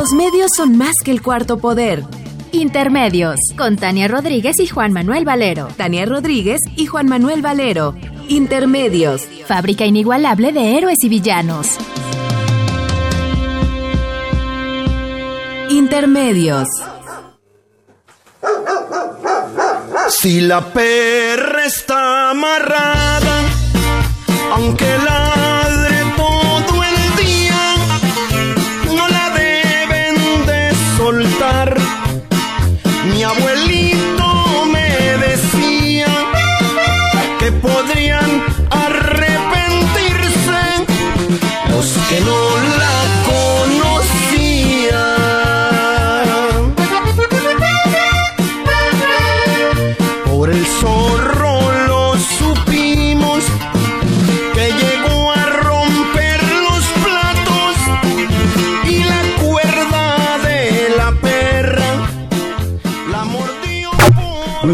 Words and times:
Los 0.00 0.14
medios 0.14 0.52
son 0.56 0.78
más 0.78 0.94
que 1.04 1.10
el 1.10 1.20
cuarto 1.20 1.58
poder. 1.58 2.04
Intermedios, 2.52 3.36
con 3.58 3.76
Tania 3.76 4.08
Rodríguez 4.08 4.58
y 4.58 4.66
Juan 4.66 4.94
Manuel 4.94 5.26
Valero. 5.26 5.68
Tania 5.76 6.06
Rodríguez 6.06 6.58
y 6.74 6.86
Juan 6.86 7.06
Manuel 7.06 7.42
Valero. 7.42 7.94
Intermedios. 8.26 9.20
Fábrica 9.46 9.84
inigualable 9.84 10.52
de 10.52 10.78
héroes 10.78 10.96
y 11.02 11.10
villanos. 11.10 11.76
Intermedios. 15.68 16.66
Si 20.08 20.40
la 20.40 20.64
perra 20.72 21.66
está 21.66 22.30
amarrada, 22.30 23.42
aunque 24.54 24.86
ladre 25.04 25.49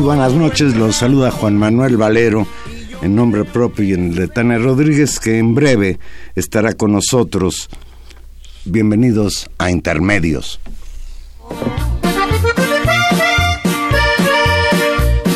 buenas 0.06 0.34
noches, 0.34 0.76
los 0.76 0.94
saluda 0.94 1.32
Juan 1.32 1.58
Manuel 1.58 1.96
Valero 1.96 2.46
en 3.02 3.16
nombre 3.16 3.44
propio 3.44 3.84
y 3.84 3.92
en 3.92 4.10
el 4.10 4.14
de 4.14 4.28
Tania 4.28 4.56
Rodríguez 4.56 5.18
que 5.18 5.36
en 5.38 5.52
breve 5.52 5.98
estará 6.36 6.74
con 6.74 6.92
nosotros. 6.92 7.68
Bienvenidos 8.64 9.50
a 9.58 9.68
Intermedios. 9.68 10.60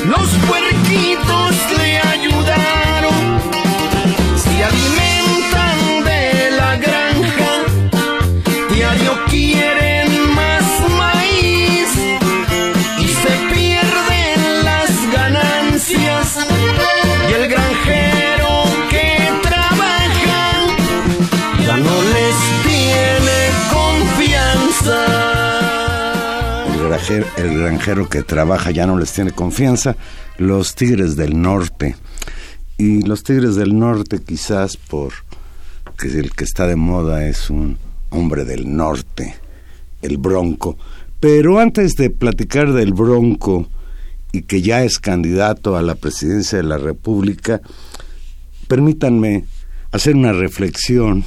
Los 0.07 0.31
el 27.11 27.59
granjero 27.59 28.09
que 28.09 28.23
trabaja 28.23 28.71
ya 28.71 28.87
no 28.87 28.97
les 28.97 29.13
tiene 29.13 29.33
confianza. 29.33 29.97
Los 30.39 30.77
Tigres 30.77 31.17
del 31.17 31.41
Norte. 31.41 31.97
Y 32.79 33.03
los 33.03 33.25
Tigres 33.25 33.57
del 33.57 33.77
Norte 33.77 34.21
quizás 34.25 34.77
por 34.77 35.13
que 35.99 36.07
el 36.07 36.31
que 36.31 36.45
está 36.45 36.67
de 36.67 36.77
moda 36.77 37.27
es 37.27 37.51
un 37.51 37.79
hombre 38.11 38.45
del 38.45 38.75
norte, 38.75 39.35
el 40.03 40.19
Bronco. 40.19 40.79
Pero 41.19 41.59
antes 41.59 41.95
de 41.97 42.11
platicar 42.11 42.73
del 42.73 42.95
Bronco 42.95 43.69
y 44.33 44.43
que 44.43 44.63
ya 44.63 44.85
es 44.85 44.99
candidato 44.99 45.77
a 45.77 45.83
la 45.83 45.97
presidencia 45.97 46.59
de 46.59 46.65
la 46.65 46.79
República, 46.79 47.61
permítanme 48.69 49.45
hacer 49.91 50.15
una 50.15 50.33
reflexión. 50.33 51.25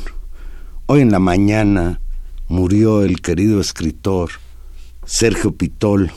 Hoy 0.86 1.02
en 1.02 1.12
la 1.12 1.20
mañana 1.20 2.00
murió 2.48 3.04
el 3.04 3.22
querido 3.22 3.60
escritor 3.60 4.32
Sergio 5.06 5.52
Pitol, 5.52 6.12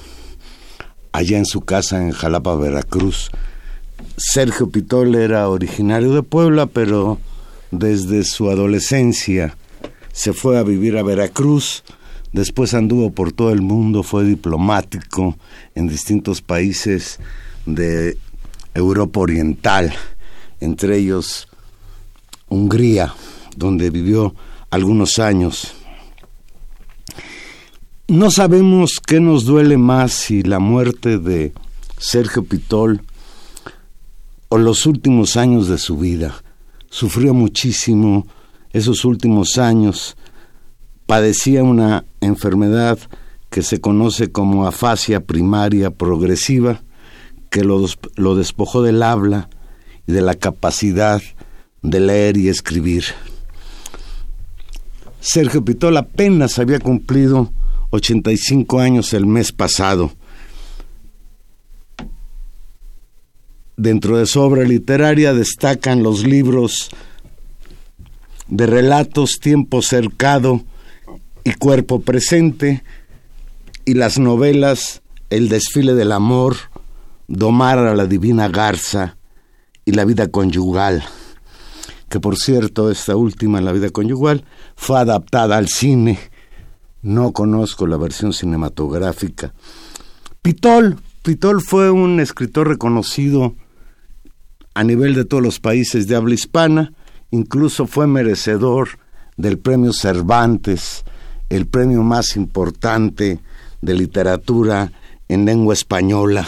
allá 1.13 1.39
en 1.39 1.47
su 1.47 1.63
casa 1.63 2.03
en 2.03 2.13
Jalapa, 2.13 2.55
Veracruz. 2.57 3.31
Sergio 4.17 4.71
Pitol 4.71 5.15
era 5.15 5.49
originario 5.49 6.13
de 6.15 6.23
Puebla, 6.23 6.67
pero 6.67 7.19
desde 7.71 8.25
su 8.25 8.49
adolescencia 8.51 9.57
se 10.13 10.33
fue 10.33 10.59
a 10.59 10.63
vivir 10.63 10.97
a 10.97 11.03
Veracruz, 11.03 11.85
después 12.33 12.75
anduvo 12.75 13.11
por 13.11 13.33
todo 13.33 13.51
el 13.51 13.61
mundo, 13.61 14.03
fue 14.03 14.25
diplomático 14.25 15.37
en 15.75 15.89
distintos 15.89 16.41
países 16.41 17.19
de 17.67 18.17
Europa 18.73 19.21
Oriental, 19.21 19.93
entre 20.61 20.97
ellos 20.97 21.49
Hungría, 22.49 23.15
donde 23.57 23.91
vivió 23.91 24.35
algunos 24.71 25.19
años. 25.19 25.76
No 28.09 28.31
sabemos 28.31 29.01
qué 29.05 29.21
nos 29.21 29.45
duele 29.45 29.77
más 29.79 30.13
si 30.13 30.43
la 30.43 30.59
muerte 30.61 31.19
de 31.19 31.53
Sergio 31.99 32.45
Pitol 32.45 33.03
o 34.49 34.59
los 34.59 34.87
últimos 34.87 35.37
años 35.37 35.69
de 35.69 35.79
su 35.79 35.99
vida. 35.99 36.35
Sufrió 36.89 37.35
muchísimo 37.35 38.27
esos 38.73 39.05
últimos 39.05 39.59
años. 39.59 40.17
Padecía 41.07 41.65
una 41.65 42.05
enfermedad 42.21 42.99
que 43.51 43.63
se 43.63 43.81
conoce 43.81 44.31
como 44.31 44.67
afasia 44.67 45.25
primaria 45.25 45.91
progresiva, 45.91 46.83
que 47.51 47.65
lo, 47.65 47.81
des- 47.81 47.99
lo 48.15 48.37
despojó 48.37 48.83
del 48.83 49.03
habla 49.03 49.49
y 50.07 50.13
de 50.13 50.21
la 50.21 50.35
capacidad 50.35 51.21
de 51.83 52.01
leer 52.01 52.37
y 52.37 52.49
escribir. 52.49 53.05
Sergio 55.21 55.65
Pitol 55.65 55.97
apenas 55.97 56.59
había 56.61 56.79
cumplido 56.79 57.51
85 57.91 58.81
años 58.81 59.13
el 59.13 59.27
mes 59.27 59.53
pasado. 59.53 60.13
Dentro 63.77 64.17
de 64.17 64.27
su 64.27 64.41
obra 64.41 64.65
literaria 64.65 65.35
destacan 65.35 66.03
los 66.03 66.25
libros 66.25 66.91
de 68.49 68.67
relatos 68.67 69.39
Tiempo 69.41 69.83
cercado 69.83 70.63
y 71.45 71.53
Cuerpo 71.53 72.01
presente 72.01 72.83
y 73.85 73.95
las 73.95 74.19
novelas 74.19 75.03
El 75.31 75.49
desfile 75.49 75.95
del 75.95 76.13
amor, 76.13 76.57
Domar 77.29 77.79
a 77.79 77.95
la 77.95 78.07
divina 78.07 78.49
garza 78.49 79.17
y 79.85 79.93
La 79.93 80.05
vida 80.05 80.29
conyugal 80.29 81.05
que 82.09 82.21
por 82.21 82.37
cierto 82.37 82.91
esta 82.91 83.17
última, 83.17 83.61
La 83.61 83.73
vida 83.73 83.91
conyugal, 83.91 84.45
fue 84.77 84.99
adaptada 84.99 85.57
al 85.57 85.69
cine. 85.69 86.19
No 87.07 87.31
conozco 87.31 87.87
la 87.87 87.97
versión 87.97 88.33
cinematográfica. 88.33 89.55
Pitol, 90.43 90.99
Pitol 91.23 91.63
fue 91.63 91.89
un 91.89 92.19
escritor 92.19 92.67
reconocido 92.67 93.55
a 94.75 94.83
nivel 94.83 95.15
de 95.15 95.25
todos 95.25 95.41
los 95.41 95.61
países 95.61 96.09
de 96.09 96.17
habla 96.17 96.35
hispana, 96.35 96.95
incluso 97.31 97.87
fue 97.87 98.09
merecedor 98.09 98.89
del 99.37 99.57
premio 99.61 99.93
Cervantes, 99.93 101.05
el 101.49 101.69
premio 101.69 102.03
más 102.03 102.35
importante 102.35 103.39
de 103.81 103.95
literatura 103.95 104.91
en 105.29 105.45
lengua 105.45 105.75
española. 105.75 106.45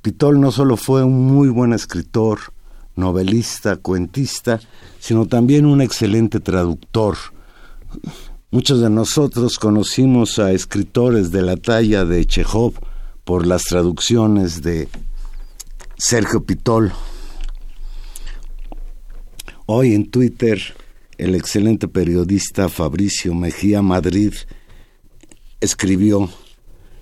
Pitol 0.00 0.40
no 0.40 0.52
solo 0.52 0.78
fue 0.78 1.04
un 1.04 1.26
muy 1.26 1.50
buen 1.50 1.74
escritor, 1.74 2.38
novelista, 2.96 3.76
cuentista, 3.76 4.58
sino 5.00 5.26
también 5.26 5.66
un 5.66 5.82
excelente 5.82 6.40
traductor. 6.40 7.18
Muchos 8.54 8.80
de 8.80 8.88
nosotros 8.88 9.58
conocimos 9.58 10.38
a 10.38 10.52
escritores 10.52 11.32
de 11.32 11.42
la 11.42 11.56
talla 11.56 12.04
de 12.04 12.24
Chekhov 12.24 12.74
por 13.24 13.48
las 13.48 13.64
traducciones 13.64 14.62
de 14.62 14.88
Sergio 15.96 16.44
Pitol. 16.44 16.92
Hoy 19.66 19.92
en 19.94 20.08
Twitter, 20.08 20.62
el 21.18 21.34
excelente 21.34 21.88
periodista 21.88 22.68
Fabricio 22.68 23.34
Mejía 23.34 23.82
Madrid 23.82 24.34
escribió, 25.60 26.30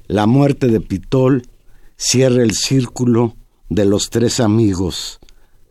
La 0.06 0.24
muerte 0.24 0.68
de 0.68 0.80
Pitol 0.80 1.42
cierra 1.96 2.42
el 2.42 2.54
círculo 2.54 3.36
de 3.68 3.84
los 3.84 4.08
tres 4.08 4.40
amigos, 4.40 5.20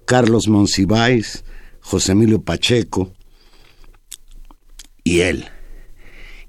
Carlos 0.05 0.47
Monsiváis, 0.47 1.43
José 1.79 2.11
Emilio 2.11 2.39
Pacheco 2.39 3.11
y 5.03 5.21
él. 5.21 5.47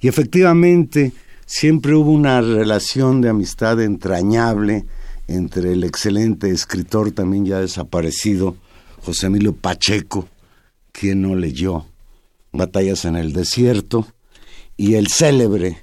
Y 0.02 0.08
efectivamente, 0.08 1.12
siempre 1.46 1.94
hubo 1.94 2.10
una 2.10 2.40
relación 2.40 3.20
de 3.20 3.28
amistad 3.28 3.80
entrañable 3.80 4.84
entre 5.28 5.72
el 5.72 5.84
excelente 5.84 6.50
escritor 6.50 7.12
también 7.12 7.46
ya 7.46 7.60
desaparecido, 7.60 8.56
José 9.00 9.26
Emilio 9.26 9.54
Pacheco, 9.54 10.28
quien 10.90 11.22
no 11.22 11.36
leyó 11.36 11.86
Batallas 12.52 13.04
en 13.04 13.14
el 13.14 13.32
Desierto, 13.32 14.06
y 14.76 14.94
el 14.94 15.06
célebre 15.06 15.78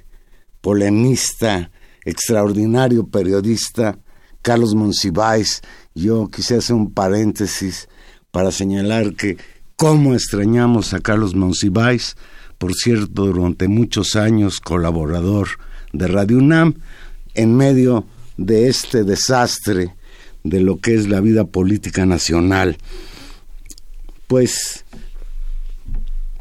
polemista, 0.60 1.70
extraordinario 2.04 3.06
periodista, 3.06 3.98
Carlos 4.42 4.74
Monsiváis. 4.74 5.62
Yo 5.94 6.28
quise 6.28 6.56
hacer 6.56 6.76
un 6.76 6.92
paréntesis 6.92 7.88
para 8.30 8.52
señalar 8.52 9.14
que 9.14 9.38
cómo 9.76 10.12
extrañamos 10.12 10.92
a 10.92 11.00
Carlos 11.00 11.34
Monsiváis, 11.34 12.16
por 12.60 12.74
cierto, 12.74 13.24
durante 13.24 13.68
muchos 13.68 14.16
años 14.16 14.60
colaborador 14.60 15.48
de 15.94 16.06
Radio 16.08 16.36
UNAM, 16.36 16.74
en 17.32 17.56
medio 17.56 18.04
de 18.36 18.68
este 18.68 19.02
desastre 19.02 19.94
de 20.44 20.60
lo 20.60 20.78
que 20.78 20.94
es 20.94 21.08
la 21.08 21.22
vida 21.22 21.44
política 21.46 22.04
nacional. 22.04 22.76
Pues, 24.26 24.84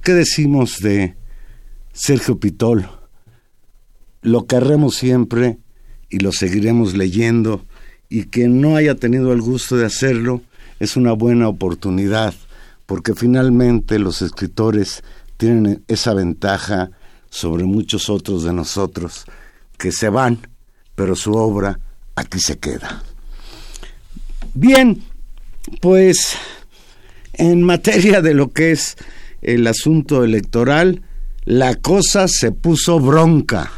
¿qué 0.04 0.12
decimos 0.12 0.80
de 0.82 1.16
Sergio 1.94 2.38
Pitol? 2.38 2.90
Lo 4.22 4.46
querremos 4.46 4.98
siempre 4.98 5.58
y 6.10 6.20
lo 6.20 6.34
seguiremos 6.34 6.96
leyendo 6.96 7.66
y 8.10 8.26
que 8.26 8.50
no 8.50 8.76
haya 8.76 8.96
tenido 8.96 9.32
el 9.32 9.40
gusto 9.40 9.78
de 9.78 9.86
hacerlo 9.86 10.42
es 10.82 10.98
una 10.98 11.14
buena 11.14 11.48
oportunidad 11.48 12.34
porque 12.90 13.14
finalmente 13.14 14.00
los 14.00 14.22
escritores 14.22 15.02
tienen 15.40 15.86
esa 15.88 16.14
ventaja 16.14 16.92
sobre 17.30 17.64
muchos 17.64 18.10
otros 18.10 18.44
de 18.44 18.52
nosotros 18.52 19.24
que 19.78 19.94
se 19.94 20.10
van, 20.10 20.38
pero 20.96 21.16
su 21.16 21.32
obra 21.32 21.80
aquí 22.16 22.42
se 22.42 22.60
queda. 22.60 23.02
Bien, 24.54 25.02
pues 25.80 26.36
en 27.32 27.64
materia 27.64 28.22
de 28.22 28.34
lo 28.34 28.52
que 28.52 28.72
es 28.72 28.98
el 29.42 29.66
asunto 29.66 30.26
electoral, 30.26 31.04
la 31.46 31.76
cosa 31.76 32.28
se 32.28 32.52
puso 32.52 33.00
bronca. 33.00 33.72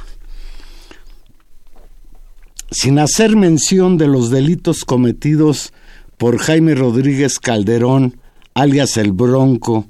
Sin 2.72 2.98
hacer 2.98 3.36
mención 3.36 4.00
de 4.00 4.08
los 4.08 4.32
delitos 4.32 4.84
cometidos 4.84 5.74
por 6.18 6.40
Jaime 6.40 6.74
Rodríguez 6.74 7.38
Calderón, 7.38 8.20
alias 8.56 8.98
el 8.98 9.12
Bronco, 9.12 9.88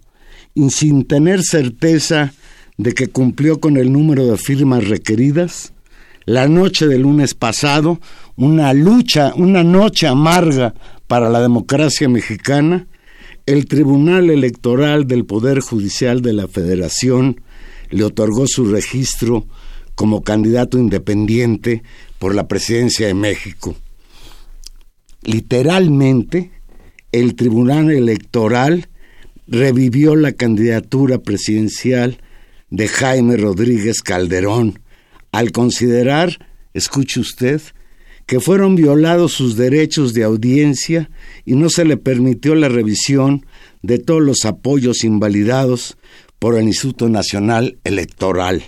y 0.54 0.70
sin 0.70 1.06
tener 1.06 1.44
certeza 1.44 2.34
de 2.78 2.94
que 2.94 3.08
cumplió 3.08 3.60
con 3.60 3.78
el 3.78 3.92
número 3.92 4.26
de 4.26 4.38
firmas 4.38 4.88
requeridas, 4.88 5.74
la 6.26 6.48
noche 6.48 6.88
del 6.88 7.02
lunes 7.02 7.34
pasado, 7.34 8.00
una 8.36 8.74
lucha, 8.74 9.34
una 9.36 9.64
noche 9.64 10.08
amarga 10.08 10.74
para 11.08 11.30
la 11.30 11.42
democracia 11.42 12.08
mexicana, 12.10 12.88
el 13.46 13.66
Tribunal 13.66 14.30
Electoral 14.30 15.08
del 15.08 15.26
Poder 15.26 15.60
Judicial 15.60 16.22
de 16.22 16.34
la 16.34 16.48
Federación 16.48 17.42
le 17.90 18.04
otorgó 18.04 18.46
su 18.48 18.66
registro 18.66 19.46
como 19.96 20.24
candidato 20.24 20.78
independiente 20.78 21.84
por 22.18 22.34
la 22.34 22.48
presidencia 22.48 23.08
de 23.08 23.14
México. 23.14 23.76
Literalmente, 25.24 26.52
el 27.12 27.36
Tribunal 27.36 27.92
Electoral 27.92 28.88
revivió 29.52 30.16
la 30.16 30.32
candidatura 30.32 31.20
presidencial 31.20 32.18
de 32.70 32.88
Jaime 32.88 33.36
Rodríguez 33.36 34.02
Calderón 34.02 34.80
al 35.34 35.52
considerar, 35.52 36.48
escuche 36.74 37.20
usted, 37.20 37.62
que 38.26 38.40
fueron 38.40 38.76
violados 38.76 39.34
sus 39.34 39.58
derechos 39.58 40.14
de 40.14 40.24
audiencia 40.24 41.10
y 41.46 41.56
no 41.56 41.70
se 41.70 41.84
le 41.84 41.98
permitió 41.98 42.56
la 42.56 42.70
revisión 42.70 43.46
de 43.82 44.00
todos 44.00 44.22
los 44.22 44.46
apoyos 44.46 45.04
invalidados 45.04 45.98
por 46.40 46.58
el 46.58 46.64
Instituto 46.64 47.10
Nacional 47.10 47.78
Electoral. 47.84 48.64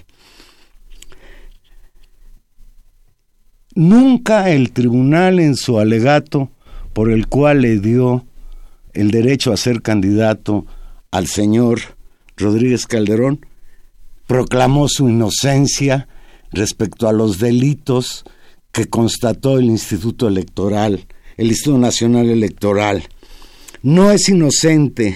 Nunca 3.74 4.52
el 4.52 4.72
tribunal 4.72 5.40
en 5.40 5.56
su 5.56 5.80
alegato 5.80 6.52
por 6.92 7.10
el 7.10 7.28
cual 7.28 7.62
le 7.62 7.80
dio 7.80 8.26
el 8.94 9.12
derecho 9.12 9.52
a 9.52 9.58
ser 9.58 9.82
candidato 9.82 10.66
al 11.12 11.28
señor 11.28 11.80
Rodríguez 12.38 12.88
Calderón, 12.88 13.46
proclamó 14.28 14.88
su 14.88 15.10
inocencia 15.10 16.08
respecto 16.52 17.08
a 17.08 17.14
los 17.14 17.40
delitos 17.40 18.24
que 18.72 18.86
constató 18.86 19.60
el 19.60 19.66
Instituto 19.66 20.28
Electoral, 20.28 21.06
el 21.38 21.48
Instituto 21.48 21.78
Nacional 21.78 22.30
Electoral. 22.30 23.04
No 23.82 24.12
es 24.12 24.30
inocente, 24.30 25.16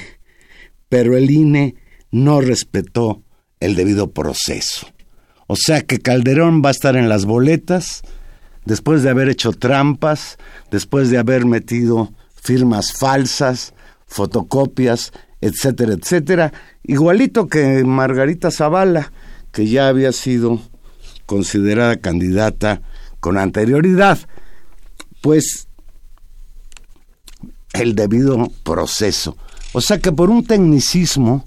pero 0.90 1.18
el 1.18 1.32
INE 1.32 1.76
no 2.12 2.42
respetó 2.42 3.24
el 3.60 3.76
debido 3.76 4.12
proceso. 4.12 4.88
O 5.48 5.56
sea 5.56 5.82
que 5.82 6.00
Calderón 6.00 6.62
va 6.64 6.70
a 6.70 6.74
estar 6.74 6.96
en 6.96 7.10
las 7.10 7.26
boletas 7.26 8.04
después 8.66 9.02
de 9.02 9.10
haber 9.10 9.30
hecho 9.30 9.54
trampas, 9.54 10.38
después 10.70 11.10
de 11.10 11.18
haber 11.18 11.46
metido 11.46 12.12
firmas 12.48 12.94
falsas, 12.94 13.74
fotocopias, 14.08 15.12
etcétera, 15.42 15.96
etcétera, 15.96 16.54
igualito 16.84 17.50
que 17.50 17.84
Margarita 17.84 18.52
Zavala, 18.52 19.12
que 19.52 19.68
ya 19.68 19.90
había 19.90 20.14
sido 20.14 20.62
considerada 21.26 21.98
candidata 21.98 22.82
con 23.20 23.38
anterioridad, 23.38 24.18
pues 25.22 25.68
el 27.74 27.96
debido 27.96 28.50
proceso. 28.64 29.36
O 29.74 29.82
sea 29.82 30.00
que 30.00 30.14
por 30.14 30.30
un 30.30 30.46
tecnicismo, 30.46 31.46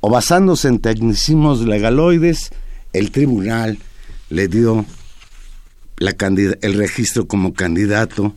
o 0.00 0.10
basándose 0.10 0.66
en 0.66 0.80
tecnicismos 0.80 1.60
legaloides, 1.60 2.50
el 2.92 3.12
tribunal 3.12 3.78
le 4.28 4.48
dio 4.48 4.84
el 5.98 6.74
registro 6.74 7.28
como 7.28 7.54
candidato 7.54 8.34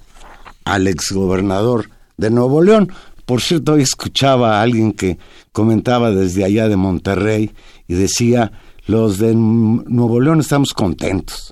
al 0.65 0.85
exgobernador 0.85 1.94
de 2.17 2.29
Nuevo 2.29 2.61
León. 2.61 2.91
Por 3.25 3.41
cierto, 3.41 3.73
hoy 3.73 3.81
escuchaba 3.81 4.59
a 4.59 4.61
alguien 4.61 4.93
que 4.93 5.17
comentaba 5.51 6.11
desde 6.11 6.43
allá 6.43 6.67
de 6.67 6.75
Monterrey 6.75 7.51
y 7.87 7.95
decía, 7.95 8.51
los 8.87 9.17
de 9.17 9.33
Nuevo 9.35 10.21
León 10.21 10.39
estamos 10.39 10.73
contentos 10.73 11.51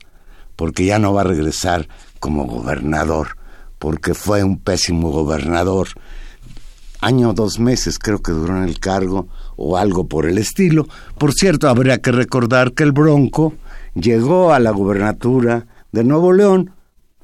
porque 0.55 0.85
ya 0.85 0.99
no 0.99 1.13
va 1.13 1.21
a 1.21 1.25
regresar 1.25 1.87
como 2.19 2.45
gobernador, 2.45 3.37
porque 3.79 4.13
fue 4.13 4.43
un 4.43 4.57
pésimo 4.57 5.11
gobernador. 5.11 5.89
Año 7.01 7.33
dos 7.33 7.59
meses 7.59 7.99
creo 7.99 8.19
que 8.19 8.31
duró 8.31 8.57
en 8.57 8.63
el 8.63 8.79
cargo 8.79 9.27
o 9.57 9.77
algo 9.77 10.07
por 10.07 10.25
el 10.25 10.37
estilo. 10.37 10.87
Por 11.17 11.33
cierto, 11.33 11.67
habría 11.67 11.97
que 11.97 12.11
recordar 12.11 12.73
que 12.73 12.83
el 12.83 12.93
Bronco 12.93 13.53
llegó 13.93 14.53
a 14.53 14.59
la 14.59 14.71
gubernatura 14.71 15.67
de 15.91 16.03
Nuevo 16.03 16.31
León 16.31 16.71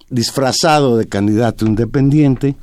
disfrazado 0.10 0.98
de 0.98 1.08
candidato 1.08 1.66
independiente, 1.66 2.56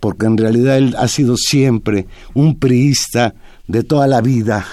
porque 0.00 0.26
en 0.26 0.36
realidad 0.36 0.78
él 0.78 0.94
ha 0.98 1.08
sido 1.08 1.36
siempre 1.36 2.06
un 2.34 2.58
priista 2.58 3.34
de 3.66 3.82
toda 3.82 4.06
la 4.06 4.20
vida 4.20 4.66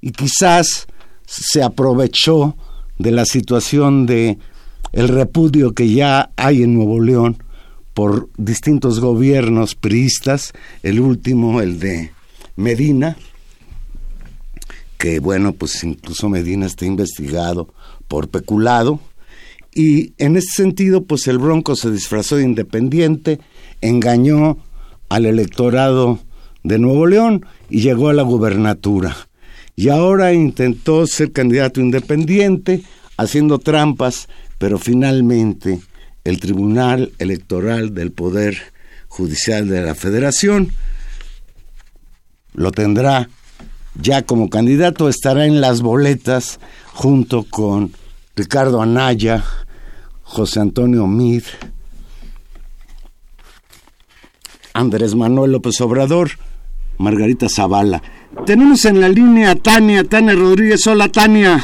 y 0.00 0.12
quizás 0.12 0.86
se 1.26 1.62
aprovechó 1.62 2.56
de 2.98 3.10
la 3.10 3.24
situación 3.24 4.06
de 4.06 4.38
el 4.92 5.08
repudio 5.08 5.72
que 5.72 5.92
ya 5.92 6.30
hay 6.36 6.62
en 6.62 6.74
Nuevo 6.74 7.00
León 7.00 7.42
por 7.94 8.28
distintos 8.36 9.00
gobiernos 9.00 9.74
priistas, 9.74 10.52
el 10.82 11.00
último 11.00 11.60
el 11.60 11.78
de 11.78 12.12
Medina, 12.56 13.16
que 14.98 15.20
bueno, 15.20 15.52
pues 15.52 15.82
incluso 15.84 16.28
Medina 16.28 16.66
está 16.66 16.86
investigado 16.86 17.72
por 18.08 18.28
peculado, 18.28 19.00
y 19.74 20.14
en 20.18 20.36
ese 20.36 20.50
sentido, 20.54 21.04
pues 21.04 21.28
el 21.28 21.38
Bronco 21.38 21.76
se 21.76 21.90
disfrazó 21.90 22.36
de 22.36 22.44
independiente, 22.44 23.38
engañó 23.80 24.58
al 25.10 25.26
electorado 25.26 26.18
de 26.62 26.78
Nuevo 26.78 27.06
León 27.06 27.44
y 27.68 27.82
llegó 27.82 28.08
a 28.08 28.14
la 28.14 28.22
gubernatura. 28.22 29.14
Y 29.76 29.90
ahora 29.90 30.32
intentó 30.32 31.06
ser 31.06 31.32
candidato 31.32 31.80
independiente, 31.80 32.82
haciendo 33.18 33.58
trampas, 33.58 34.28
pero 34.56 34.78
finalmente 34.78 35.80
el 36.24 36.40
Tribunal 36.40 37.12
Electoral 37.18 37.94
del 37.94 38.12
Poder 38.12 38.56
Judicial 39.08 39.68
de 39.68 39.82
la 39.82 39.94
Federación 39.94 40.72
lo 42.54 42.72
tendrá 42.72 43.28
ya 44.00 44.22
como 44.22 44.50
candidato, 44.50 45.08
estará 45.08 45.46
en 45.46 45.60
las 45.60 45.82
boletas 45.82 46.60
junto 46.92 47.44
con 47.44 47.92
Ricardo 48.36 48.82
Anaya, 48.82 49.44
José 50.22 50.60
Antonio 50.60 51.06
Mid, 51.06 51.42
Andrés 54.74 55.14
Manuel 55.14 55.52
López 55.52 55.80
Obrador, 55.80 56.30
Margarita 56.98 57.48
Zavala. 57.48 58.02
Tenemos 58.46 58.84
en 58.84 59.00
la 59.00 59.08
línea 59.08 59.52
a 59.52 59.56
Tania, 59.56 60.04
Tania 60.04 60.34
Rodríguez. 60.34 60.86
Hola 60.86 61.08
Tania. 61.08 61.62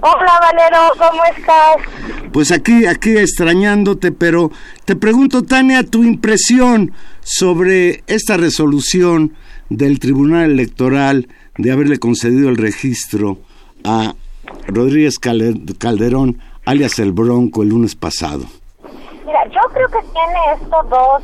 Hola 0.00 0.40
Valero, 0.40 0.92
¿cómo 0.98 1.22
estás? 1.36 2.30
Pues 2.32 2.52
aquí, 2.52 2.86
aquí 2.86 3.16
extrañándote, 3.16 4.12
pero 4.12 4.50
te 4.84 4.94
pregunto 4.94 5.42
Tania, 5.42 5.84
tu 5.84 6.04
impresión 6.04 6.92
sobre 7.22 8.04
esta 8.06 8.36
resolución 8.36 9.34
del 9.70 9.98
Tribunal 9.98 10.50
Electoral 10.50 11.28
de 11.56 11.72
haberle 11.72 11.98
concedido 11.98 12.48
el 12.48 12.56
registro 12.56 13.38
a 13.84 14.14
Rodríguez 14.66 15.18
Calderón, 15.18 16.38
alias 16.64 16.98
el 16.98 17.12
Bronco, 17.12 17.62
el 17.62 17.70
lunes 17.70 17.94
pasado. 17.94 18.44
Mira, 19.24 19.44
yo 19.46 19.60
creo 19.72 19.88
que 19.88 20.06
tiene 20.12 20.62
esto 20.62 20.76
dos, 20.88 21.22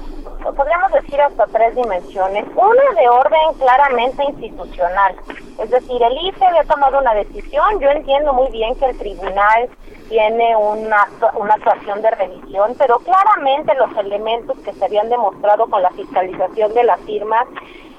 podríamos 0.50 0.92
decir 0.92 1.20
hasta 1.20 1.46
tres 1.46 1.74
dimensiones. 1.76 2.44
Una 2.54 3.00
de 3.00 3.08
orden 3.08 3.54
claramente 3.58 4.24
institucional, 4.24 5.14
es 5.58 5.70
decir, 5.70 6.02
el 6.02 6.26
IFE 6.26 6.46
había 6.46 6.64
tomado 6.64 6.98
una 6.98 7.14
decisión, 7.14 7.78
yo 7.80 7.90
entiendo 7.90 8.32
muy 8.32 8.50
bien 8.50 8.74
que 8.76 8.86
el 8.86 8.98
tribunal 8.98 9.68
tiene 10.08 10.56
una, 10.56 11.08
una 11.34 11.54
actuación 11.54 12.02
de 12.02 12.10
revisión, 12.10 12.74
pero 12.78 12.98
claramente 12.98 13.74
los 13.74 13.96
elementos 13.96 14.58
que 14.60 14.72
se 14.72 14.84
habían 14.84 15.08
demostrado 15.08 15.66
con 15.68 15.82
la 15.82 15.90
fiscalización 15.90 16.74
de 16.74 16.84
las 16.84 17.00
firmas 17.00 17.46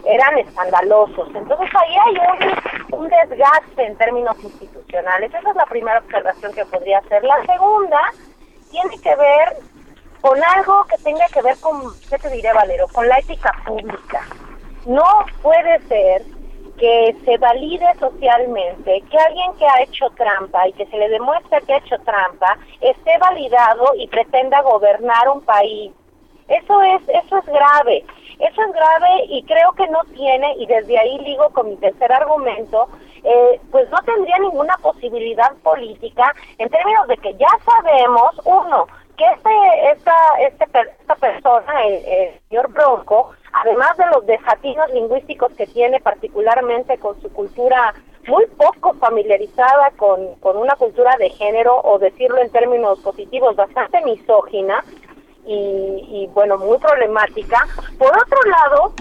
eran 0.05 0.37
escandalosos. 0.37 1.29
Entonces 1.33 1.69
ahí 1.75 1.95
hay 2.05 2.17
un, 2.91 2.99
un, 2.99 3.09
desgaste 3.09 3.85
en 3.85 3.95
términos 3.97 4.35
institucionales. 4.43 5.33
Esa 5.33 5.49
es 5.49 5.55
la 5.55 5.65
primera 5.65 5.99
observación 5.99 6.53
que 6.53 6.65
podría 6.65 6.99
hacer. 6.99 7.23
La 7.23 7.43
segunda 7.45 7.99
tiene 8.69 8.99
que 9.01 9.15
ver 9.15 9.57
con 10.23 10.41
algo 10.41 10.85
que 10.85 10.97
tenga 11.03 11.25
que 11.33 11.41
ver 11.41 11.57
con, 11.59 11.81
¿qué 12.09 12.17
te 12.17 12.29
diré, 12.29 12.53
Valero? 12.53 12.87
Con 12.93 13.05
la 13.09 13.17
ética 13.19 13.51
pública. 13.65 14.25
No 14.85 15.03
puede 15.41 15.85
ser 15.89 16.21
que 16.77 17.13
se 17.25 17.37
valide 17.39 17.85
socialmente 17.99 19.03
que 19.11 19.17
alguien 19.17 19.53
que 19.59 19.65
ha 19.67 19.81
hecho 19.81 20.09
trampa 20.11 20.65
y 20.69 20.73
que 20.73 20.85
se 20.85 20.97
le 20.97 21.09
demuestre 21.09 21.61
que 21.63 21.73
ha 21.73 21.77
hecho 21.77 21.97
trampa 22.05 22.57
esté 22.79 23.17
validado 23.17 23.95
y 23.97 24.07
pretenda 24.07 24.61
gobernar 24.61 25.27
un 25.27 25.41
país. 25.41 25.91
Eso 26.47 26.81
es, 26.81 27.01
eso 27.09 27.37
es 27.39 27.45
grave. 27.45 28.05
Eso 28.39 28.61
es 28.61 28.73
grave 28.73 29.25
y 29.27 29.43
creo 29.43 29.73
que 29.73 29.87
no 29.89 30.05
tiene, 30.15 30.55
y 30.57 30.65
desde 30.67 30.99
ahí 30.99 31.17
ligo 31.19 31.49
con 31.49 31.69
mi 31.69 31.75
tercer 31.75 32.11
argumento, 32.13 32.87
eh, 33.23 33.59
pues 33.71 33.89
no 33.89 33.97
tendría 34.03 34.39
ninguna 34.39 34.77
posibilidad 34.77 35.53
política 35.63 36.33
en 36.57 36.69
términos 36.69 37.07
de 37.09 37.17
que 37.17 37.33
ya 37.35 37.49
sabemos, 37.65 38.41
uno, 38.45 38.87
que 39.17 39.25
este, 39.25 39.91
esta, 39.91 40.15
este, 40.39 40.65
esta 40.99 41.15
persona, 41.15 41.85
el, 41.85 42.39
señor 42.49 42.71
Bronco, 42.71 43.31
además 43.53 43.95
de 43.97 44.05
los 44.07 44.25
desatinos 44.25 44.89
lingüísticos 44.91 45.51
que 45.53 45.67
tiene 45.67 45.99
particularmente 45.99 46.97
con 46.97 47.19
su 47.21 47.31
cultura 47.31 47.93
muy 48.27 48.45
poco 48.57 48.93
familiarizada 48.93 49.91
con, 49.97 50.35
con 50.35 50.57
una 50.57 50.75
cultura 50.75 51.15
de 51.17 51.29
género, 51.29 51.81
o 51.83 51.99
decirlo 51.99 52.37
en 52.39 52.49
términos 52.51 52.99
positivos, 52.99 53.55
bastante 53.55 54.01
misógina 54.01 54.83
y, 55.45 56.07
y 56.09 56.29
bueno, 56.33 56.57
muy 56.57 56.77
problemática. 56.77 57.67
Por 57.99 58.09
otro 58.17 58.39
lado, 58.43 58.93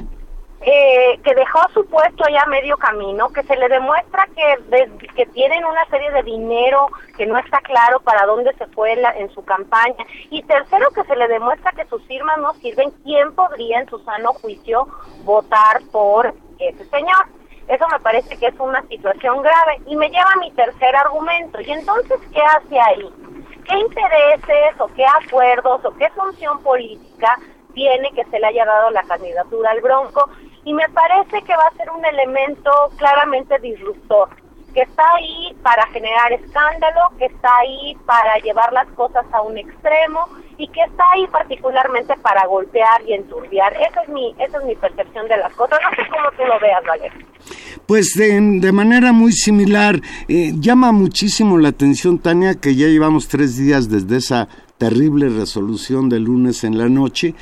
eh, 0.65 1.19
que 1.25 1.35
dejó 1.35 1.59
su 1.75 1.85
puesto 1.87 2.25
ya 2.31 2.47
medio 2.47 2.77
camino, 2.77 3.29
que 3.31 3.43
se 3.43 3.57
le 3.57 3.69
demuestra 3.69 4.29
que, 4.35 4.89
que 5.15 5.27
tienen 5.27 5.65
una 5.65 5.85
serie 5.87 6.11
de 6.13 6.23
dinero 6.23 6.87
que 7.17 7.27
no 7.27 7.37
está 7.37 7.61
claro 7.61 7.99
para 8.01 8.27
dónde 8.27 8.53
se 8.55 8.67
fue 8.69 8.93
en 8.93 9.31
su 9.31 9.45
campaña. 9.45 10.05
Y 10.31 10.43
tercero, 10.45 10.91
que 10.91 11.03
se 11.05 11.17
le 11.17 11.27
demuestra 11.27 11.73
que 11.73 11.85
sus 11.87 12.05
firmas 12.07 12.39
no 12.39 12.55
sirven. 12.55 12.91
¿Quién 13.03 13.35
podría 13.35 13.81
en 13.81 13.89
su 13.89 13.99
sano 14.05 14.33
juicio 14.35 14.87
votar 15.25 15.81
por 15.91 16.33
ese 16.59 16.85
señor? 16.87 17.27
Eso 17.69 17.89
me 17.89 17.99
parece 18.01 18.37
que 18.39 18.47
es 18.47 18.55
una 18.61 18.83
situación 18.83 19.43
grave 19.43 19.81
y 19.87 19.97
me 19.97 20.11
lleva 20.11 20.33
a 20.33 20.41
mi 20.41 20.51
tercer 20.53 20.95
argumento. 20.95 21.61
¿Y 21.61 21.73
entonces 21.73 22.21
qué 22.33 22.41
hace 22.41 22.79
ahí? 22.79 23.11
¿Qué 23.65 23.79
intereses 23.79 24.81
o 24.81 24.87
qué 24.95 25.05
acuerdos 25.07 25.85
o 25.85 25.95
qué 25.97 26.09
función 26.11 26.63
política 26.63 27.37
tiene 27.75 28.11
que 28.13 28.25
se 28.25 28.39
le 28.39 28.47
haya 28.47 28.65
dado 28.65 28.91
la 28.91 29.03
candidatura 29.05 29.71
al 29.71 29.81
Bronco 29.81 30.29
y 30.65 30.73
me 30.75 30.89
parece 30.91 31.43
que 31.43 31.57
va 31.57 31.67
a 31.67 31.77
ser 31.77 31.91
un 31.91 32.05
elemento 32.05 32.71
claramente 32.97 33.59
disruptor, 33.59 34.29
que 34.73 34.83
está 34.83 35.03
ahí 35.17 35.55
para 35.63 35.87
generar 35.89 36.33
escándalo, 36.33 37.01
que 37.19 37.27
está 37.27 37.49
ahí 37.59 37.97
para 38.07 38.39
llevar 38.39 38.73
las 38.73 38.89
cosas 38.89 39.25
a 39.33 39.43
un 39.43 39.59
extremo 39.59 40.29
y 40.57 40.69
que 40.69 40.81
está 40.83 41.05
ahí 41.13 41.27
particularmente 41.27 42.15
para 42.23 42.47
golpear 42.47 43.03
y 43.07 43.13
enturbiar. 43.15 43.75
Esa 43.75 44.03
es 44.03 44.09
mi, 44.09 44.35
esa 44.39 44.59
es 44.59 44.65
mi 44.65 44.75
percepción 44.77 45.29
de 45.29 45.37
las 45.37 45.53
cosas. 45.55 45.79
No 45.83 45.91
sé 45.91 46.09
cómo 46.09 46.31
tú 46.37 46.45
lo 46.45 46.59
veas, 46.61 46.85
Valeria. 46.85 47.27
Pues 47.87 48.15
de, 48.17 48.39
de, 48.61 48.73
manera 48.73 49.13
muy 49.13 49.33
similar, 49.33 49.97
eh, 50.29 50.53
llama 50.55 50.93
muchísimo 50.93 51.59
la 51.59 51.71
atención, 51.71 52.19
Tania, 52.19 52.55
que 52.55 52.77
ya 52.77 52.87
llevamos 52.87 53.29
tres 53.29 53.57
días 53.57 53.91
desde 53.91 54.19
esa 54.19 54.49
terrible 54.83 55.29
resolución 55.29 56.09
del 56.09 56.25
lunes 56.25 56.65
en 56.65 56.77
la 56.77 56.89
noche 56.89 57.37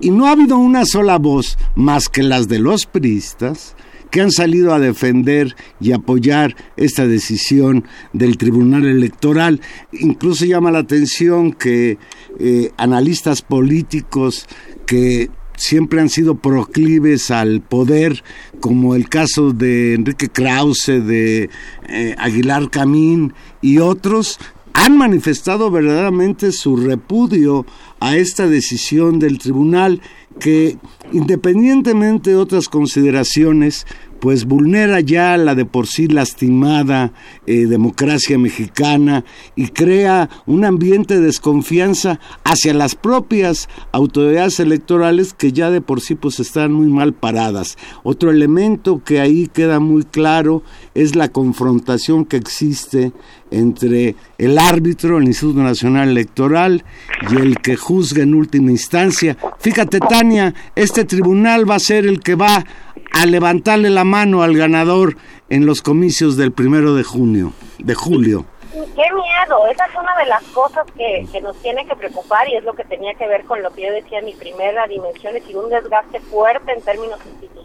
y 0.00 0.08
no 0.08 0.26
ha 0.26 0.30
habido 0.30 0.56
una 0.56 0.86
sola 0.86 1.18
voz 1.18 1.58
más 1.74 2.08
que 2.08 2.22
las 2.22 2.48
de 2.48 2.58
los 2.58 2.86
priistas 2.86 3.76
que 4.10 4.22
han 4.22 4.30
salido 4.30 4.72
a 4.72 4.78
defender 4.78 5.54
y 5.78 5.92
apoyar 5.92 6.56
esta 6.78 7.06
decisión 7.06 7.84
del 8.14 8.38
Tribunal 8.38 8.86
Electoral. 8.86 9.60
Incluso 9.92 10.46
llama 10.46 10.70
la 10.70 10.78
atención 10.78 11.52
que 11.52 11.98
eh, 12.38 12.70
analistas 12.78 13.42
políticos 13.42 14.46
que 14.86 15.28
siempre 15.54 16.00
han 16.00 16.08
sido 16.08 16.36
proclives 16.36 17.30
al 17.30 17.60
poder, 17.60 18.24
como 18.60 18.94
el 18.94 19.10
caso 19.10 19.52
de 19.52 19.92
Enrique 19.92 20.30
Krause, 20.30 21.04
de 21.04 21.50
eh, 21.90 22.14
Aguilar 22.16 22.70
Camín 22.70 23.34
y 23.60 23.80
otros, 23.80 24.38
han 24.76 24.98
manifestado 24.98 25.70
verdaderamente 25.70 26.52
su 26.52 26.76
repudio 26.76 27.64
a 27.98 28.16
esta 28.16 28.46
decisión 28.46 29.18
del 29.18 29.38
tribunal 29.38 30.02
que, 30.38 30.76
independientemente 31.12 32.30
de 32.30 32.36
otras 32.36 32.68
consideraciones, 32.68 33.86
pues 34.20 34.44
vulnera 34.44 35.00
ya 35.00 35.36
la 35.36 35.54
de 35.54 35.64
por 35.64 35.86
sí 35.86 36.08
lastimada 36.08 37.12
eh, 37.46 37.66
democracia 37.66 38.38
mexicana 38.38 39.24
y 39.54 39.68
crea 39.68 40.28
un 40.46 40.64
ambiente 40.64 41.14
de 41.14 41.26
desconfianza 41.26 42.20
hacia 42.44 42.74
las 42.74 42.94
propias 42.94 43.68
autoridades 43.92 44.60
electorales 44.60 45.34
que 45.34 45.52
ya 45.52 45.70
de 45.70 45.80
por 45.80 46.00
sí 46.00 46.14
pues 46.14 46.40
están 46.40 46.72
muy 46.72 46.88
mal 46.88 47.14
paradas. 47.14 47.76
Otro 48.02 48.30
elemento 48.30 49.02
que 49.04 49.20
ahí 49.20 49.48
queda 49.48 49.80
muy 49.80 50.04
claro 50.04 50.62
es 50.94 51.14
la 51.14 51.28
confrontación 51.28 52.24
que 52.24 52.36
existe 52.36 53.12
entre 53.50 54.14
el 54.38 54.58
árbitro, 54.58 55.18
el 55.18 55.24
Instituto 55.24 55.60
Nacional 55.60 56.08
Electoral, 56.08 56.84
y 57.30 57.36
el 57.36 57.58
que 57.58 57.76
juzga 57.76 58.22
en 58.22 58.34
última 58.34 58.70
instancia. 58.70 59.36
Fíjate, 59.58 60.00
Tania, 60.00 60.54
este 60.74 61.04
tribunal 61.04 61.68
va 61.68 61.76
a 61.76 61.80
ser 61.80 62.06
el 62.06 62.20
que 62.20 62.34
va 62.34 62.64
a 63.12 63.26
levantarle 63.26 63.90
la 63.90 64.04
mano 64.04 64.42
al 64.42 64.56
ganador 64.56 65.16
en 65.48 65.66
los 65.66 65.82
comicios 65.82 66.36
del 66.36 66.52
primero 66.52 66.94
de 66.94 67.04
junio, 67.04 67.52
de 67.78 67.94
julio. 67.94 68.44
Qué 68.72 69.04
miedo, 69.14 69.66
esa 69.72 69.86
es 69.86 69.94
una 69.98 70.14
de 70.18 70.26
las 70.26 70.42
cosas 70.48 70.84
que, 70.96 71.26
que, 71.32 71.40
nos 71.40 71.56
tiene 71.62 71.86
que 71.86 71.96
preocupar 71.96 72.46
y 72.48 72.56
es 72.56 72.64
lo 72.64 72.74
que 72.74 72.84
tenía 72.84 73.14
que 73.14 73.26
ver 73.26 73.44
con 73.44 73.62
lo 73.62 73.70
que 73.70 73.86
yo 73.86 73.92
decía 73.92 74.20
mi 74.20 74.34
primera 74.34 74.86
dimensión, 74.86 75.34
es 75.34 75.42
decir, 75.42 75.56
un 75.56 75.70
desgaste 75.70 76.20
fuerte 76.20 76.72
en 76.72 76.82
términos 76.82 77.18
institucionales. 77.24 77.55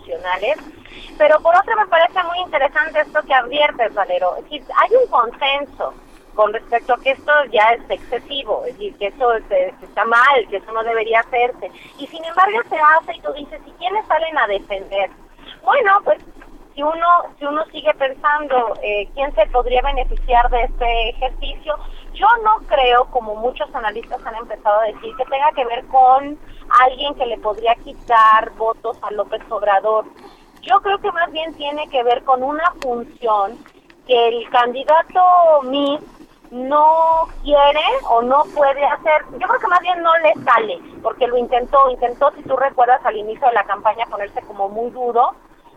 Pero 1.17 1.39
por 1.41 1.55
otra 1.55 1.75
me 1.75 1.87
parece 1.87 2.23
muy 2.23 2.39
interesante 2.39 2.99
esto 2.99 3.21
que 3.23 3.33
adviertes, 3.33 3.93
Valero, 3.93 4.35
es 4.37 4.43
decir, 4.43 4.63
hay 4.77 4.95
un 4.95 5.07
consenso 5.07 5.93
con 6.35 6.53
respecto 6.53 6.93
a 6.93 6.99
que 7.01 7.11
esto 7.11 7.31
ya 7.51 7.63
es 7.73 7.81
excesivo, 7.89 8.63
es 8.65 8.73
decir, 8.73 8.97
que 8.97 9.07
eso 9.07 9.33
está 9.33 10.05
mal, 10.05 10.47
que 10.49 10.57
eso 10.57 10.71
no 10.71 10.83
debería 10.83 11.19
hacerse. 11.19 11.71
Y 11.97 12.07
sin 12.07 12.23
embargo 12.23 12.59
se 12.69 12.77
hace 12.77 13.17
y 13.17 13.21
tú 13.21 13.33
dices, 13.33 13.61
¿y 13.65 13.71
quiénes 13.71 14.05
salen 14.07 14.37
a 14.37 14.47
defender? 14.47 15.09
Bueno, 15.63 15.99
pues 16.03 16.19
si 16.73 16.81
uno 16.81 17.07
si 17.37 17.45
uno 17.45 17.63
sigue 17.65 17.93
pensando 17.95 18.73
eh, 18.81 19.09
quién 19.13 19.33
se 19.35 19.45
podría 19.47 19.81
beneficiar 19.81 20.49
de 20.49 20.63
este 20.63 21.09
ejercicio, 21.09 21.75
yo 22.13 22.27
no 22.43 22.57
creo, 22.67 23.05
como 23.05 23.35
muchos 23.35 23.73
analistas 23.73 24.25
han 24.25 24.35
empezado 24.35 24.79
a 24.79 24.85
decir, 24.85 25.15
que 25.15 25.25
tenga 25.25 25.51
que 25.53 25.65
ver 25.65 25.85
con 25.87 26.37
alguien 26.81 27.15
que 27.15 27.25
le 27.25 27.37
podría 27.37 27.75
quitar 27.75 28.51
votos 28.51 28.97
a 29.01 29.11
López 29.11 29.41
Obrador. 29.49 30.05
Yo 30.61 30.81
creo 30.81 30.99
que 30.99 31.11
más 31.11 31.31
bien 31.31 31.53
tiene 31.55 31.87
que 31.89 32.03
ver 32.03 32.23
con 32.23 32.43
una 32.43 32.71
función 32.81 33.57
que 34.05 34.27
el 34.27 34.49
candidato 34.49 35.61
MIS 35.63 36.01
no 36.51 37.27
quiere 37.43 37.83
o 38.09 38.21
no 38.21 38.43
puede 38.53 38.83
hacer, 38.83 39.23
yo 39.39 39.47
creo 39.47 39.59
que 39.59 39.67
más 39.67 39.79
bien 39.79 40.03
no 40.03 40.11
le 40.17 40.33
sale, 40.43 40.79
porque 41.01 41.25
lo 41.27 41.37
intentó, 41.37 41.89
intentó, 41.89 42.29
si 42.31 42.43
tú 42.43 42.57
recuerdas 42.57 42.99
al 43.05 43.15
inicio 43.15 43.47
de 43.47 43.53
la 43.53 43.63
campaña, 43.63 44.05
ponerse 44.07 44.41
como 44.41 44.67
muy 44.67 44.89
duro, 44.91 45.31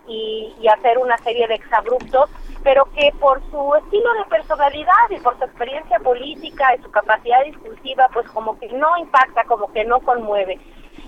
y, 0.07 0.53
hacer 0.69 0.99
una 0.99 1.17
serie 1.19 1.47
de 1.47 1.55
exabruptos 1.55 2.31
pero 2.65 2.87
que 2.97 3.13
por 3.21 3.41
su 3.51 3.75
estilo 3.77 4.13
de 4.15 4.25
personalidad 4.31 5.11
y 5.11 5.21
por 5.21 5.39
su 5.39 5.45
experiencia 5.45 5.99
política 6.01 6.75
y 6.75 6.83
su 6.83 6.91
capacidad 6.91 7.45
discursiva, 7.45 8.09
pues 8.13 8.27
como 8.31 8.59
que 8.59 8.69
no 8.73 8.97
impacta, 8.97 9.45
como 9.45 9.71
que 9.73 9.85
no 9.85 10.01
conmueve. 10.01 10.59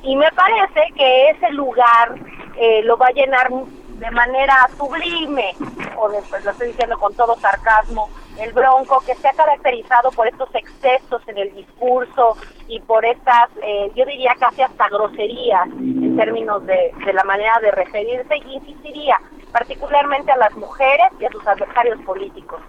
Y 0.02 0.14
me 0.14 0.30
parece 0.32 0.92
que 0.94 1.30
ese 1.30 1.50
lugar 1.52 2.14
eh, 2.58 2.82
lo 2.84 2.98
va 2.98 3.06
a 3.06 3.12
llenar 3.12 3.50
de 3.98 4.10
manera 4.10 4.68
sublime, 4.76 5.54
o 5.96 6.08
después 6.10 6.44
lo 6.44 6.50
estoy 6.50 6.68
diciendo 6.68 6.98
con 6.98 7.14
todo 7.14 7.38
sarcasmo, 7.40 8.08
el 8.38 8.52
Bronco, 8.52 9.02
que 9.06 9.14
se 9.14 9.28
ha 9.28 9.32
caracterizado 9.32 10.10
por 10.10 10.28
estos 10.28 10.54
excesos 10.54 11.22
en 11.26 11.38
el 11.38 11.54
discurso 11.54 12.36
y 12.68 12.80
por 12.80 13.04
estas, 13.04 13.48
eh, 13.62 13.90
yo 13.94 14.04
diría 14.04 14.34
casi 14.38 14.60
hasta 14.62 14.88
groserías 14.88 15.66
en 15.68 16.16
términos 16.16 16.66
de, 16.66 16.92
de 17.04 17.12
la 17.14 17.24
manera 17.24 17.58
de 17.62 17.70
referirse, 17.70 18.36
y 18.36 18.54
insistiría 18.54 19.18
particularmente 19.52 20.30
a 20.32 20.36
las 20.36 20.54
mujeres 20.54 21.06
y 21.18 21.24
a 21.24 21.30
sus 21.30 21.46
adversarios 21.46 21.98
políticos. 22.02 22.60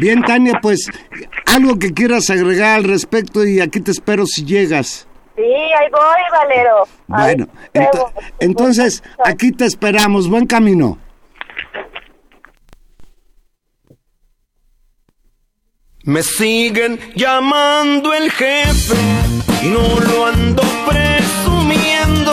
Bien, 0.00 0.22
Tania, 0.22 0.60
pues 0.62 0.88
algo 1.46 1.78
que 1.78 1.92
quieras 1.92 2.30
agregar 2.30 2.76
al 2.76 2.84
respecto 2.84 3.44
y 3.44 3.60
aquí 3.60 3.80
te 3.80 3.90
espero 3.90 4.24
si 4.26 4.44
llegas. 4.44 5.07
Sí, 5.38 5.44
ahí 5.44 5.88
voy, 5.92 6.20
Valero. 6.32 6.88
Bueno, 7.06 7.46
entonces 8.40 9.04
aquí 9.24 9.52
te 9.52 9.66
esperamos. 9.66 10.28
Buen 10.28 10.46
camino. 10.46 10.98
Me 16.02 16.24
siguen 16.24 16.98
llamando 17.14 18.12
el 18.14 18.32
jefe 18.32 18.96
y 19.62 19.68
no 19.68 20.00
lo 20.00 20.26
ando 20.26 20.62
presumiendo. 20.88 22.32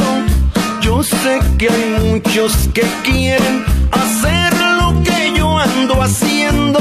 Yo 0.81 1.03
sé 1.03 1.41
que 1.59 1.69
hay 1.69 1.99
muchos 2.01 2.69
que 2.73 2.87
quieren 3.03 3.65
hacer 3.91 4.51
lo 4.79 5.03
que 5.03 5.37
yo 5.37 5.55
ando 5.59 6.01
haciendo. 6.01 6.79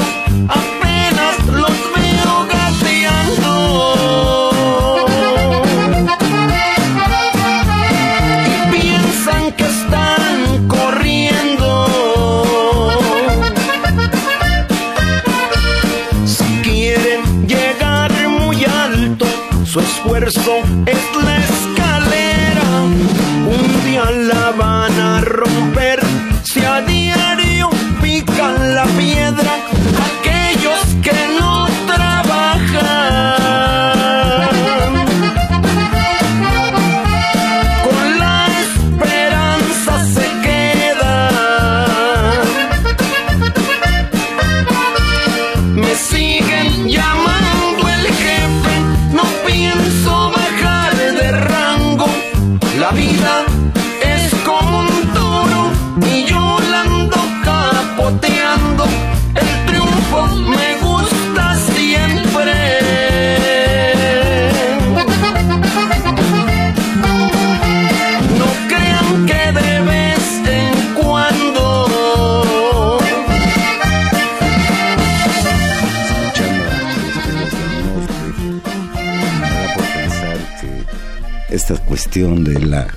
De 82.15 82.61
la 82.61 82.87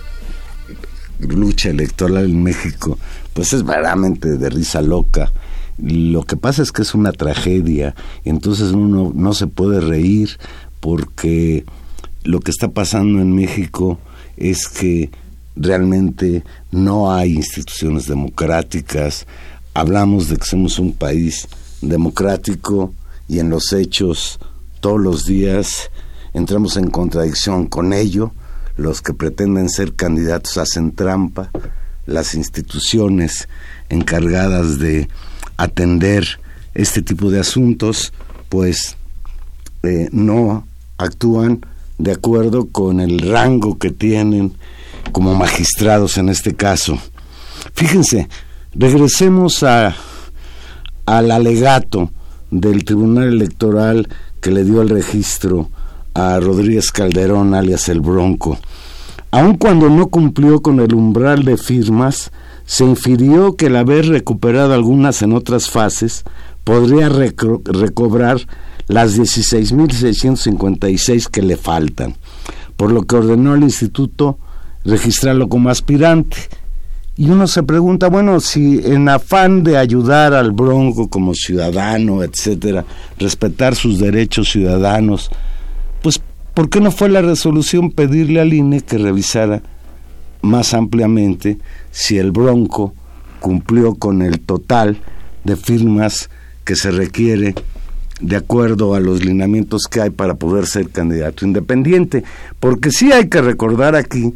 lucha 1.18 1.70
electoral 1.70 2.26
en 2.26 2.40
México, 2.40 2.96
pues 3.32 3.52
es 3.52 3.64
verdaderamente 3.64 4.38
de 4.38 4.48
risa 4.48 4.80
loca. 4.80 5.32
Lo 5.76 6.22
que 6.22 6.36
pasa 6.36 6.62
es 6.62 6.70
que 6.70 6.82
es 6.82 6.94
una 6.94 7.10
tragedia, 7.10 7.96
entonces 8.24 8.70
uno 8.70 9.10
no 9.12 9.34
se 9.34 9.48
puede 9.48 9.80
reír 9.80 10.38
porque 10.78 11.64
lo 12.22 12.38
que 12.38 12.52
está 12.52 12.68
pasando 12.68 13.20
en 13.20 13.34
México 13.34 13.98
es 14.36 14.68
que 14.68 15.10
realmente 15.56 16.44
no 16.70 17.12
hay 17.12 17.34
instituciones 17.34 18.06
democráticas. 18.06 19.26
Hablamos 19.74 20.28
de 20.28 20.36
que 20.36 20.46
somos 20.46 20.78
un 20.78 20.92
país 20.92 21.48
democrático 21.80 22.94
y 23.26 23.40
en 23.40 23.50
los 23.50 23.72
hechos 23.72 24.38
todos 24.80 25.00
los 25.00 25.26
días 25.26 25.90
entramos 26.34 26.76
en 26.76 26.88
contradicción 26.88 27.66
con 27.66 27.92
ello 27.92 28.32
los 28.78 29.02
que 29.02 29.12
pretenden 29.12 29.68
ser 29.68 29.94
candidatos 29.94 30.56
hacen 30.56 30.92
trampa, 30.92 31.50
las 32.06 32.34
instituciones 32.34 33.48
encargadas 33.90 34.78
de 34.78 35.08
atender 35.56 36.40
este 36.74 37.02
tipo 37.02 37.30
de 37.30 37.40
asuntos, 37.40 38.12
pues 38.48 38.96
eh, 39.82 40.08
no 40.12 40.66
actúan 40.96 41.66
de 41.98 42.12
acuerdo 42.12 42.68
con 42.68 43.00
el 43.00 43.18
rango 43.18 43.78
que 43.78 43.90
tienen 43.90 44.54
como 45.10 45.34
magistrados 45.34 46.16
en 46.16 46.28
este 46.28 46.54
caso. 46.54 46.98
Fíjense, 47.74 48.28
regresemos 48.74 49.64
a, 49.64 49.96
al 51.04 51.30
alegato 51.32 52.12
del 52.52 52.84
Tribunal 52.84 53.28
Electoral 53.28 54.08
que 54.40 54.52
le 54.52 54.62
dio 54.62 54.82
el 54.82 54.88
registro 54.88 55.68
a 56.18 56.38
Rodríguez 56.40 56.90
Calderón, 56.90 57.54
alias 57.54 57.88
el 57.88 58.00
Bronco. 58.00 58.58
Aun 59.30 59.56
cuando 59.56 59.88
no 59.88 60.08
cumplió 60.08 60.60
con 60.60 60.80
el 60.80 60.92
umbral 60.94 61.44
de 61.44 61.56
firmas, 61.56 62.32
se 62.64 62.84
infirió 62.84 63.54
que 63.54 63.66
el 63.66 63.76
haber 63.76 64.08
recuperado 64.08 64.74
algunas 64.74 65.22
en 65.22 65.32
otras 65.32 65.70
fases 65.70 66.24
podría 66.64 67.08
recobrar 67.08 68.40
las 68.88 69.16
16.656 69.18 71.28
que 71.28 71.42
le 71.42 71.56
faltan, 71.56 72.16
por 72.76 72.90
lo 72.90 73.04
que 73.04 73.14
ordenó 73.16 73.52
al 73.52 73.62
instituto 73.62 74.38
registrarlo 74.84 75.48
como 75.48 75.70
aspirante. 75.70 76.36
Y 77.16 77.30
uno 77.30 77.46
se 77.46 77.62
pregunta, 77.62 78.08
bueno, 78.08 78.40
si 78.40 78.80
en 78.84 79.08
afán 79.08 79.62
de 79.62 79.76
ayudar 79.76 80.34
al 80.34 80.50
Bronco 80.52 81.08
como 81.08 81.34
ciudadano, 81.34 82.22
etcétera, 82.22 82.84
respetar 83.18 83.74
sus 83.74 83.98
derechos 83.98 84.50
ciudadanos, 84.50 85.30
pues 86.02 86.20
¿por 86.54 86.68
qué 86.68 86.80
no 86.80 86.90
fue 86.90 87.08
la 87.08 87.22
resolución 87.22 87.90
pedirle 87.90 88.40
al 88.40 88.52
INE 88.52 88.80
que 88.80 88.98
revisara 88.98 89.62
más 90.42 90.74
ampliamente 90.74 91.58
si 91.90 92.18
el 92.18 92.30
Bronco 92.30 92.94
cumplió 93.40 93.94
con 93.94 94.22
el 94.22 94.40
total 94.40 94.98
de 95.44 95.56
firmas 95.56 96.30
que 96.64 96.76
se 96.76 96.90
requiere 96.90 97.54
de 98.20 98.36
acuerdo 98.36 98.94
a 98.94 99.00
los 99.00 99.24
lineamientos 99.24 99.82
que 99.88 100.00
hay 100.00 100.10
para 100.10 100.34
poder 100.34 100.66
ser 100.66 100.90
candidato 100.90 101.44
independiente? 101.46 102.24
Porque 102.58 102.90
sí 102.90 103.12
hay 103.12 103.28
que 103.28 103.40
recordar 103.40 103.94
aquí 103.94 104.34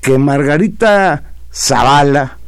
que 0.00 0.18
Margarita 0.18 1.24
Zavala 1.52 2.38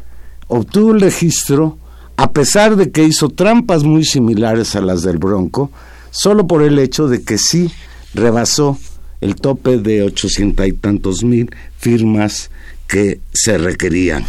obtuvo 0.46 0.92
el 0.92 1.00
registro 1.00 1.78
a 2.16 2.32
pesar 2.32 2.74
de 2.76 2.90
que 2.90 3.04
hizo 3.04 3.28
trampas 3.28 3.84
muy 3.84 4.04
similares 4.04 4.74
a 4.74 4.80
las 4.80 5.02
del 5.02 5.18
Bronco, 5.18 5.70
solo 6.10 6.48
por 6.48 6.62
el 6.62 6.78
hecho 6.80 7.06
de 7.06 7.22
que 7.22 7.38
sí 7.38 7.70
rebasó 8.14 8.78
el 9.20 9.34
tope 9.34 9.78
de 9.78 10.02
ochocientos 10.02 10.66
y 10.66 10.72
tantos 10.72 11.24
mil 11.24 11.50
firmas 11.78 12.50
que 12.86 13.20
se 13.32 13.58
requerían. 13.58 14.24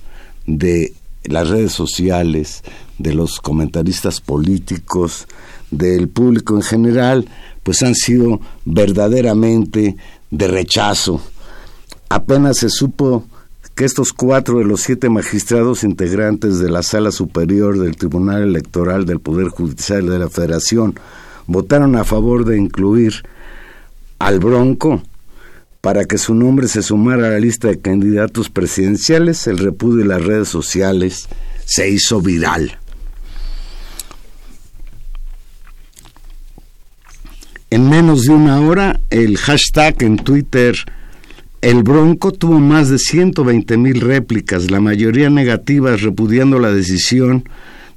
de 0.46 0.92
las 1.24 1.48
redes 1.48 1.72
sociales, 1.72 2.62
de 2.98 3.14
los 3.14 3.40
comentaristas 3.40 4.20
políticos, 4.20 5.26
del 5.70 6.08
público 6.08 6.54
en 6.54 6.62
general, 6.62 7.28
pues 7.62 7.82
han 7.82 7.94
sido 7.94 8.40
verdaderamente 8.64 9.96
de 10.30 10.48
rechazo. 10.48 11.20
Apenas 12.08 12.58
se 12.58 12.68
supo 12.68 13.24
que 13.74 13.84
estos 13.84 14.12
cuatro 14.12 14.58
de 14.58 14.64
los 14.64 14.82
siete 14.82 15.08
magistrados 15.08 15.82
integrantes 15.82 16.60
de 16.60 16.70
la 16.70 16.82
Sala 16.82 17.10
Superior 17.10 17.78
del 17.78 17.96
Tribunal 17.96 18.42
Electoral 18.42 19.04
del 19.04 19.18
Poder 19.18 19.48
Judicial 19.48 20.06
de 20.06 20.18
la 20.18 20.28
Federación 20.28 20.94
votaron 21.46 21.96
a 21.96 22.04
favor 22.04 22.44
de 22.44 22.56
incluir 22.56 23.24
al 24.20 24.38
Bronco 24.38 25.02
para 25.84 26.06
que 26.06 26.16
su 26.16 26.34
nombre 26.34 26.66
se 26.66 26.80
sumara 26.80 27.26
a 27.26 27.30
la 27.32 27.38
lista 27.38 27.68
de 27.68 27.78
candidatos 27.78 28.48
presidenciales, 28.48 29.46
el 29.46 29.58
repudio 29.58 29.98
de 29.98 30.06
las 30.06 30.24
redes 30.24 30.48
sociales 30.48 31.28
se 31.66 31.90
hizo 31.90 32.22
viral. 32.22 32.78
En 37.68 37.90
menos 37.90 38.22
de 38.22 38.30
una 38.30 38.62
hora, 38.62 38.98
el 39.10 39.36
hashtag 39.36 40.02
en 40.04 40.16
Twitter 40.16 40.74
El 41.60 41.82
Bronco 41.82 42.32
tuvo 42.32 42.58
más 42.60 42.88
de 42.88 42.98
120 42.98 43.76
mil 43.76 44.00
réplicas, 44.00 44.70
la 44.70 44.80
mayoría 44.80 45.28
negativas, 45.28 46.00
repudiando 46.00 46.60
la 46.60 46.72
decisión 46.72 47.46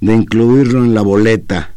de 0.01 0.13
incluirlo 0.13 0.83
en 0.83 0.93
la 0.93 1.03
boleta. 1.03 1.76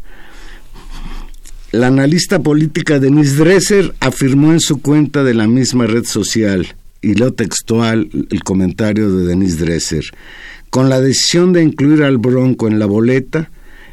La 1.73 1.87
analista 1.87 2.41
política 2.41 2.99
Denise 2.99 3.37
Dresser 3.37 3.95
afirmó 4.01 4.53
en 4.53 4.59
su 4.59 4.83
cuenta 4.83 5.23
de 5.23 5.35
la 5.35 5.47
misma 5.47 5.87
red 5.87 6.05
social, 6.05 6.75
y 7.01 7.15
lo 7.15 7.33
textual 7.33 8.11
el 8.31 8.43
comentario 8.43 9.09
de 9.13 9.27
Denise 9.27 9.65
Dresser, 9.65 10.05
con 10.71 10.89
la 10.89 11.01
decisión 11.01 11.53
de 11.53 11.63
incluir 11.63 12.03
al 12.03 12.19
Bronco 12.19 12.67
en 12.67 12.81
la 12.81 12.87
boleta, 12.87 13.53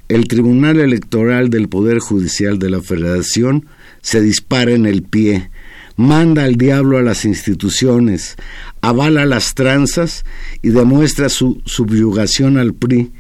el 0.10 0.28
Tribunal 0.28 0.80
Electoral 0.80 1.52
del 1.52 1.70
Poder 1.70 2.00
Judicial 2.00 2.58
de 2.58 2.72
la 2.72 2.82
Federación 2.82 3.68
se 4.02 4.22
dispara 4.22 4.72
en 4.72 4.88
el 4.88 5.04
pie, 5.04 5.52
manda 5.98 6.46
al 6.46 6.56
diablo 6.56 6.98
a 6.98 7.04
las 7.04 7.26
instituciones, 7.26 8.38
avala 8.82 9.28
las 9.28 9.54
tranzas 9.54 10.26
y 10.64 10.70
demuestra 10.70 11.30
su 11.30 11.62
subyugación 11.66 12.58
al 12.58 12.74
PRI, 12.74 13.12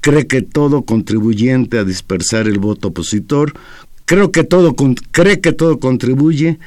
cree 0.00 0.26
que 0.26 0.40
todo 0.40 0.82
contribuyente 0.82 1.78
a 1.78 1.84
dispersar 1.84 2.46
el 2.46 2.60
voto 2.60 2.88
opositor 2.88 3.54
Creo 4.06 4.32
que 4.32 4.44
todo, 4.44 4.74
cree 5.10 5.40
que 5.40 5.52
todo 5.52 5.78
contribuye 5.80 6.58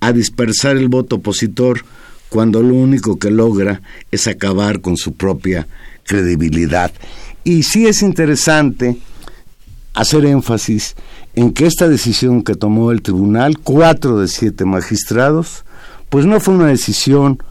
a 0.00 0.12
dispersar 0.12 0.76
el 0.76 0.88
voto 0.88 1.16
opositor 1.16 1.84
cuando 2.28 2.62
lo 2.62 2.74
único 2.74 3.18
que 3.18 3.30
logra 3.30 3.82
es 4.10 4.26
acabar 4.26 4.80
con 4.80 4.96
su 4.96 5.14
propia 5.14 5.66
credibilidad. 6.04 6.92
Y 7.44 7.62
sí 7.62 7.86
es 7.86 8.02
interesante 8.02 8.98
hacer 9.94 10.26
énfasis 10.26 10.94
en 11.34 11.52
que 11.52 11.66
esta 11.66 11.88
decisión 11.88 12.42
que 12.42 12.54
tomó 12.54 12.92
el 12.92 13.02
tribunal, 13.02 13.58
cuatro 13.58 14.20
de 14.20 14.28
siete 14.28 14.64
magistrados, 14.64 15.64
pues 16.10 16.26
no 16.26 16.40
fue 16.40 16.54
una 16.54 16.66
decisión 16.66 17.42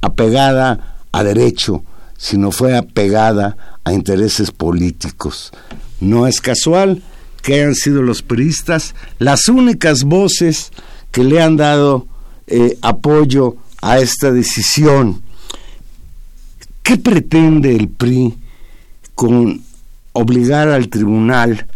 apegada 0.00 0.98
a 1.10 1.24
derecho, 1.24 1.84
sino 2.16 2.52
fue 2.52 2.76
apegada 2.76 3.56
a 3.82 3.92
intereses 3.92 4.52
políticos. 4.52 5.52
No 6.00 6.28
es 6.28 6.40
casual 6.40 7.02
que 7.42 7.62
han 7.62 7.74
sido 7.74 8.02
los 8.02 8.22
peristas 8.22 8.94
las 9.18 9.48
únicas 9.48 10.04
voces 10.04 10.70
que 11.10 11.24
le 11.24 11.40
han 11.40 11.56
dado 11.56 12.06
eh, 12.46 12.78
apoyo 12.82 13.56
a 13.80 13.98
esta 13.98 14.32
decisión. 14.32 15.22
¿Qué 16.82 16.96
pretende 16.96 17.76
el 17.76 17.88
PRI 17.88 18.34
con 19.14 19.62
obligar 20.12 20.68
al 20.68 20.88
tribunal 20.88 21.66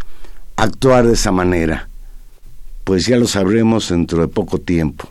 a 0.57 0.63
actuar 0.65 1.07
de 1.07 1.15
esa 1.15 1.33
manera? 1.33 1.89
Pues 2.85 3.07
ya 3.07 3.17
lo 3.17 3.27
sabremos 3.27 3.91
dentro 3.91 4.23
de 4.23 4.29
poco 4.29 4.59
tiempo. 4.59 5.09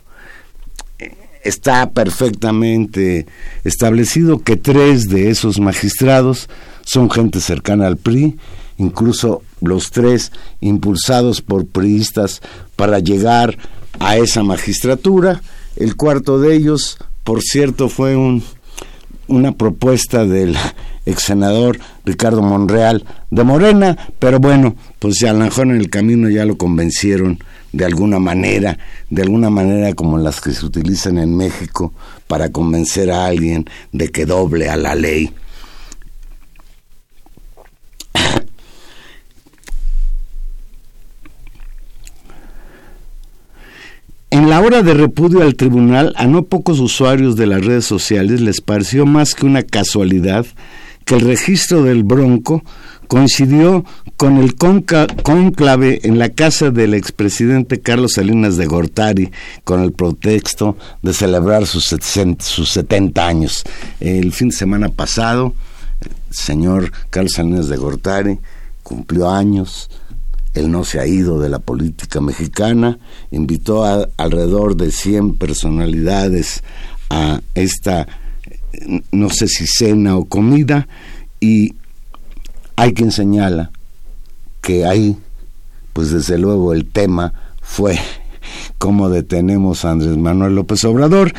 Está 1.44 1.90
perfectamente 1.90 3.26
establecido 3.64 4.42
que 4.42 4.56
tres 4.56 5.08
de 5.08 5.30
esos 5.30 5.58
magistrados 5.58 6.48
son 6.84 7.10
gente 7.10 7.40
cercana 7.40 7.86
al 7.86 7.96
PRI, 7.96 8.36
incluso 8.82 9.42
los 9.60 9.90
tres 9.90 10.32
impulsados 10.60 11.40
por 11.40 11.66
priistas 11.66 12.40
para 12.76 12.98
llegar 12.98 13.56
a 14.00 14.16
esa 14.16 14.42
magistratura. 14.42 15.40
El 15.76 15.96
cuarto 15.96 16.40
de 16.40 16.54
ellos, 16.54 16.98
por 17.24 17.42
cierto, 17.42 17.88
fue 17.88 18.16
un, 18.16 18.42
una 19.28 19.52
propuesta 19.52 20.26
del 20.26 20.56
ex 21.06 21.22
senador 21.22 21.78
Ricardo 22.04 22.42
Monreal 22.42 23.04
de 23.30 23.44
Morena, 23.44 23.96
pero 24.18 24.38
bueno, 24.38 24.76
pues 24.98 25.22
a 25.22 25.32
lo 25.32 25.44
en 25.62 25.70
el 25.72 25.90
camino 25.90 26.28
ya 26.28 26.44
lo 26.44 26.56
convencieron 26.56 27.38
de 27.72 27.84
alguna 27.86 28.18
manera, 28.18 28.78
de 29.08 29.22
alguna 29.22 29.48
manera 29.48 29.94
como 29.94 30.18
las 30.18 30.40
que 30.40 30.52
se 30.52 30.66
utilizan 30.66 31.18
en 31.18 31.36
México 31.36 31.92
para 32.26 32.50
convencer 32.50 33.10
a 33.10 33.26
alguien 33.26 33.64
de 33.92 34.10
que 34.10 34.26
doble 34.26 34.68
a 34.68 34.76
la 34.76 34.94
ley. 34.94 35.32
En 44.32 44.48
la 44.48 44.62
hora 44.62 44.82
de 44.82 44.94
repudio 44.94 45.42
al 45.42 45.56
tribunal, 45.56 46.14
a 46.16 46.26
no 46.26 46.44
pocos 46.44 46.80
usuarios 46.80 47.36
de 47.36 47.46
las 47.46 47.62
redes 47.62 47.84
sociales 47.84 48.40
les 48.40 48.62
pareció 48.62 49.04
más 49.04 49.34
que 49.34 49.44
una 49.44 49.62
casualidad 49.62 50.46
que 51.04 51.16
el 51.16 51.20
registro 51.20 51.82
del 51.82 52.02
Bronco 52.02 52.64
coincidió 53.08 53.84
con 54.16 54.38
el 54.38 54.54
cónclave 54.54 56.00
en 56.04 56.18
la 56.18 56.30
casa 56.30 56.70
del 56.70 56.94
expresidente 56.94 57.82
Carlos 57.82 58.14
Salinas 58.14 58.56
de 58.56 58.64
Gortari 58.64 59.30
con 59.64 59.82
el 59.82 59.92
pretexto 59.92 60.78
de 61.02 61.12
celebrar 61.12 61.66
sus, 61.66 61.94
sus 62.38 62.70
70 62.70 63.26
años. 63.26 63.64
El 64.00 64.32
fin 64.32 64.48
de 64.48 64.56
semana 64.56 64.88
pasado, 64.88 65.52
el 66.00 66.34
señor 66.34 66.90
Carlos 67.10 67.32
Salinas 67.32 67.68
de 67.68 67.76
Gortari 67.76 68.38
cumplió 68.82 69.30
años, 69.30 69.90
él 70.54 70.70
no 70.70 70.84
se 70.84 71.00
ha 71.00 71.06
ido 71.06 71.40
de 71.40 71.48
la 71.48 71.58
política 71.58 72.20
mexicana, 72.20 72.98
invitó 73.30 73.84
a 73.84 74.08
alrededor 74.16 74.76
de 74.76 74.90
100 74.90 75.36
personalidades 75.36 76.62
a 77.10 77.40
esta, 77.54 78.06
no 79.10 79.30
sé 79.30 79.48
si 79.48 79.66
cena 79.66 80.16
o 80.16 80.26
comida, 80.26 80.88
y 81.40 81.74
hay 82.76 82.92
quien 82.92 83.12
señala 83.12 83.70
que 84.60 84.84
ahí, 84.86 85.16
pues 85.92 86.10
desde 86.10 86.38
luego 86.38 86.72
el 86.72 86.86
tema 86.86 87.32
fue 87.60 87.98
cómo 88.78 89.08
detenemos 89.08 89.84
a 89.84 89.92
Andrés 89.92 90.16
Manuel 90.16 90.54
López 90.54 90.84
Obrador 90.84 91.32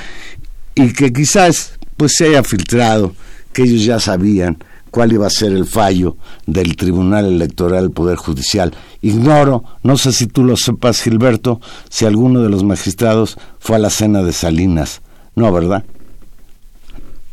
y 0.76 0.91
que 0.93 1.13
quizás 1.13 1.73
pues 1.97 2.13
se 2.17 2.26
haya 2.28 2.43
filtrado 2.43 3.13
que 3.54 3.63
ellos 3.63 3.86
ya 3.86 3.99
sabían 3.99 4.58
cuál 4.93 5.12
iba 5.12 5.25
a 5.25 5.32
ser 5.32 5.53
el 5.53 5.65
fallo 5.65 6.17
del 6.45 6.75
Tribunal 6.75 7.25
Electoral 7.25 7.82
del 7.82 7.91
Poder 7.91 8.15
Judicial. 8.15 8.75
Ignoro, 9.01 9.63
no 9.82 9.97
sé 9.97 10.12
si 10.12 10.27
tú 10.27 10.43
lo 10.43 10.56
sepas, 10.56 11.01
Gilberto, 11.01 11.60
si 11.89 12.06
alguno 12.06 12.43
de 12.43 12.49
los 12.49 12.63
magistrados 12.63 13.39
fue 13.58 13.77
a 13.77 13.79
la 13.79 13.89
cena 13.89 14.21
de 14.21 14.32
Salinas. 14.32 15.01
No, 15.34 15.51
¿verdad? 15.51 15.84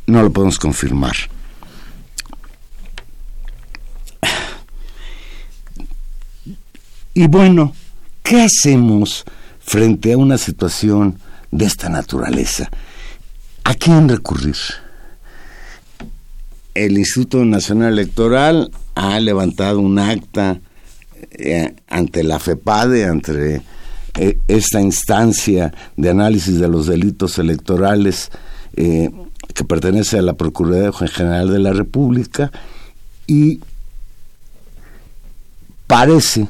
No 0.07 0.23
lo 0.23 0.33
podemos 0.33 0.59
confirmar. 0.59 1.15
Y 7.13 7.27
bueno, 7.27 7.75
¿qué 8.23 8.41
hacemos 8.41 9.27
frente 9.59 10.15
a 10.15 10.17
una 10.17 10.39
situación 10.39 11.19
de 11.51 11.67
esta 11.67 11.91
naturaleza? 11.91 12.71
¿A 13.65 13.75
quién 13.75 14.09
recurrir? 14.09 14.57
El 16.75 16.99
Instituto 16.99 17.45
Nacional 17.45 17.93
Electoral 17.95 18.71
ha 18.95 19.19
levantado 19.21 19.81
un 19.81 19.99
acta 19.99 20.61
eh, 21.33 21.75
ante 21.89 22.23
la 22.23 22.39
FEPADE, 22.39 23.07
ante 23.07 23.63
eh, 24.19 24.39
esta 24.49 24.81
instancia 24.81 25.73
de 25.97 26.11
análisis 26.11 26.59
de 26.59 26.69
los 26.69 26.87
delitos 26.87 27.39
electorales 27.39 28.31
eh, 28.77 29.11
que 29.55 29.65
pertenece 29.65 30.19
a 30.19 30.23
la 30.23 30.35
Procuraduría 30.35 31.09
General 31.09 31.51
de 31.51 31.59
la 31.59 31.73
República 31.73 32.51
y 33.27 33.61
parece 35.87 36.49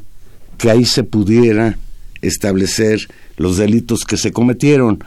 que 0.59 0.71
ahí 0.71 0.85
se 0.85 1.05
pudiera 1.05 1.79
establecer 2.21 3.09
los 3.37 3.57
delitos 3.57 4.05
que 4.05 4.17
se 4.17 4.33
cometieron. 4.33 5.03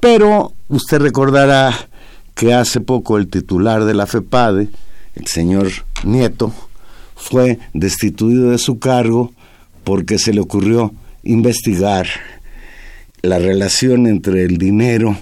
Pero 0.00 0.52
usted 0.68 1.00
recordará 1.00 1.89
que 2.34 2.54
hace 2.54 2.80
poco 2.80 3.18
el 3.18 3.28
titular 3.28 3.84
de 3.84 3.94
la 3.94 4.06
FEPADE, 4.06 4.68
el 5.14 5.26
señor 5.26 5.70
Nieto, 6.04 6.52
fue 7.16 7.58
destituido 7.74 8.50
de 8.50 8.58
su 8.58 8.78
cargo 8.78 9.32
porque 9.84 10.18
se 10.18 10.32
le 10.32 10.40
ocurrió 10.40 10.92
investigar 11.22 12.06
la 13.22 13.38
relación 13.38 14.06
entre 14.06 14.44
el 14.44 14.56
dinero 14.56 15.16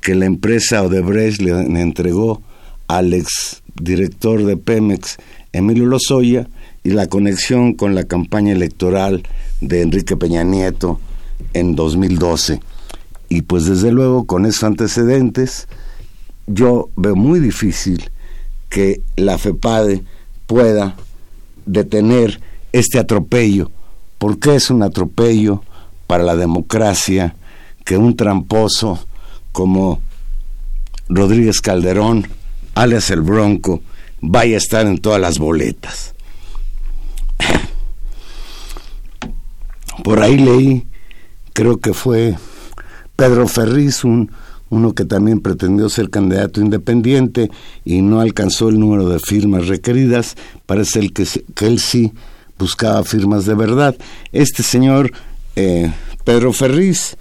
que 0.00 0.14
la 0.14 0.26
empresa 0.26 0.82
Odebrecht 0.82 1.40
le 1.40 1.80
entregó 1.80 2.40
al 2.88 3.12
ex 3.12 3.62
director 3.74 4.44
de 4.44 4.56
Pemex, 4.56 5.16
Emilio 5.52 5.86
Lozoya, 5.86 6.48
y 6.84 6.90
la 6.90 7.08
conexión 7.08 7.74
con 7.74 7.96
la 7.96 8.04
campaña 8.04 8.52
electoral 8.52 9.24
de 9.60 9.82
Enrique 9.82 10.16
Peña 10.16 10.44
Nieto 10.44 11.00
en 11.52 11.74
2012. 11.74 12.60
Y 13.28 13.42
pues 13.42 13.64
desde 13.64 13.90
luego 13.90 14.24
con 14.24 14.46
esos 14.46 14.62
antecedentes 14.62 15.66
yo 16.46 16.90
veo 16.96 17.16
muy 17.16 17.40
difícil 17.40 18.10
que 18.68 19.02
la 19.16 19.38
FEPADE 19.38 20.04
pueda 20.46 20.96
detener 21.64 22.40
este 22.72 22.98
atropello. 22.98 23.70
porque 24.18 24.54
es 24.54 24.70
un 24.70 24.82
atropello 24.82 25.62
para 26.06 26.24
la 26.24 26.36
democracia 26.36 27.36
que 27.84 27.98
un 27.98 28.16
tramposo 28.16 28.98
como 29.52 30.00
Rodríguez 31.08 31.60
Calderón, 31.60 32.26
alias 32.74 33.10
el 33.10 33.20
Bronco, 33.20 33.82
vaya 34.20 34.54
a 34.54 34.58
estar 34.58 34.86
en 34.86 34.98
todas 34.98 35.20
las 35.20 35.38
boletas? 35.38 36.14
Por 40.02 40.22
ahí 40.22 40.38
leí, 40.38 40.86
creo 41.52 41.78
que 41.78 41.92
fue 41.92 42.36
Pedro 43.16 43.48
Ferriz, 43.48 44.04
un, 44.04 44.30
uno 44.68 44.94
que 44.94 45.04
también 45.04 45.40
pretendió 45.40 45.88
ser 45.88 46.10
candidato 46.10 46.60
independiente 46.60 47.50
y 47.84 48.02
no 48.02 48.20
alcanzó 48.20 48.68
el 48.68 48.80
número 48.80 49.08
de 49.08 49.20
firmas 49.20 49.68
requeridas, 49.68 50.36
parece 50.66 50.98
el 50.98 51.12
que, 51.12 51.26
él 51.60 51.78
sí 51.78 52.12
buscaba 52.58 53.04
firmas 53.04 53.46
de 53.46 53.54
verdad. 53.54 53.96
Este 54.32 54.62
señor, 54.62 55.12
eh, 55.54 55.92
Pedro 56.24 56.52
Ferriz, 56.52 57.16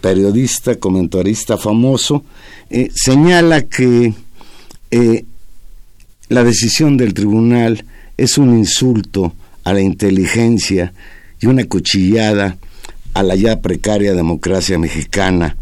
periodista, 0.00 0.76
comentarista 0.76 1.58
famoso, 1.58 2.24
eh, 2.70 2.90
señala 2.94 3.62
que 3.62 4.14
eh, 4.90 5.24
la 6.28 6.44
decisión 6.44 6.96
del 6.96 7.14
tribunal 7.14 7.84
es 8.16 8.38
un 8.38 8.56
insulto 8.56 9.34
a 9.64 9.72
la 9.72 9.80
inteligencia 9.80 10.92
y 11.40 11.46
una 11.46 11.64
cuchillada 11.64 12.56
a 13.14 13.22
la 13.22 13.34
ya 13.34 13.60
precaria 13.60 14.14
democracia 14.14 14.78
mexicana. 14.78 15.56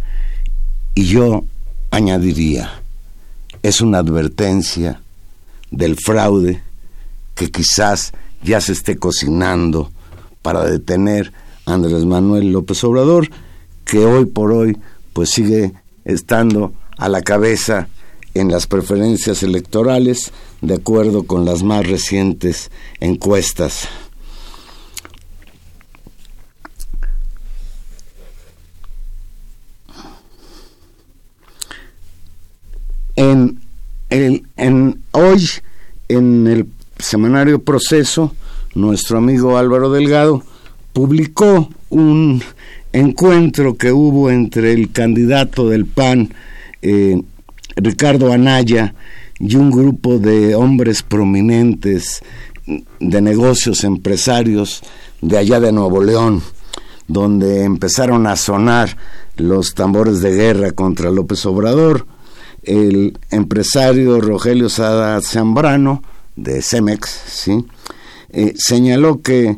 Y 0.94 1.06
yo 1.06 1.44
añadiría, 1.90 2.82
es 3.62 3.80
una 3.80 3.98
advertencia 3.98 5.00
del 5.70 5.96
fraude 5.96 6.62
que 7.34 7.50
quizás 7.50 8.12
ya 8.42 8.60
se 8.60 8.72
esté 8.72 8.96
cocinando 8.96 9.90
para 10.42 10.64
detener 10.64 11.32
a 11.66 11.74
Andrés 11.74 12.04
Manuel 12.04 12.52
López 12.52 12.84
Obrador, 12.84 13.28
que 13.84 13.98
hoy 13.98 14.26
por 14.26 14.52
hoy 14.52 14.76
pues 15.12 15.30
sigue 15.30 15.72
estando 16.04 16.72
a 16.96 17.08
la 17.08 17.22
cabeza 17.22 17.88
en 18.34 18.50
las 18.50 18.66
preferencias 18.66 19.42
electorales 19.42 20.32
de 20.60 20.74
acuerdo 20.74 21.24
con 21.24 21.44
las 21.44 21.62
más 21.62 21.86
recientes 21.86 22.70
encuestas. 23.00 23.88
En, 33.30 33.60
en 34.56 35.00
hoy, 35.12 35.48
en 36.08 36.46
el 36.46 36.66
semanario 36.98 37.62
Proceso, 37.62 38.34
nuestro 38.74 39.16
amigo 39.16 39.56
Álvaro 39.56 39.90
Delgado 39.90 40.42
publicó 40.92 41.70
un 41.88 42.42
encuentro 42.92 43.76
que 43.76 43.92
hubo 43.92 44.30
entre 44.30 44.72
el 44.72 44.92
candidato 44.92 45.70
del 45.70 45.86
PAN, 45.86 46.34
eh, 46.82 47.22
Ricardo 47.76 48.30
Anaya, 48.30 48.94
y 49.40 49.56
un 49.56 49.70
grupo 49.70 50.18
de 50.18 50.54
hombres 50.54 51.02
prominentes 51.02 52.22
de 53.00 53.20
negocios, 53.22 53.84
empresarios 53.84 54.82
de 55.22 55.38
allá 55.38 55.60
de 55.60 55.72
Nuevo 55.72 56.02
León, 56.02 56.42
donde 57.08 57.64
empezaron 57.64 58.26
a 58.26 58.36
sonar 58.36 58.98
los 59.36 59.74
tambores 59.74 60.20
de 60.20 60.32
guerra 60.34 60.72
contra 60.72 61.10
López 61.10 61.44
Obrador. 61.46 62.06
El 62.66 63.18
empresario 63.30 64.20
Rogelio 64.20 64.68
Sada 64.68 65.20
Zambrano, 65.20 66.02
de 66.36 66.62
Cemex, 66.62 67.08
¿sí? 67.26 67.64
Eh, 68.30 68.54
señaló 68.56 69.22
que 69.22 69.56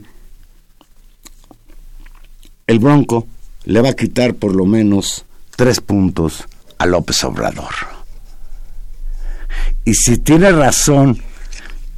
el 2.66 2.78
Bronco 2.78 3.26
le 3.64 3.80
va 3.80 3.90
a 3.90 3.96
quitar 3.96 4.34
por 4.34 4.54
lo 4.54 4.66
menos 4.66 5.24
tres 5.56 5.80
puntos 5.80 6.44
a 6.78 6.86
López 6.86 7.24
Obrador. 7.24 7.72
Y 9.84 9.94
si 9.94 10.18
tiene 10.18 10.50
razón, 10.52 11.18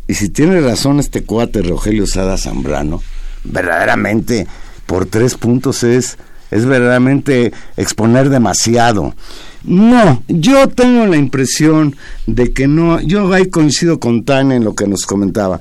y 0.07 0.15
si 0.15 0.29
tiene 0.29 0.61
razón 0.61 1.01
este 1.01 1.25
cuate 1.25 1.63
Rogelio 1.63 2.07
Sada 2.07 2.37
Zambrano, 2.39 3.03
verdaderamente 3.45 4.47
por 4.87 5.07
tres 5.07 5.35
puntos 5.35 5.83
es, 5.83 6.19
es 6.51 6.65
verdaderamente 6.65 7.53
exponer 7.77 8.31
demasiado. 8.31 9.15
No, 9.69 10.23
yo 10.29 10.67
tengo 10.69 11.05
la 11.05 11.19
impresión 11.19 11.95
de 12.27 12.55
que 12.55 12.67
no, 12.67 13.03
yo 13.03 13.31
ahí 13.35 13.51
coincido 13.51 14.01
con 14.01 14.25
Tania 14.25 14.57
en 14.57 14.65
lo 14.65 14.75
que 14.75 14.87
nos 14.87 15.05
comentaba. 15.05 15.61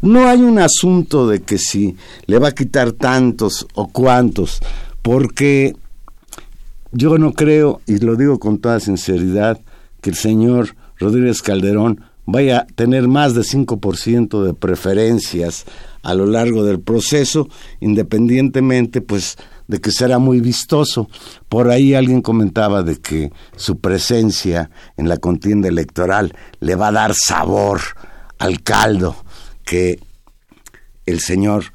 No 0.00 0.26
hay 0.26 0.40
un 0.40 0.58
asunto 0.58 1.28
de 1.28 1.40
que 1.40 1.56
si 1.56 1.94
le 2.26 2.40
va 2.40 2.48
a 2.48 2.54
quitar 2.54 2.90
tantos 2.90 3.68
o 3.74 3.86
cuantos, 3.86 4.58
porque 5.02 5.76
yo 6.90 7.16
no 7.16 7.32
creo, 7.32 7.80
y 7.86 7.98
lo 7.98 8.16
digo 8.16 8.40
con 8.40 8.58
toda 8.58 8.80
sinceridad, 8.80 9.60
que 10.00 10.10
el 10.10 10.16
señor 10.16 10.74
Rodríguez 10.98 11.42
Calderón 11.42 12.00
vaya 12.26 12.58
a 12.58 12.66
tener 12.66 13.06
más 13.06 13.34
de 13.34 13.42
5% 13.42 14.42
de 14.42 14.54
preferencias 14.54 15.64
a 16.02 16.14
lo 16.14 16.26
largo 16.26 16.64
del 16.64 16.80
proceso, 16.80 17.48
independientemente 17.78 19.00
pues 19.00 19.38
de 19.72 19.80
que 19.80 19.90
será 19.90 20.18
muy 20.18 20.40
vistoso. 20.40 21.08
Por 21.48 21.70
ahí 21.70 21.94
alguien 21.94 22.20
comentaba 22.20 22.82
de 22.82 23.00
que 23.00 23.32
su 23.56 23.80
presencia 23.80 24.70
en 24.98 25.08
la 25.08 25.16
contienda 25.16 25.66
electoral 25.66 26.36
le 26.60 26.74
va 26.74 26.88
a 26.88 26.92
dar 26.92 27.14
sabor 27.14 27.80
al 28.38 28.62
caldo 28.62 29.16
que 29.64 29.98
el 31.06 31.20
señor 31.20 31.72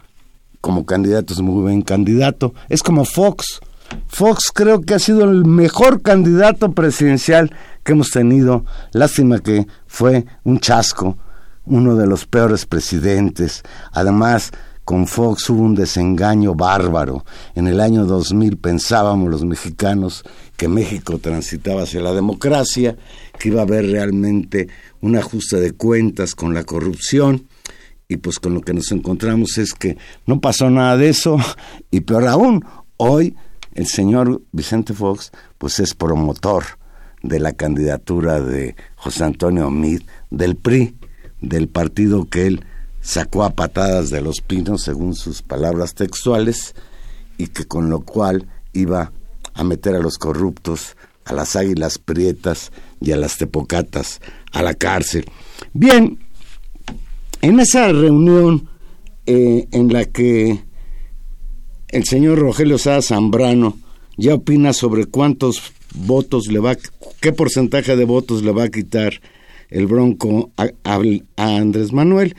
como 0.61 0.85
candidato 0.85 1.33
es 1.33 1.41
muy 1.41 1.63
buen 1.63 1.81
candidato. 1.81 2.53
Es 2.69 2.83
como 2.83 3.03
Fox. 3.03 3.61
Fox 4.07 4.51
creo 4.53 4.81
que 4.81 4.93
ha 4.93 4.99
sido 4.99 5.23
el 5.23 5.43
mejor 5.45 6.03
candidato 6.03 6.73
presidencial 6.73 7.49
que 7.83 7.93
hemos 7.93 8.11
tenido. 8.11 8.63
Lástima 8.91 9.39
que 9.39 9.65
fue 9.87 10.27
un 10.43 10.59
chasco, 10.59 11.17
uno 11.65 11.95
de 11.95 12.05
los 12.05 12.27
peores 12.27 12.67
presidentes. 12.67 13.63
Además, 13.91 14.51
con 14.87 15.05
Fox 15.05 15.49
hubo 15.49 15.63
un 15.63 15.75
desengaño 15.75 16.55
bárbaro. 16.55 17.25
En 17.55 17.67
el 17.67 17.81
año 17.81 18.05
2000 18.05 18.55
pensábamos 18.55 19.29
los 19.29 19.43
mexicanos 19.43 20.23
que 20.55 20.69
México 20.69 21.19
transitaba 21.19 21.83
hacia 21.83 21.99
la 21.99 22.13
democracia, 22.13 22.95
que 23.37 23.49
iba 23.49 23.59
a 23.59 23.63
haber 23.65 23.85
realmente 23.91 24.69
un 25.01 25.17
ajuste 25.17 25.59
de 25.59 25.73
cuentas 25.73 26.35
con 26.35 26.53
la 26.53 26.63
corrupción 26.63 27.49
y 28.07 28.15
pues 28.15 28.39
con 28.39 28.53
lo 28.53 28.61
que 28.61 28.73
nos 28.73 28.93
encontramos 28.93 29.57
es 29.57 29.73
que 29.73 29.97
no 30.25 30.39
pasó 30.39 30.69
nada 30.69 30.95
de 30.95 31.09
eso 31.09 31.35
y 31.91 31.99
peor 31.99 32.25
aún, 32.25 32.63
hoy 32.95 33.35
el 33.73 33.87
señor 33.87 34.41
Vicente 34.53 34.93
Fox 34.93 35.33
pues 35.57 35.81
es 35.81 35.95
promotor 35.95 36.63
de 37.21 37.41
la 37.41 37.51
candidatura 37.51 38.39
de 38.39 38.77
José 38.95 39.25
Antonio 39.25 39.69
Mid 39.69 40.03
del 40.29 40.55
PRI, 40.55 40.95
del 41.41 41.67
partido 41.67 42.29
que 42.29 42.47
él 42.47 42.63
sacó 43.07 43.45
a 43.45 43.51
patadas 43.51 44.09
de 44.09 44.19
los 44.19 44.41
pinos, 44.41 44.81
según 44.83 45.15
sus 45.15 45.41
palabras 45.41 45.95
textuales, 45.95 46.75
y 47.37 47.47
que 47.47 47.63
con 47.63 47.89
lo 47.89 48.01
cual 48.01 48.49
iba 48.73 49.13
a 49.53 49.63
meter 49.63 49.95
a 49.95 49.99
los 49.99 50.17
corruptos, 50.17 50.97
a 51.23 51.33
las 51.33 51.55
águilas 51.55 51.99
prietas 51.99 52.73
y 52.99 53.13
a 53.13 53.17
las 53.17 53.37
tepocatas 53.37 54.19
a 54.51 54.61
la 54.61 54.73
cárcel. 54.73 55.23
Bien, 55.71 56.19
en 57.41 57.61
esa 57.61 57.87
reunión 57.93 58.67
eh, 59.25 59.69
en 59.71 59.93
la 59.93 60.03
que 60.03 60.65
el 61.87 62.03
señor 62.03 62.39
Rogelio 62.39 62.77
Sá 62.77 63.01
Zambrano 63.01 63.77
ya 64.17 64.33
opina 64.33 64.73
sobre 64.73 65.05
cuántos 65.05 65.71
votos 65.95 66.47
le 66.47 66.59
va, 66.59 66.75
qué 67.21 67.31
porcentaje 67.31 67.95
de 67.95 68.03
votos 68.03 68.43
le 68.43 68.51
va 68.51 68.63
a 68.63 68.69
quitar 68.69 69.21
el 69.69 69.87
Bronco 69.87 70.51
a 70.57 70.71
Andrés 71.33 71.93
Manuel, 71.93 72.35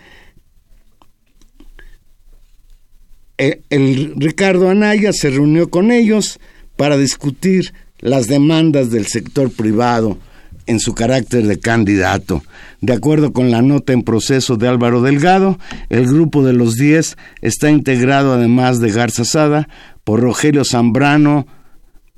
Eh, 3.39 3.63
el, 3.71 4.15
Ricardo 4.17 4.69
Anaya 4.69 5.13
se 5.13 5.31
reunió 5.31 5.71
con 5.71 5.93
ellos 5.93 6.41
para 6.77 6.99
discutir 6.99 7.73
las 8.01 8.27
demandas 8.27 8.91
del 8.91 9.07
sector 9.07 9.53
privado 9.53 10.19
en 10.67 10.81
su 10.81 10.95
carácter 10.95 11.47
de 11.47 11.59
candidato. 11.61 12.43
De 12.81 12.93
acuerdo 12.93 13.33
con 13.33 13.51
la 13.51 13.63
nota 13.63 13.93
en 13.93 14.03
proceso 14.03 14.57
de 14.57 14.69
Álvaro 14.69 15.03
Delgado, 15.03 15.59
el 15.89 16.07
grupo 16.07 16.45
de 16.45 16.53
los 16.53 16.75
10 16.75 17.17
está 17.41 17.71
integrado 17.71 18.35
además 18.35 18.81
de 18.81 18.91
Garza 18.91 19.25
Sada 19.25 19.69
por 20.03 20.21
Rogelio 20.21 20.65
Zambrano, 20.65 21.47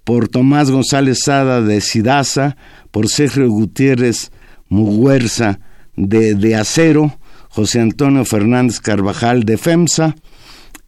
por 0.04 0.28
Tomás 0.28 0.70
González 0.70 1.20
Sada 1.24 1.60
de 1.60 1.80
Sidaza, 1.82 2.56
por 2.90 3.08
Sergio 3.08 3.48
Gutiérrez 3.50 4.32
Muguerza 4.68 5.60
de, 5.96 6.34
de 6.34 6.56
Acero, 6.56 7.18
José 7.50 7.80
Antonio 7.80 8.24
Fernández 8.24 8.80
Carvajal 8.80 9.44
de 9.44 9.58
FEMSA, 9.58 10.16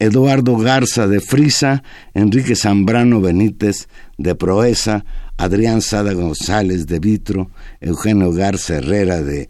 Eduardo 0.02 0.56
Garza 0.56 1.06
de 1.06 1.20
Frisa, 1.20 1.84
Enrique 2.12 2.56
Zambrano 2.56 3.20
Benítez 3.20 3.86
de 4.18 4.34
Proeza, 4.34 5.04
Adrián 5.36 5.80
Sada 5.80 6.12
González 6.12 6.88
de 6.88 6.98
Vitro, 6.98 7.52
Eugenio 7.80 8.32
Garza 8.32 8.78
Herrera 8.78 9.22
de 9.22 9.48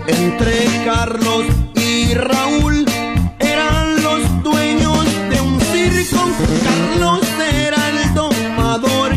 Entre 0.06 0.64
Carlos 0.86 1.44
y 1.74 2.14
Raúl 2.14 2.86
eran 3.38 4.02
los 4.02 4.42
dueños 4.44 5.04
de 5.28 5.40
un 5.42 5.60
circo. 5.60 6.20
Carlos 6.64 7.20
era 7.38 7.86
el 7.90 8.14
domador. 8.14 9.12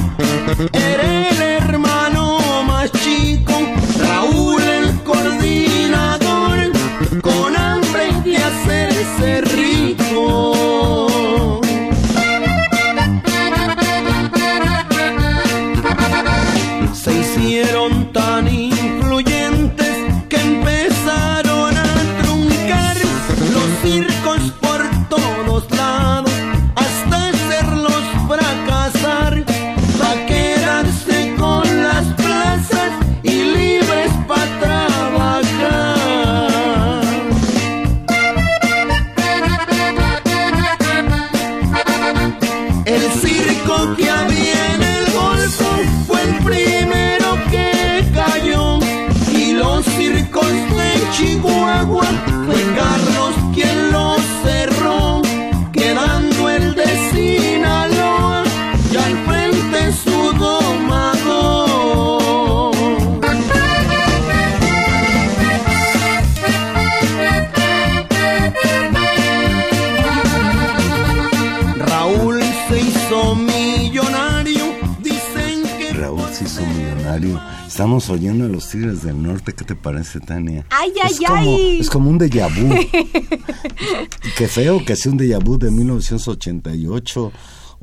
Estamos 77.94 78.22
oyendo 78.22 78.46
a 78.46 78.48
los 78.48 78.70
Tigres 78.70 79.04
del 79.04 79.22
Norte, 79.22 79.54
¿qué 79.54 79.64
te 79.64 79.76
parece, 79.76 80.20
Tania? 80.20 80.66
¡Ay, 80.72 80.92
ay, 81.04 81.12
es 81.12 81.20
como, 81.20 81.38
ay! 81.38 81.78
Es 81.80 81.90
como 81.92 82.10
un 82.10 82.18
déjà 82.18 82.50
vu. 82.50 82.74
Qué 84.36 84.48
feo 84.48 84.84
que 84.84 84.96
sea 84.96 85.12
un 85.12 85.20
déjà 85.20 85.38
vu 85.38 85.60
de 85.60 85.70
1988 85.70 87.32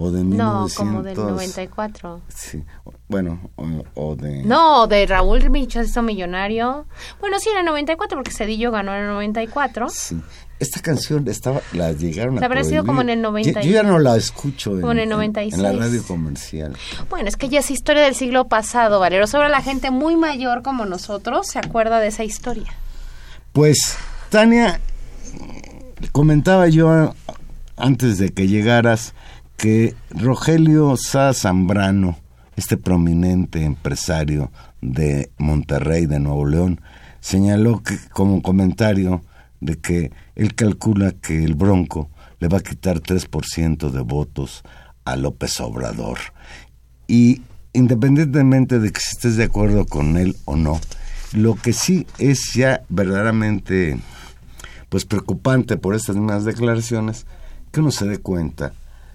o 0.03 0.11
de 0.11 0.25
No, 0.25 0.63
1900. 0.63 0.75
como 0.75 1.03
del 1.03 1.15
94. 1.17 2.21
Sí, 2.35 2.65
bueno, 3.09 3.51
o, 3.57 3.67
o 3.95 4.17
de... 4.17 4.43
No, 4.45 4.87
de 4.87 5.05
Raúl 5.05 5.51
Michazo 5.51 6.01
Millonario. 6.03 6.87
Bueno, 7.21 7.39
sí, 7.39 7.51
en 7.51 7.59
el 7.59 7.65
94, 7.67 8.17
porque 8.17 8.31
Cedillo 8.31 8.71
ganó 8.71 8.95
en 8.95 9.03
el 9.03 9.09
94. 9.09 9.89
Sí. 9.91 10.19
Esta 10.59 10.81
canción 10.81 11.27
estaba, 11.29 11.61
la 11.73 11.93
llegaron 11.93 12.43
a 12.43 12.47
Habrá 12.47 12.65
sido 12.65 12.85
como 12.85 13.01
en 13.03 13.09
el 13.11 13.21
90 13.23 13.61
Yo, 13.63 13.67
yo 13.67 13.73
ya 13.73 13.83
no 13.83 13.99
la 13.99 14.17
escucho 14.17 14.73
en, 14.75 14.81
Como 14.81 14.93
en 14.93 14.99
el 14.99 15.05
en- 15.05 15.11
96. 15.11 15.55
en 15.55 15.63
la 15.63 15.73
radio 15.85 16.03
comercial. 16.05 16.77
Bueno, 17.11 17.29
es 17.29 17.37
que 17.37 17.49
ya 17.51 17.61
es 17.61 17.71
historia 17.71 18.03
del 18.03 18.15
siglo 18.15 18.47
pasado, 18.47 19.01
Valero. 19.01 19.27
Sobre 19.27 19.49
la 19.51 19.61
gente 19.63 19.91
muy 19.91 20.17
mayor 20.17 20.63
como 20.63 20.85
nosotros 20.87 21.47
se 21.47 21.59
acuerda 21.59 21.99
de 22.01 22.09
esa 22.09 22.25
historia. 22.25 22.73
Pues, 23.53 23.97
Tania, 24.31 24.81
comentaba 26.13 26.69
yo 26.69 27.15
antes 27.77 28.19
de 28.19 28.31
que 28.31 28.47
llegaras 28.47 29.15
que 29.61 29.95
Rogelio 30.09 30.97
Sá 30.97 31.35
Zambrano, 31.35 32.17
este 32.57 32.79
prominente 32.79 33.63
empresario 33.63 34.51
de 34.81 35.31
Monterrey, 35.37 36.07
de 36.07 36.19
Nuevo 36.19 36.47
León, 36.47 36.81
señaló 37.21 37.83
que 37.83 37.99
como 38.15 38.41
comentario 38.41 39.23
de 39.61 39.79
que 39.79 40.13
él 40.35 40.55
calcula 40.55 41.13
que 41.13 41.45
el 41.45 41.55
Bronco 41.57 42.09
le 42.39 42.49
va 42.49 42.59
a 42.59 42.63
quitar 42.63 43.01
3% 43.03 43.91
de 43.91 44.01
votos 44.01 44.63
a 45.05 45.17
López 45.17 45.61
Obrador. 45.61 46.19
Y 47.07 47.43
independientemente 47.75 48.79
de 48.79 48.91
que 48.91 49.01
estés 49.01 49.37
de 49.37 49.45
acuerdo 49.45 49.85
con 49.85 50.17
él 50.17 50.37
o 50.47 50.57
no, 50.57 50.81
lo 51.35 51.55
que 51.57 51.75
sí 51.75 52.07
es 52.19 52.55
ya 52.55 52.83
verdaderamente 52.89 53.99
pues 54.89 55.05
preocupante 55.05 55.77
por 55.77 55.95
estas 55.95 56.17
mismas 56.17 56.47
declaraciones, 56.47 57.27
que 57.71 57.81
uno 57.81 57.91
se 57.91 58.07
dé 58.07 58.19
cuenta 58.19 58.73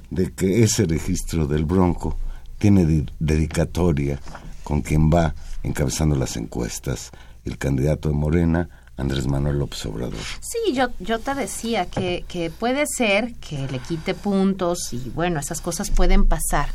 de 0.09 0.31
que 0.33 0.63
ese 0.63 0.85
registro 0.85 1.47
del 1.47 1.65
Bronco 1.65 2.17
tiene 2.57 2.85
di- 2.85 3.05
dedicatoria 3.19 4.19
con 4.63 4.81
quien 4.81 5.09
va 5.09 5.33
encabezando 5.63 6.15
las 6.15 6.37
encuestas, 6.37 7.11
el 7.43 7.57
candidato 7.57 8.09
de 8.09 8.15
Morena, 8.15 8.69
Andrés 8.97 9.27
Manuel 9.27 9.59
López 9.59 9.85
Obrador. 9.87 10.19
Sí, 10.39 10.73
yo, 10.73 10.87
yo 10.99 11.19
te 11.19 11.35
decía 11.35 11.85
que, 11.85 12.23
que 12.27 12.49
puede 12.49 12.85
ser 12.87 13.33
que 13.35 13.67
le 13.69 13.79
quite 13.79 14.13
puntos 14.13 14.93
y 14.93 15.11
bueno, 15.13 15.39
esas 15.39 15.59
cosas 15.61 15.89
pueden 15.91 16.25
pasar. 16.25 16.69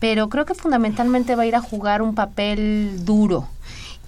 Pero 0.00 0.28
creo 0.28 0.44
que 0.44 0.54
fundamentalmente 0.54 1.36
va 1.36 1.44
a 1.44 1.46
ir 1.46 1.54
a 1.54 1.60
jugar 1.60 2.02
un 2.02 2.14
papel 2.14 3.04
duro. 3.04 3.48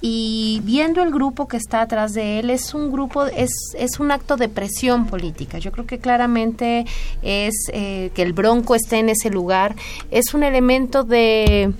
Y 0.00 0.60
viendo 0.64 1.02
el 1.02 1.10
grupo 1.10 1.48
que 1.48 1.56
está 1.56 1.80
atrás 1.80 2.12
de 2.12 2.38
él, 2.38 2.50
es 2.50 2.74
un 2.74 2.92
grupo, 2.92 3.26
es, 3.26 3.50
es 3.78 3.98
un 3.98 4.10
acto 4.10 4.36
de 4.36 4.48
presión 4.48 5.06
política. 5.06 5.58
Yo 5.58 5.72
creo 5.72 5.86
que 5.86 5.98
claramente 5.98 6.84
es 7.22 7.54
eh, 7.72 8.10
que 8.14 8.22
el 8.22 8.32
Bronco 8.32 8.74
esté 8.74 8.98
en 8.98 9.08
ese 9.08 9.30
lugar, 9.30 9.74
es 10.10 10.34
un 10.34 10.42
elemento 10.42 11.02
de, 11.02 11.72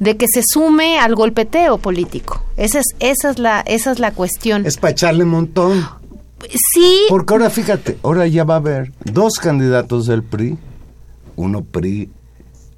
de 0.00 0.16
que 0.16 0.26
se 0.32 0.42
sume 0.44 0.98
al 0.98 1.14
golpeteo 1.14 1.78
político. 1.78 2.42
Esa 2.56 2.80
es, 2.80 2.86
esa 2.98 3.30
es, 3.30 3.38
la, 3.38 3.60
esa 3.60 3.92
es 3.92 4.00
la 4.00 4.12
cuestión. 4.12 4.66
Es 4.66 4.76
para 4.76 4.90
echarle 4.92 5.24
un 5.24 5.30
montón. 5.30 5.86
Sí, 6.74 7.02
Porque 7.08 7.34
ahora 7.34 7.50
fíjate, 7.50 7.98
ahora 8.02 8.26
ya 8.26 8.44
va 8.44 8.54
a 8.54 8.58
haber 8.58 8.92
dos 9.04 9.38
candidatos 9.38 10.06
del 10.06 10.22
PRI, 10.22 10.58
uno 11.36 11.62
PRI, 11.62 12.08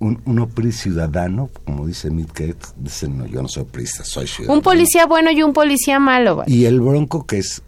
un- 0.02 0.20
uno 0.26 0.48
PRI 0.48 0.72
ciudadano, 0.72 1.48
como 1.64 1.86
dice 1.86 2.10
Midket, 2.10 2.56
dice 2.76 3.08
no, 3.08 3.24
yo 3.26 3.40
no 3.42 3.48
soy 3.48 3.64
priista, 3.64 4.04
soy 4.04 4.26
ciudadano. 4.26 4.58
Un 4.58 4.62
policía 4.62 5.06
bueno 5.06 5.30
y 5.30 5.42
un 5.42 5.52
policía 5.52 5.98
malo. 6.00 6.42
Y 6.46 6.64
el 6.64 6.80
Bronco 6.80 7.24
que 7.26 7.38
es 7.38 7.62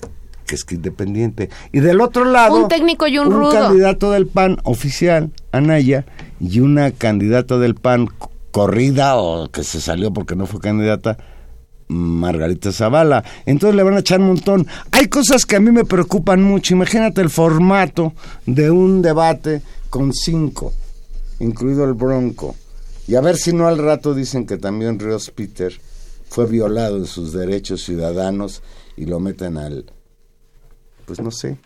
que 0.46 0.56
es 0.56 0.64
que 0.64 0.74
independiente. 0.74 1.48
Y 1.72 1.80
del 1.80 2.00
otro 2.02 2.24
lado, 2.26 2.56
Un 2.64 2.68
técnico 2.68 3.06
y 3.06 3.18
un 3.18 3.30
rudo. 3.30 3.50
candidato 3.52 4.10
del 4.10 4.26
PAN 4.26 4.58
oficial, 4.64 5.30
Anaya, 5.52 6.04
y 6.38 6.60
una 6.60 6.90
candidata 6.90 7.56
del 7.58 7.76
PAN 7.76 8.08
corrida 8.50 9.16
o 9.16 9.48
que 9.50 9.64
se 9.64 9.80
salió 9.80 10.12
porque 10.12 10.36
no 10.36 10.46
fue 10.46 10.60
candidata, 10.60 11.16
Margarita 11.88 12.72
Zavala. 12.72 13.24
Entonces 13.46 13.74
le 13.76 13.82
van 13.82 13.94
a 13.94 14.00
echar 14.00 14.20
un 14.20 14.28
montón. 14.28 14.66
Hay 14.92 15.06
cosas 15.08 15.46
que 15.46 15.56
a 15.56 15.60
mí 15.60 15.70
me 15.70 15.84
preocupan 15.84 16.42
mucho. 16.42 16.74
Imagínate 16.74 17.20
el 17.20 17.30
formato 17.30 18.12
de 18.46 18.70
un 18.70 19.00
debate 19.02 19.62
con 19.90 20.12
cinco, 20.12 20.72
incluido 21.40 21.84
el 21.84 21.94
Bronco. 21.94 22.54
Y 23.06 23.16
a 23.16 23.20
ver 23.20 23.36
si 23.36 23.52
no 23.52 23.66
al 23.66 23.78
rato 23.78 24.14
dicen 24.14 24.46
que 24.46 24.56
también 24.56 24.98
Ríos 24.98 25.30
Peter 25.30 25.72
fue 26.28 26.46
violado 26.46 26.96
en 26.96 27.06
sus 27.06 27.32
derechos 27.32 27.82
ciudadanos 27.82 28.62
y 28.96 29.06
lo 29.06 29.20
meten 29.20 29.56
al... 29.56 29.92
Pues 31.06 31.20
no 31.20 31.30
sé. 31.30 31.58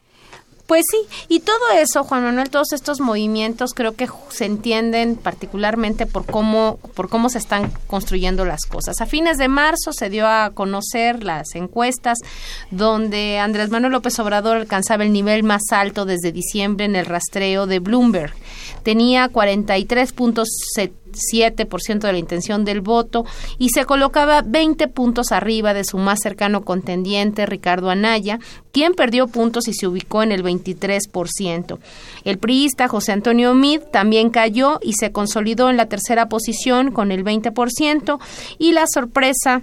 Pues 0.68 0.84
sí, 0.90 0.98
y 1.28 1.40
todo 1.40 1.70
eso, 1.78 2.04
Juan 2.04 2.24
Manuel, 2.24 2.50
todos 2.50 2.74
estos 2.74 3.00
movimientos 3.00 3.72
creo 3.72 3.96
que 3.96 4.06
se 4.28 4.44
entienden 4.44 5.16
particularmente 5.16 6.04
por 6.04 6.26
cómo, 6.26 6.78
por 6.94 7.08
cómo 7.08 7.30
se 7.30 7.38
están 7.38 7.72
construyendo 7.86 8.44
las 8.44 8.66
cosas. 8.66 9.00
A 9.00 9.06
fines 9.06 9.38
de 9.38 9.48
marzo 9.48 9.94
se 9.94 10.10
dio 10.10 10.26
a 10.26 10.50
conocer 10.50 11.24
las 11.24 11.54
encuestas 11.54 12.18
donde 12.70 13.38
Andrés 13.38 13.70
Manuel 13.70 13.92
López 13.92 14.18
Obrador 14.18 14.58
alcanzaba 14.58 15.04
el 15.04 15.12
nivel 15.14 15.42
más 15.42 15.62
alto 15.70 16.04
desde 16.04 16.32
diciembre 16.32 16.84
en 16.84 16.96
el 16.96 17.06
rastreo 17.06 17.66
de 17.66 17.78
Bloomberg. 17.78 18.34
Tenía 18.82 19.30
43.7% 19.30 21.07
de 21.08 22.12
la 22.12 22.18
intención 22.18 22.64
del 22.64 22.80
voto 22.80 23.24
y 23.58 23.70
se 23.70 23.84
colocaba 23.84 24.42
20 24.42 24.88
puntos 24.88 25.32
arriba 25.32 25.74
de 25.74 25.84
su 25.84 25.98
más 25.98 26.20
cercano 26.22 26.64
contendiente, 26.64 27.46
Ricardo 27.46 27.90
Anaya, 27.90 28.38
quien 28.72 28.94
perdió 28.94 29.28
puntos 29.28 29.68
y 29.68 29.74
se 29.74 29.86
ubicó 29.86 30.22
en 30.22 30.32
el 30.32 30.42
23%. 30.42 31.78
El 32.24 32.38
priista 32.38 32.88
José 32.88 33.12
Antonio 33.12 33.54
Mid 33.54 33.80
también 33.92 34.30
cayó 34.30 34.78
y 34.82 34.94
se 34.94 35.12
consolidó 35.12 35.70
en 35.70 35.76
la 35.76 35.86
tercera 35.86 36.28
posición 36.28 36.92
con 36.92 37.12
el 37.12 37.24
20% 37.24 38.18
y 38.58 38.72
la 38.72 38.86
sorpresa 38.86 39.62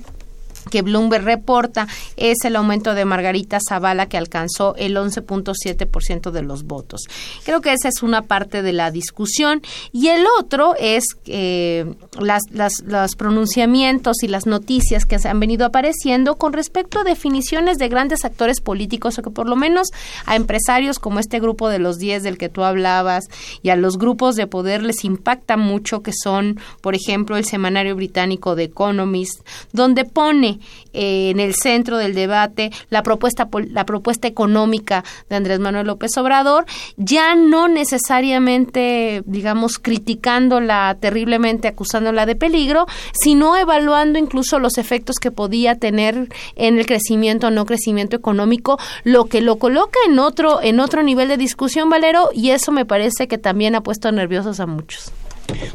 que 0.70 0.82
Bloomberg 0.82 1.24
reporta 1.24 1.88
es 2.18 2.38
el 2.44 2.56
aumento 2.56 2.94
de 2.96 3.06
Margarita 3.06 3.60
Zavala 3.68 4.08
que 4.08 4.18
alcanzó 4.18 4.76
el 4.78 4.96
11.7% 4.98 6.32
de 6.32 6.42
los 6.42 6.64
votos. 6.64 7.02
Creo 7.44 7.62
que 7.62 7.74
esa 7.74 7.90
es 7.90 8.04
una 8.04 8.24
parte 8.24 8.62
de 8.62 8.74
la 8.74 8.92
discusión 8.92 9.62
y 9.92 10.08
el 10.08 10.26
otro 10.40 10.76
es 10.80 11.04
eh, 11.28 11.86
las, 12.20 12.42
las- 12.52 12.82
los 12.86 13.16
pronunciamientos 13.16 14.24
y 14.24 14.28
las 14.28 14.46
noticias 14.46 15.06
que 15.06 15.18
han 15.24 15.40
venido 15.40 15.66
apareciendo 15.66 16.36
con 16.36 16.54
respecto 16.54 17.00
a 17.00 17.04
definiciones 17.04 17.78
de 17.78 17.88
grandes 17.90 18.26
actores 18.26 18.62
políticos 18.62 19.18
o 19.18 19.22
que 19.22 19.30
por 19.30 19.48
lo 19.48 19.56
menos 19.56 19.90
a 20.26 20.36
empresarios 20.36 21.00
como 21.00 21.20
este 21.20 21.40
grupo 21.40 21.70
de 21.70 21.80
los 21.80 21.98
10 21.98 22.24
del 22.24 22.38
que 22.38 22.50
tú 22.50 22.64
hablabas 22.64 23.26
y 23.62 23.70
a 23.70 23.76
los 23.76 23.98
grupos 23.98 24.36
de 24.36 24.48
poder 24.48 24.84
les 24.84 25.04
impacta 25.06 25.58
mucho 25.58 26.02
que 26.02 26.12
son, 26.14 26.60
por 26.82 26.96
ejemplo, 26.96 27.38
el 27.38 27.46
semanario 27.46 27.96
británico 27.96 28.56
The 28.56 28.64
Economist, 28.64 29.42
donde 29.72 30.06
pone 30.06 30.55
eh, 30.94 31.30
en 31.30 31.40
el 31.40 31.54
centro 31.54 31.98
del 31.98 32.14
debate 32.14 32.72
la 32.90 33.04
propuesta 33.04 33.48
la 33.72 33.86
propuesta 33.86 34.28
económica 34.28 35.04
de 35.30 35.36
Andrés 35.36 35.60
Manuel 35.60 35.88
López 35.88 36.18
Obrador, 36.18 36.66
ya 36.98 37.36
no 37.36 37.68
necesariamente, 37.68 39.24
digamos, 39.26 39.80
criticándola 39.80 40.98
terriblemente, 41.00 41.68
acusándola 41.68 42.26
de 42.26 42.36
peligro, 42.36 42.86
sino 43.14 43.56
evaluando 43.56 44.20
incluso 44.20 44.60
los 44.60 44.78
efectos 44.78 45.18
que 45.18 45.32
podía 45.32 45.76
tener 45.76 46.30
en 46.56 46.78
el 46.78 46.86
crecimiento 46.86 47.48
o 47.48 47.52
no 47.52 47.66
crecimiento 47.66 48.16
económico, 48.16 48.78
lo 49.04 49.26
que 49.26 49.42
lo 49.42 49.58
coloca 49.58 50.00
en 50.08 50.20
otro 50.20 50.62
en 50.62 50.80
otro 50.80 51.04
nivel 51.04 51.28
de 51.28 51.38
discusión, 51.38 51.90
Valero, 51.90 52.30
y 52.34 52.52
eso 52.52 52.72
me 52.72 52.86
parece 52.86 53.28
que 53.28 53.38
también 53.38 53.76
ha 53.76 53.82
puesto 53.82 54.12
nerviosos 54.12 54.60
a 54.60 54.66
muchos. 54.66 55.12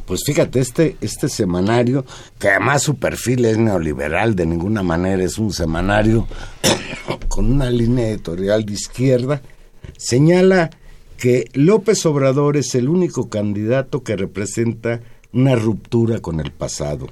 Pues 0.06 0.22
fíjate, 0.26 0.60
este, 0.60 0.96
este 1.00 1.28
semanario, 1.28 2.04
que 2.38 2.48
además 2.48 2.82
su 2.82 2.96
perfil 2.96 3.44
es 3.44 3.58
neoliberal, 3.58 4.34
de 4.34 4.46
ninguna 4.46 4.82
manera 4.82 5.22
es 5.22 5.38
un 5.38 5.52
semanario 5.52 6.26
con 7.28 7.50
una 7.50 7.70
línea 7.70 8.08
editorial 8.08 8.64
de 8.64 8.72
izquierda, 8.72 9.42
señala 9.96 10.70
que 11.16 11.44
López 11.52 12.04
Obrador 12.06 12.56
es 12.56 12.74
el 12.74 12.88
único 12.88 13.28
candidato 13.28 14.02
que 14.02 14.16
representa 14.16 15.00
una 15.32 15.54
ruptura 15.54 16.20
con 16.20 16.40
el 16.40 16.50
pasado. 16.50 17.08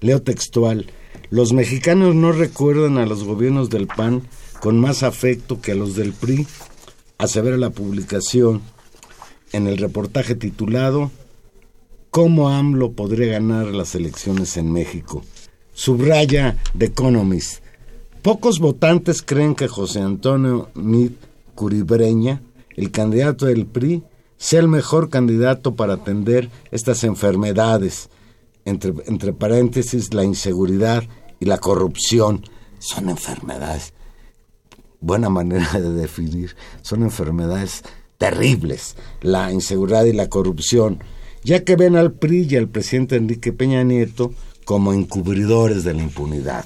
Leo 0.00 0.22
textual, 0.22 0.86
los 1.30 1.52
mexicanos 1.52 2.14
no 2.14 2.32
recuerdan 2.32 2.98
a 2.98 3.06
los 3.06 3.22
gobiernos 3.22 3.70
del 3.70 3.86
PAN 3.86 4.22
con 4.60 4.80
más 4.80 5.02
afecto 5.02 5.60
que 5.60 5.72
a 5.72 5.74
los 5.74 5.94
del 5.94 6.12
PRI, 6.12 6.46
asevera 7.18 7.56
la 7.56 7.70
publicación 7.70 8.62
en 9.52 9.66
el 9.66 9.78
reportaje 9.78 10.34
titulado 10.34 11.10
¿Cómo 12.10 12.48
AMLO 12.48 12.90
podría 12.90 13.34
ganar 13.34 13.66
las 13.66 13.94
elecciones 13.94 14.56
en 14.56 14.72
México? 14.72 15.22
Subraya 15.72 16.56
The 16.76 16.86
Economist. 16.86 17.62
Pocos 18.20 18.58
votantes 18.58 19.22
creen 19.22 19.54
que 19.54 19.68
José 19.68 20.00
Antonio 20.00 20.70
Mid 20.74 21.12
Curibreña, 21.54 22.42
el 22.74 22.90
candidato 22.90 23.46
del 23.46 23.64
PRI, 23.64 24.02
sea 24.38 24.58
el 24.58 24.66
mejor 24.66 25.08
candidato 25.08 25.76
para 25.76 25.94
atender 25.94 26.50
estas 26.72 27.04
enfermedades, 27.04 28.10
entre, 28.64 28.92
entre 29.06 29.32
paréntesis 29.32 30.12
la 30.12 30.24
inseguridad 30.24 31.04
y 31.38 31.44
la 31.44 31.58
corrupción. 31.58 32.42
Son 32.80 33.08
enfermedades, 33.08 33.92
buena 35.00 35.28
manera 35.28 35.78
de 35.78 35.92
definir, 35.92 36.56
son 36.82 37.04
enfermedades 37.04 37.84
terribles, 38.18 38.96
la 39.20 39.52
inseguridad 39.52 40.06
y 40.06 40.12
la 40.12 40.28
corrupción. 40.28 41.04
Ya 41.42 41.64
que 41.64 41.76
ven 41.76 41.96
al 41.96 42.12
PRI 42.12 42.46
y 42.50 42.56
al 42.56 42.68
presidente 42.68 43.16
Enrique 43.16 43.52
Peña 43.52 43.82
Nieto 43.82 44.32
como 44.64 44.92
encubridores 44.92 45.84
de 45.84 45.94
la 45.94 46.02
impunidad. 46.02 46.64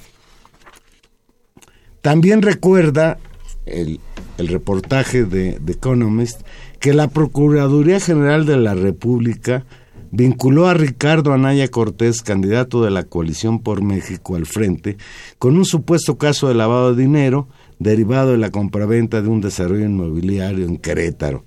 También 2.01 2.41
recuerda 2.41 3.17
el, 3.65 3.99
el 4.37 4.47
reportaje 4.47 5.23
de 5.23 5.59
The 5.63 5.71
Economist 5.73 6.41
que 6.79 6.93
la 6.93 7.07
Procuraduría 7.07 7.99
General 7.99 8.45
de 8.45 8.57
la 8.57 8.75
República 8.75 9.65
vinculó 10.11 10.67
a 10.67 10.73
Ricardo 10.73 11.33
Anaya 11.33 11.67
Cortés, 11.67 12.21
candidato 12.21 12.83
de 12.83 12.91
la 12.91 13.03
coalición 13.03 13.59
por 13.59 13.81
México 13.81 14.35
al 14.35 14.45
frente, 14.45 14.97
con 15.39 15.57
un 15.57 15.65
supuesto 15.65 16.17
caso 16.17 16.47
de 16.47 16.53
lavado 16.53 16.93
de 16.93 17.01
dinero 17.01 17.49
derivado 17.79 18.31
de 18.31 18.37
la 18.37 18.51
compraventa 18.51 19.21
de 19.21 19.27
un 19.27 19.41
desarrollo 19.41 19.85
inmobiliario 19.85 20.65
en 20.65 20.77
Querétaro. 20.77 21.43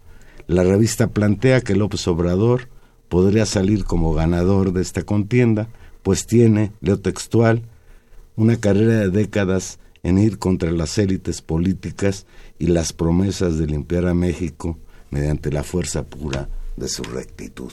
La 0.47 0.65
revista 0.65 1.09
plantea 1.09 1.61
que 1.61 1.77
López 1.77 2.07
Obrador 2.09 2.69
podría 3.09 3.47
salir 3.47 3.85
como 3.85 4.15
ganador 4.15 4.73
de 4.73 4.83
esta 4.83 5.03
contienda, 5.03 5.69
pues 6.03 6.27
tiene, 6.27 6.73
leo 6.81 6.99
textual, 7.01 7.63
una 8.37 8.57
carrera 8.57 9.01
de 9.01 9.11
décadas 9.11 9.79
en 10.03 10.19
ir 10.19 10.39
contra 10.39 10.71
las 10.71 10.97
élites 10.99 11.43
políticas 11.43 12.27
y 12.59 12.67
las 12.67 12.93
promesas 12.93 13.59
de 13.59 13.67
limpiar 13.67 14.07
a 14.07 14.15
México 14.15 14.79
mediante 15.11 15.51
la 15.51 15.65
fuerza 15.65 16.05
pura 16.05 16.49
de 16.77 16.89
su 16.89 17.03
rectitud. 17.03 17.73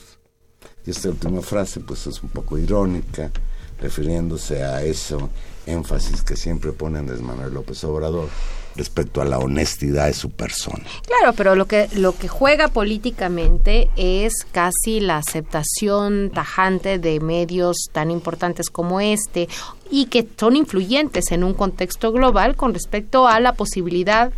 Y 0.85 0.91
esta 0.91 1.09
última 1.09 1.41
frase 1.41 1.79
pues 1.79 2.07
es 2.07 2.21
un 2.23 2.29
poco 2.29 2.57
irónica, 2.57 3.31
refiriéndose 3.79 4.63
a 4.63 4.83
eso 4.83 5.29
énfasis 5.65 6.21
que 6.21 6.35
siempre 6.35 6.71
pone 6.71 6.99
Andrés 6.99 7.21
Manuel 7.21 7.53
López 7.53 7.83
Obrador 7.83 8.29
respecto 8.75 9.21
a 9.21 9.25
la 9.25 9.39
honestidad 9.39 10.07
de 10.07 10.13
su 10.13 10.29
persona. 10.29 10.83
Claro, 11.05 11.33
pero 11.33 11.55
lo 11.55 11.65
que 11.65 11.87
lo 11.93 12.17
que 12.17 12.27
juega 12.27 12.67
políticamente 12.67 13.89
es 13.95 14.33
casi 14.51 14.99
la 14.99 15.17
aceptación 15.17 16.31
tajante 16.33 16.99
de 16.99 17.19
medios 17.19 17.89
tan 17.91 18.11
importantes 18.11 18.69
como 18.69 18.99
este 18.99 19.47
y 19.89 20.05
que 20.05 20.27
son 20.37 20.55
influyentes 20.55 21.31
en 21.31 21.43
un 21.43 21.53
contexto 21.53 22.11
global 22.11 22.55
con 22.55 22.73
respecto 22.73 23.27
a 23.27 23.39
la 23.39 23.53
posibilidad 23.53 24.31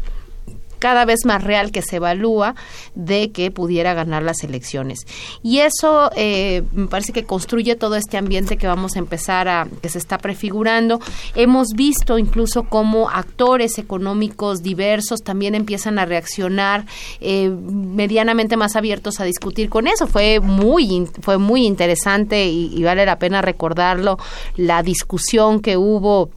cada 0.80 1.06
vez 1.06 1.26
más 1.26 1.44
real 1.44 1.72
que 1.72 1.82
se 1.82 1.98
evalúa 1.98 2.56
de 2.96 3.32
que 3.32 3.52
pudiera 3.52 3.94
ganar 3.94 4.24
las 4.24 4.44
elecciones. 4.44 5.06
Y 5.44 5.60
eso 5.60 6.12
eh, 6.16 6.64
me 6.72 6.88
parece 6.88 7.14
que 7.14 7.24
construye 7.26 7.76
todo 7.76 7.96
este 7.96 8.18
ambiente 8.18 8.58
que 8.58 8.68
vamos 8.68 8.96
a 8.96 9.00
empezar 9.00 9.48
a, 9.48 9.68
que 9.82 9.90
se 9.90 9.98
está 9.98 10.18
prefigurando. 10.18 11.00
Hemos 11.36 11.70
visto 11.76 12.18
incluso 12.18 12.64
cómo 12.64 13.10
actores 13.10 13.78
económicos 13.78 14.64
diversos 14.64 15.22
también 15.24 15.56
empiezan 15.56 16.00
a 16.00 16.06
reaccionar 16.06 16.86
eh, 17.20 17.50
medianamente 17.50 18.58
más 18.58 18.76
abiertos 18.76 19.20
a 19.20 19.26
discutir 19.26 19.70
con 19.70 19.88
eso. 19.88 20.08
Fue 20.08 20.40
muy, 20.40 21.08
fue 21.22 21.38
muy 21.38 21.66
interesante 21.66 22.48
y, 22.48 22.74
y 22.74 22.84
vale 22.84 23.06
la 23.06 23.20
pena 23.20 23.42
recordarlo, 23.42 24.18
la 24.56 24.84
discusión 24.84 25.62
que 25.62 25.78
hubo 25.78 26.30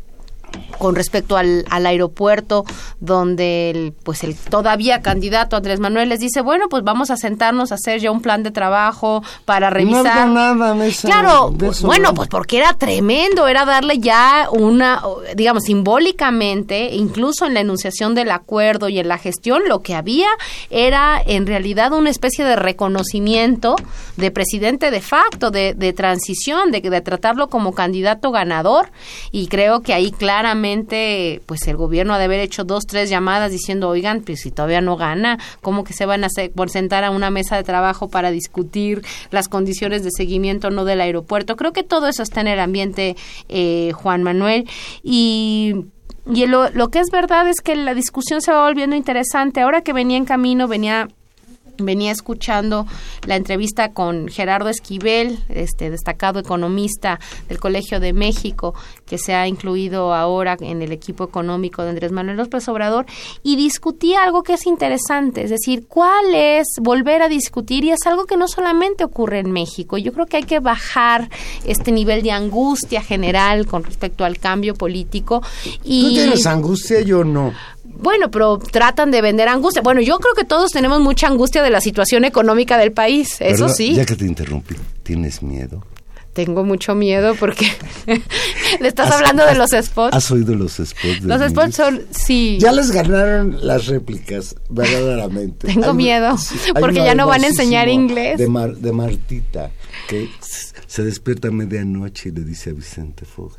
con 0.79 0.97
respecto 0.97 1.37
al, 1.37 1.65
al 1.69 1.87
aeropuerto, 1.87 2.65
donde 3.01 3.71
el, 3.71 3.93
pues 4.03 4.25
el 4.25 4.35
todavía 4.35 5.03
candidato 5.03 5.57
Andrés 5.57 5.79
Manuel 5.79 6.09
les 6.09 6.21
dice, 6.21 6.41
bueno, 6.41 6.69
pues 6.71 6.83
vamos 6.83 7.11
a 7.11 7.17
sentarnos 7.17 7.71
a 7.71 7.75
hacer 7.75 8.01
ya 8.01 8.11
un 8.11 8.23
plan 8.23 8.43
de 8.43 8.51
trabajo 8.51 9.23
para 9.45 9.69
revisar. 9.69 10.27
No 10.27 10.35
nada 10.35 10.77
claro, 11.03 11.51
bueno, 11.83 12.09
¿no? 12.09 12.15
pues 12.15 12.29
porque 12.29 12.59
era 12.59 12.73
tremendo, 12.75 13.47
era 13.47 13.65
darle 13.67 13.99
ya 13.99 14.49
una, 14.51 15.03
digamos, 15.37 15.65
simbólicamente, 15.65 16.95
incluso 16.95 17.47
en 17.47 17.55
la 17.55 17.61
enunciación 17.61 18.15
del 18.15 18.31
acuerdo 18.31 18.89
y 18.89 18.99
en 18.99 19.09
la 19.09 19.19
gestión, 19.19 19.63
lo 19.69 19.83
que 19.83 19.95
había 19.95 20.29
era 20.71 21.21
en 21.25 21.47
realidad 21.47 21.93
una 21.93 22.09
especie 22.09 22.45
de 22.45 22.57
reconocimiento 22.57 23.77
de 24.17 24.31
presidente 24.31 24.91
de 24.91 25.01
facto, 25.03 25.51
de, 25.51 25.75
de 25.75 25.93
transición, 25.93 26.71
de, 26.71 26.81
de 26.81 27.01
tratarlo 27.03 27.49
como 27.49 27.75
candidato 27.75 28.31
ganador 28.31 28.91
y 29.31 29.49
creo 29.49 29.81
que 29.83 29.93
ahí 29.93 30.11
claramente 30.41 31.43
pues 31.45 31.68
el 31.68 31.76
gobierno 31.76 32.14
ha 32.14 32.18
de 32.18 32.24
haber 32.24 32.41
hecho 32.41 32.64
dos, 32.64 32.86
tres 32.86 33.11
llamadas 33.11 33.53
diciendo, 33.53 33.91
oigan, 33.91 34.22
pues 34.22 34.41
si 34.41 34.51
todavía 34.51 34.80
no 34.80 34.97
gana, 34.97 35.38
¿cómo 35.61 35.84
que 35.84 35.93
se 35.93 36.07
van 36.07 36.24
a 36.24 36.28
hacer, 36.28 36.51
por 36.51 36.70
sentar 36.70 37.05
a 37.05 37.11
una 37.11 37.28
mesa 37.28 37.57
de 37.57 37.62
trabajo 37.62 38.09
para 38.09 38.30
discutir 38.30 39.03
las 39.30 39.49
condiciones 39.49 40.03
de 40.03 40.11
seguimiento 40.11 40.70
no 40.70 40.86
del 40.86 41.03
aeropuerto? 41.03 41.57
Creo 41.57 41.74
que 41.74 41.82
todo 41.82 42.09
eso 42.09 42.22
está 42.22 42.41
en 42.41 42.49
el 42.49 42.59
ambiente, 42.59 43.16
eh, 43.49 43.93
Juan 43.95 44.22
Manuel, 44.22 44.68
y... 45.03 45.74
Lo 46.26 46.91
que 46.91 47.01
es 47.01 47.11
verdad 47.11 47.49
es 47.49 47.61
que 47.61 47.74
la 47.74 47.95
discusión 47.95 48.41
se 48.41 48.53
va 48.53 48.64
volviendo 48.64 48.95
interesante. 48.95 49.62
Ahora 49.62 49.80
que 49.80 49.93
venía 49.93 50.16
en 50.16 50.26
camino, 50.26 50.68
venía 50.68 51.09
venía 51.85 52.12
escuchando 52.12 52.87
la 53.26 53.37
entrevista 53.37 53.93
con 53.93 54.28
Gerardo 54.28 54.68
Esquivel, 54.68 55.39
este 55.49 55.91
destacado 55.91 56.41
economista 56.41 57.20
del 57.49 57.59
Colegio 57.59 58.01
de 58.01 58.12
México, 58.12 58.74
que 59.07 59.18
se 59.18 59.35
ha 59.35 59.47
incluido 59.47 60.14
ahora 60.14 60.57
en 60.61 60.83
el 60.83 60.93
equipo 60.93 61.24
económico 61.24 61.83
de 61.83 61.91
Andrés 61.91 62.12
Manuel 62.12 62.37
López 62.37 62.68
Obrador, 62.68 63.07
y 63.43 63.57
discutía 63.57 64.22
algo 64.22 64.43
que 64.43 64.55
es 64.55 64.66
interesante, 64.66 65.43
es 65.45 65.51
decir, 65.51 65.87
cuál 65.89 66.35
es 66.35 66.66
volver 66.81 67.22
a 67.22 67.28
discutir, 67.28 67.85
y 67.85 67.91
es 67.91 68.07
algo 68.07 68.26
que 68.26 68.37
no 68.37 68.49
solamente 68.49 69.05
ocurre 69.05 69.41
en 69.41 69.53
México. 69.53 69.99
Yo 69.99 70.12
creo 70.12 70.26
que 70.26 70.39
hay 70.39 70.45
que 70.45 70.61
bajar 70.61 71.28
este 71.64 71.93
nivel 71.93 72.22
de 72.22 72.33
angustia 72.33 73.03
general 73.03 73.66
con 73.66 73.85
respecto 73.85 74.24
al 74.24 74.39
cambio 74.39 74.74
político. 74.74 75.43
Tú 75.62 75.81
tienes 75.83 76.47
angustia, 76.47 77.01
yo 77.01 77.24
no. 77.24 77.53
Bueno, 77.97 78.30
pero 78.30 78.59
tratan 78.59 79.11
de 79.11 79.20
vender 79.22 79.49
angustia. 79.49 79.82
Bueno, 79.82 80.01
yo 80.01 80.18
creo 80.18 80.34
que 80.34 80.45
todos 80.45 80.70
tenemos 80.72 81.01
mucha 81.01 81.26
angustia 81.28 81.62
de 81.62 81.70
la 81.70 81.80
situación 81.80 82.24
económica 82.24 82.78
del 82.78 82.93
país, 82.93 83.36
eso 83.41 83.68
sí. 83.68 83.95
Ya 83.95 84.05
que 84.07 84.16
te 84.16 84.24
interrumpí, 84.26 84.74
¿tienes 85.03 85.43
miedo? 85.43 85.84
Tengo 86.32 86.62
mucho 86.62 86.95
miedo 86.95 87.34
porque 87.34 87.66
le 88.80 88.88
estás 88.88 89.09
¿Has- 89.09 89.16
hablando 89.16 89.45
de 89.45 89.57
los 89.57 89.70
spots. 89.72 90.14
¿Has 90.16 90.30
oído 90.30 90.55
los 90.55 90.74
spots? 90.74 91.22
de 91.22 91.26
Los 91.28 91.51
spots 91.51 91.74
son, 91.74 92.03
sí. 92.11 92.57
Ya 92.61 92.70
les 92.70 92.93
ganaron 92.93 93.59
las 93.66 93.86
réplicas, 93.88 94.55
verdaderamente. 94.68 95.66
Tengo 95.72 95.91
Hay 95.91 95.97
miedo, 95.97 96.38
sí, 96.38 96.55
porque 96.78 96.99
ya 97.05 97.14
no 97.16 97.26
van 97.26 97.43
a 97.43 97.49
enseñar 97.49 97.88
inglés. 97.88 98.38
De, 98.38 98.47
Mar- 98.47 98.76
de 98.76 98.93
Martita, 98.93 99.70
que 100.09 100.28
se 100.86 101.03
despierta 101.03 101.49
a 101.49 101.51
medianoche 101.51 102.28
y 102.28 102.32
le 102.32 102.43
dice 102.45 102.70
a 102.70 102.72
Vicente 102.74 103.24
Fox, 103.24 103.57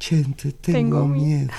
Chente, 0.00 0.50
tengo, 0.52 0.78
Tengo 1.02 1.06
miedo 1.06 1.50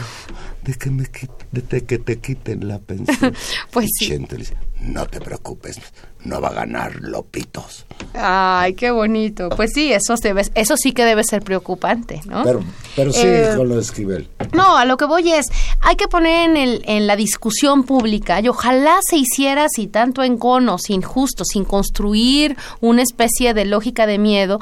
de 0.64 0.74
que, 0.74 0.90
me 0.90 1.04
de 1.52 1.62
te- 1.62 1.86
que 1.86 1.98
te 2.00 2.20
quiten 2.20 2.68
la 2.68 2.80
pensión. 2.80 3.34
Pues 3.72 3.86
y 3.86 3.90
sí. 4.06 4.08
Chente 4.10 4.34
le 4.36 4.40
dice, 4.40 4.56
no 4.82 5.06
te 5.06 5.22
preocupes, 5.22 5.80
no 6.26 6.42
va 6.42 6.50
a 6.50 6.54
ganar 6.54 6.96
Lopitos. 7.02 7.86
Ay, 8.16 8.74
qué 8.74 8.90
bonito. 8.90 9.50
Pues 9.50 9.72
sí, 9.74 9.94
eso, 9.94 10.16
debe- 10.16 10.50
eso 10.56 10.76
sí 10.76 10.92
que 10.92 11.06
debe 11.06 11.24
ser 11.24 11.44
preocupante, 11.44 12.20
¿no? 12.26 12.44
Pero, 12.44 12.64
pero 12.96 13.14
sigue 13.14 13.52
Eh, 13.54 13.56
con 13.56 13.70
lo 13.70 13.76
de 13.76 13.82
Esquivel. 13.82 14.28
No, 14.54 14.76
a 14.76 14.86
lo 14.86 14.98
que 14.98 15.06
voy 15.06 15.32
es, 15.32 15.46
hay 15.82 15.96
que 15.96 16.08
poner 16.08 16.50
en, 16.50 16.58
el, 16.58 16.82
en 16.88 17.06
la 17.06 17.16
discusión 17.16 17.84
pública 17.84 18.42
y 18.42 18.48
ojalá 18.48 18.98
se 19.08 19.18
hiciera 19.18 19.66
así 19.66 19.86
tanto 19.86 20.24
en 20.24 20.38
cono, 20.38 20.80
sin 20.80 21.04
justo, 21.04 21.46
sin 21.46 21.64
construir 21.64 22.58
una 22.82 23.04
especie 23.04 23.54
de 23.54 23.66
lógica 23.66 24.08
de 24.08 24.18
miedo. 24.18 24.60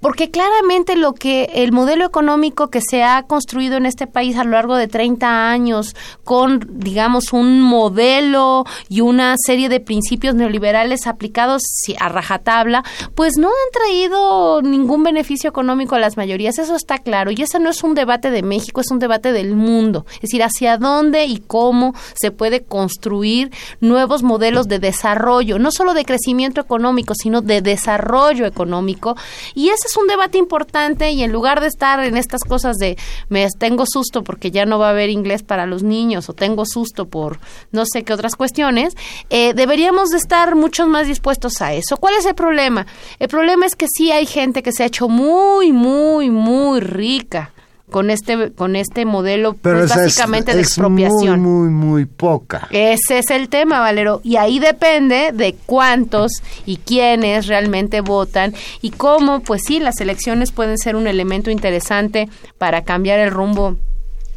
Porque 0.00 0.30
claramente 0.30 0.96
lo 0.96 1.12
que 1.12 1.50
el 1.54 1.72
modelo 1.72 2.06
económico 2.06 2.68
que 2.68 2.80
se 2.80 3.02
ha 3.02 3.24
construido 3.24 3.76
en 3.76 3.84
este 3.84 4.06
país 4.06 4.36
a 4.36 4.44
lo 4.44 4.52
largo 4.52 4.76
de 4.76 4.88
30 4.88 5.50
años 5.50 5.94
con, 6.24 6.66
digamos, 6.70 7.32
un 7.32 7.60
modelo 7.60 8.64
y 8.88 9.02
una 9.02 9.34
serie 9.36 9.68
de 9.68 9.80
principios 9.80 10.34
neoliberales 10.34 11.06
aplicados 11.06 11.62
a 11.98 12.08
rajatabla, 12.08 12.82
pues 13.14 13.34
no 13.36 13.48
han 13.48 13.72
traído 13.72 14.62
ningún 14.62 15.02
beneficio 15.02 15.50
económico 15.50 15.94
a 15.94 15.98
las 15.98 16.16
mayorías, 16.16 16.58
eso 16.58 16.76
está 16.76 16.98
claro. 16.98 17.30
Y 17.30 17.42
ese 17.42 17.60
no 17.60 17.68
es 17.68 17.82
un 17.82 17.94
debate 17.94 18.30
de 18.30 18.42
México, 18.42 18.80
es 18.80 18.90
un 18.90 19.00
debate 19.00 19.32
del 19.32 19.54
mundo. 19.54 20.06
Es 20.14 20.22
decir, 20.22 20.42
hacia 20.42 20.78
dónde 20.78 21.26
y 21.26 21.38
cómo 21.38 21.94
se 22.14 22.30
puede 22.30 22.62
construir 22.62 23.50
nuevos 23.80 24.22
modelos 24.22 24.66
de 24.66 24.78
desarrollo, 24.78 25.58
no 25.58 25.70
solo 25.70 25.92
de 25.92 26.04
crecimiento 26.04 26.60
económico, 26.60 27.14
sino 27.14 27.42
de 27.42 27.60
desarrollo 27.60 28.46
económico. 28.46 29.16
Y 29.54 29.68
ese 29.68 29.89
es 29.90 29.96
un 29.96 30.06
debate 30.06 30.38
importante 30.38 31.10
y 31.10 31.22
en 31.22 31.32
lugar 31.32 31.60
de 31.60 31.66
estar 31.66 31.98
en 32.00 32.16
estas 32.16 32.44
cosas 32.44 32.76
de 32.76 32.96
me 33.28 33.48
tengo 33.58 33.84
susto 33.86 34.22
porque 34.22 34.50
ya 34.50 34.64
no 34.64 34.78
va 34.78 34.88
a 34.88 34.90
haber 34.90 35.10
inglés 35.10 35.42
para 35.42 35.66
los 35.66 35.82
niños 35.82 36.28
o 36.28 36.32
tengo 36.32 36.64
susto 36.64 37.08
por 37.08 37.40
no 37.72 37.84
sé 37.86 38.04
qué 38.04 38.12
otras 38.12 38.36
cuestiones, 38.36 38.94
eh, 39.30 39.52
deberíamos 39.54 40.10
de 40.10 40.18
estar 40.18 40.54
muchos 40.54 40.86
más 40.86 41.06
dispuestos 41.06 41.60
a 41.60 41.74
eso. 41.74 41.96
¿Cuál 41.96 42.14
es 42.14 42.26
el 42.26 42.34
problema? 42.34 42.86
El 43.18 43.28
problema 43.28 43.66
es 43.66 43.74
que 43.74 43.86
sí 43.88 44.12
hay 44.12 44.26
gente 44.26 44.62
que 44.62 44.72
se 44.72 44.84
ha 44.84 44.86
hecho 44.86 45.08
muy, 45.08 45.72
muy, 45.72 46.30
muy 46.30 46.80
rica 46.80 47.52
con 47.90 48.10
este 48.10 48.52
con 48.52 48.76
este 48.76 49.04
modelo 49.04 49.54
Pero 49.60 49.80
pues, 49.80 49.90
esa 49.90 50.00
es- 50.00 50.06
básicamente 50.06 50.54
de 50.54 50.60
es 50.62 50.68
expropiación. 50.68 51.40
Muy, 51.40 51.68
muy, 51.68 51.70
muy 51.70 52.04
poca. 52.06 52.68
Ese 52.70 53.18
es 53.18 53.30
el 53.30 53.48
tema, 53.48 53.80
Valero. 53.80 54.20
Y 54.24 54.36
ahí 54.36 54.58
depende 54.58 55.32
de 55.34 55.54
cuántos 55.66 56.32
y 56.66 56.76
quiénes 56.78 57.46
realmente 57.46 58.00
votan 58.00 58.54
y 58.80 58.90
cómo, 58.90 59.40
pues 59.40 59.62
sí, 59.66 59.80
las 59.80 60.00
elecciones 60.00 60.52
pueden 60.52 60.78
ser 60.78 60.96
un 60.96 61.06
elemento 61.06 61.50
interesante 61.50 62.28
para 62.58 62.84
cambiar 62.84 63.18
el 63.18 63.30
rumbo 63.30 63.76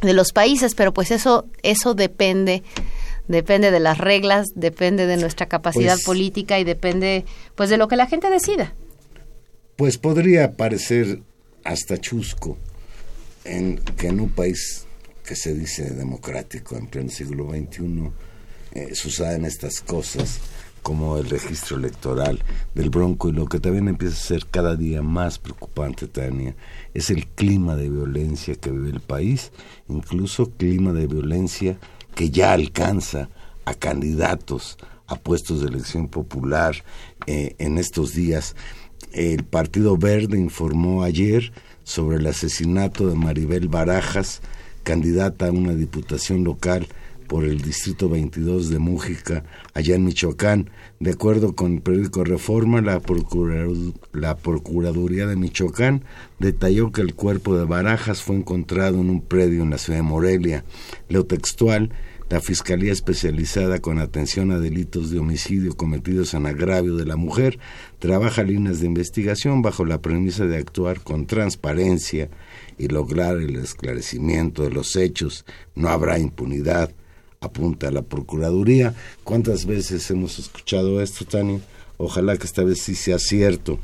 de 0.02 0.12
los 0.12 0.32
países, 0.32 0.74
pero 0.74 0.92
pues 0.92 1.10
eso, 1.10 1.46
eso 1.62 1.94
depende 1.94 2.62
depende 3.26 3.70
de 3.70 3.80
las 3.80 3.96
reglas, 3.96 4.48
depende 4.54 5.06
de 5.06 5.16
nuestra 5.16 5.46
capacidad 5.46 5.94
Pues- 5.94 6.04
política 6.04 6.58
y 6.58 6.64
depende 6.64 7.24
pues 7.54 7.70
de 7.70 7.78
lo 7.78 7.88
que 7.88 7.96
la 7.96 8.06
gente 8.06 8.28
decida. 8.28 8.74
pues 9.76 9.96
podría 9.98 10.52
parecer 10.56 11.20
hasta 11.64 11.96
chusco 11.98 12.58
en 13.44 13.78
que 13.78 14.08
en 14.08 14.20
un 14.20 14.30
país 14.30 14.86
que 15.24 15.36
se 15.36 15.54
dice 15.54 15.90
democrático 15.90 16.76
en 16.76 16.86
pleno 16.86 17.10
siglo 17.10 17.50
XXI 17.50 18.10
eh, 18.72 18.94
sucedan 18.94 19.44
estas 19.44 19.80
cosas 19.80 20.40
como 20.82 21.16
el 21.16 21.30
registro 21.30 21.78
electoral 21.78 22.42
del 22.74 22.90
Bronco 22.90 23.30
y 23.30 23.32
lo 23.32 23.46
que 23.46 23.58
también 23.58 23.88
empieza 23.88 24.16
a 24.16 24.26
ser 24.26 24.46
cada 24.46 24.76
día 24.76 25.00
más 25.00 25.38
preocupante, 25.38 26.06
Tania, 26.06 26.54
es 26.92 27.08
el 27.08 27.26
clima 27.26 27.74
de 27.74 27.88
violencia 27.88 28.54
que 28.54 28.70
vive 28.70 28.90
el 28.90 29.00
país, 29.00 29.50
incluso 29.88 30.50
clima 30.50 30.92
de 30.92 31.06
violencia 31.06 31.78
que 32.14 32.28
ya 32.28 32.52
alcanza 32.52 33.30
a 33.64 33.72
candidatos 33.72 34.76
a 35.06 35.16
puestos 35.16 35.62
de 35.62 35.68
elección 35.68 36.08
popular 36.08 36.84
eh, 37.26 37.54
en 37.58 37.78
estos 37.78 38.14
días. 38.14 38.54
El 39.12 39.44
Partido 39.44 39.96
Verde 39.96 40.38
informó 40.38 41.02
ayer 41.02 41.52
sobre 41.84 42.16
el 42.16 42.26
asesinato 42.26 43.06
de 43.06 43.14
Maribel 43.14 43.68
Barajas, 43.68 44.40
candidata 44.82 45.46
a 45.46 45.52
una 45.52 45.74
diputación 45.74 46.44
local 46.44 46.88
por 47.26 47.44
el 47.44 47.62
Distrito 47.62 48.08
22 48.08 48.70
de 48.70 48.78
Mújica, 48.78 49.44
allá 49.72 49.94
en 49.94 50.04
Michoacán. 50.04 50.70
De 51.00 51.12
acuerdo 51.12 51.54
con 51.54 51.74
el 51.74 51.82
periódico 51.82 52.24
Reforma, 52.24 52.80
la, 52.80 53.00
la 54.12 54.36
Procuraduría 54.36 55.26
de 55.26 55.36
Michoacán 55.36 56.04
detalló 56.38 56.92
que 56.92 57.00
el 57.00 57.14
cuerpo 57.14 57.56
de 57.56 57.64
Barajas 57.64 58.22
fue 58.22 58.36
encontrado 58.36 59.00
en 59.00 59.10
un 59.10 59.20
predio 59.20 59.62
en 59.62 59.70
la 59.70 59.78
ciudad 59.78 59.98
de 59.98 60.02
Morelia. 60.02 60.64
Lo 61.08 61.24
textual, 61.24 61.90
la 62.34 62.40
Fiscalía 62.40 62.90
Especializada 62.92 63.78
con 63.78 64.00
Atención 64.00 64.50
a 64.50 64.58
Delitos 64.58 65.12
de 65.12 65.20
Homicidio 65.20 65.76
cometidos 65.76 66.34
en 66.34 66.46
agravio 66.46 66.96
de 66.96 67.06
la 67.06 67.14
mujer 67.14 67.60
trabaja 68.00 68.42
líneas 68.42 68.80
de 68.80 68.86
investigación 68.86 69.62
bajo 69.62 69.84
la 69.84 70.02
premisa 70.02 70.44
de 70.44 70.56
actuar 70.56 71.00
con 71.00 71.26
transparencia 71.26 72.28
y 72.76 72.88
lograr 72.88 73.36
el 73.36 73.54
esclarecimiento 73.54 74.64
de 74.64 74.70
los 74.70 74.96
hechos. 74.96 75.44
No 75.76 75.90
habrá 75.90 76.18
impunidad 76.18 76.90
apunta 77.40 77.92
la 77.92 78.02
Procuraduría. 78.02 78.94
¿Cuántas 79.22 79.64
veces 79.64 80.10
hemos 80.10 80.40
escuchado 80.40 81.00
esto, 81.00 81.24
Tania? 81.24 81.60
Ojalá 81.98 82.36
que 82.36 82.46
esta 82.46 82.64
vez 82.64 82.80
sí 82.80 82.96
sea 82.96 83.20
cierto. 83.20 83.78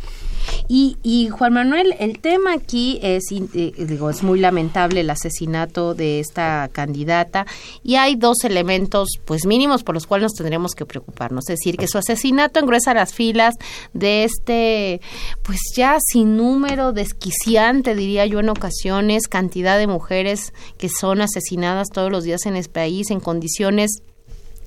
Y, 0.69 0.97
y 1.03 1.29
Juan 1.29 1.55
Manuel, 1.55 1.95
el 1.99 2.21
tema 2.21 2.53
aquí 2.55 2.99
es, 3.03 3.25
eh, 3.33 3.73
digo, 3.77 4.11
es 4.11 4.23
muy 4.23 4.39
lamentable 4.39 5.01
el 5.01 5.11
asesinato 5.11 5.95
de 5.95 6.21
esta 6.21 6.69
candidata 6.73 7.47
y 7.83 7.97
hay 7.97 8.17
dos 8.17 8.45
elementos, 8.45 9.09
pues 9.25 9.47
mínimos, 9.47 9.83
por 9.83 9.95
los 9.95 10.07
cuales 10.07 10.25
nos 10.25 10.35
tendremos 10.35 10.75
que 10.75 10.87
preocuparnos. 10.87 11.49
Es 11.49 11.59
decir, 11.59 11.77
que 11.77 11.89
su 11.89 11.99
asesinato 11.99 12.61
engruesa 12.61 12.95
las 12.95 13.13
filas 13.13 13.57
de 13.93 14.25
este, 14.25 15.01
pues 15.43 15.59
ya 15.75 15.99
sin 16.01 16.37
número 16.37 16.93
desquiciante, 16.93 17.95
diría 17.95 18.27
yo 18.27 18.41
en 18.41 18.49
ocasiones, 18.49 19.29
cantidad 19.29 19.79
de 19.79 19.87
mujeres 19.87 20.53
que 20.79 20.89
son 20.89 21.21
asesinadas 21.21 21.89
todos 21.93 22.11
los 22.11 22.25
días 22.25 22.47
en 22.47 22.57
este 22.57 22.73
país 22.73 23.11
en 23.11 23.21
condiciones 23.21 24.03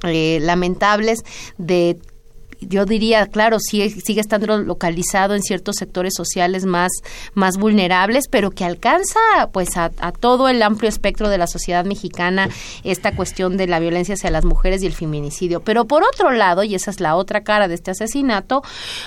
eh, 0.03 0.39
lamentables 0.41 1.23
de 1.57 1.97
yo 2.67 2.85
diría, 2.85 3.27
claro, 3.27 3.59
sigue, 3.59 3.89
sigue 3.89 4.21
estando 4.21 4.57
localizado 4.57 5.35
en 5.35 5.41
ciertos 5.41 5.75
sectores 5.77 6.13
sociales 6.15 6.65
más, 6.65 6.91
más 7.33 7.57
vulnerables, 7.57 8.27
pero 8.29 8.51
que 8.51 8.65
alcanza 8.65 9.19
pues 9.51 9.77
a, 9.77 9.91
a, 9.99 10.11
todo 10.11 10.49
el 10.49 10.61
amplio 10.61 10.89
espectro 10.89 11.29
de 11.29 11.37
la 11.37 11.47
sociedad 11.47 11.85
mexicana 11.85 12.49
esta 12.83 13.15
cuestión 13.15 13.57
de 13.57 13.67
la 13.67 13.79
violencia 13.79 14.15
hacia 14.15 14.31
las 14.31 14.45
mujeres 14.45 14.83
y 14.83 14.87
el 14.87 14.93
feminicidio. 14.93 15.61
Pero 15.61 15.85
por 15.85 16.03
otro 16.03 16.31
lado, 16.31 16.63
y 16.63 16.75
esa 16.75 16.91
es 16.91 16.99
la 16.99 17.15
otra 17.15 17.43
cara 17.43 17.67
de 17.67 17.75
este 17.75 17.91
asesinato, 17.91 18.63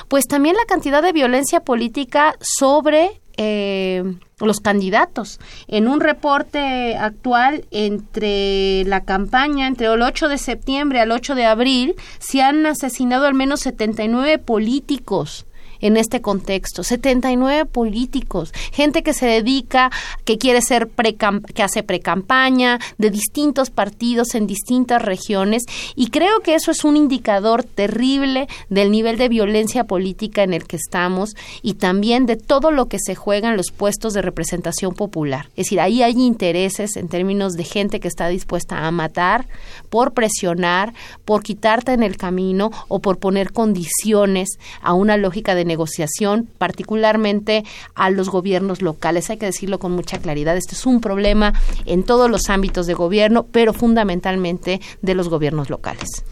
pues 0.08 0.26
también 0.26 0.56
la 0.56 0.64
cantidad 0.66 1.02
de 1.02 1.12
violencia 1.12 1.60
política 1.60 2.36
sobre 2.40 3.20
eh, 3.36 4.02
los 4.38 4.60
candidatos. 4.60 5.40
En 5.68 5.88
un 5.88 6.00
reporte 6.00 6.96
actual 6.96 7.64
entre 7.70 8.84
la 8.84 9.04
campaña, 9.04 9.66
entre 9.66 9.86
el 9.86 10.02
8 10.02 10.28
de 10.28 10.38
septiembre 10.38 11.00
al 11.00 11.12
8 11.12 11.34
de 11.34 11.46
abril, 11.46 11.94
se 12.18 12.42
han 12.42 12.66
asesinado 12.66 13.26
al 13.26 13.34
menos 13.34 13.60
79 13.60 14.38
políticos 14.38 15.45
en 15.80 15.96
este 15.96 16.20
contexto. 16.20 16.82
79 16.82 17.66
políticos, 17.66 18.52
gente 18.72 19.02
que 19.02 19.12
se 19.12 19.26
dedica, 19.26 19.90
que 20.24 20.38
quiere 20.38 20.62
ser 20.62 20.88
pre 20.88 21.16
que 21.54 21.62
hace 21.62 21.82
precampaña 21.82 22.78
de 22.98 23.10
distintos 23.10 23.70
partidos 23.70 24.34
en 24.34 24.46
distintas 24.46 25.02
regiones 25.02 25.64
y 25.94 26.08
creo 26.08 26.40
que 26.40 26.54
eso 26.54 26.70
es 26.70 26.84
un 26.84 26.96
indicador 26.96 27.64
terrible 27.64 28.48
del 28.68 28.90
nivel 28.90 29.18
de 29.18 29.28
violencia 29.28 29.84
política 29.84 30.42
en 30.42 30.52
el 30.52 30.66
que 30.66 30.76
estamos 30.76 31.36
y 31.62 31.74
también 31.74 32.26
de 32.26 32.36
todo 32.36 32.70
lo 32.70 32.86
que 32.86 32.98
se 32.98 33.14
juega 33.14 33.50
en 33.50 33.56
los 33.56 33.70
puestos 33.70 34.14
de 34.14 34.22
representación 34.22 34.94
popular. 34.94 35.46
Es 35.50 35.66
decir, 35.66 35.80
ahí 35.80 36.02
hay 36.02 36.12
intereses 36.12 36.96
en 36.96 37.08
términos 37.08 37.54
de 37.54 37.64
gente 37.64 38.00
que 38.00 38.08
está 38.08 38.28
dispuesta 38.28 38.86
a 38.86 38.90
matar 38.90 39.46
por 39.90 40.12
presionar, 40.12 40.92
por 41.24 41.42
quitarte 41.42 41.92
en 41.92 42.02
el 42.02 42.16
camino 42.16 42.70
o 42.88 43.00
por 43.00 43.18
poner 43.18 43.52
condiciones 43.52 44.48
a 44.80 44.94
una 44.94 45.16
lógica 45.16 45.54
de 45.54 45.64
negociación, 45.66 46.48
particularmente 46.58 47.64
a 47.94 48.10
los 48.10 48.30
gobiernos 48.30 48.82
locales. 48.82 49.28
Hay 49.30 49.36
que 49.36 49.46
decirlo 49.46 49.78
con 49.78 49.92
mucha 49.92 50.18
claridad. 50.18 50.56
Este 50.56 50.74
es 50.74 50.86
un 50.86 51.00
problema 51.00 51.52
en 51.84 52.02
todos 52.02 52.30
los 52.30 52.48
ámbitos 52.48 52.86
de 52.86 52.94
gobierno, 52.94 53.46
pero 53.50 53.72
fundamentalmente 53.72 54.80
de 55.02 55.14
los 55.14 55.28
gobiernos 55.28 55.68
locales. 55.70 56.24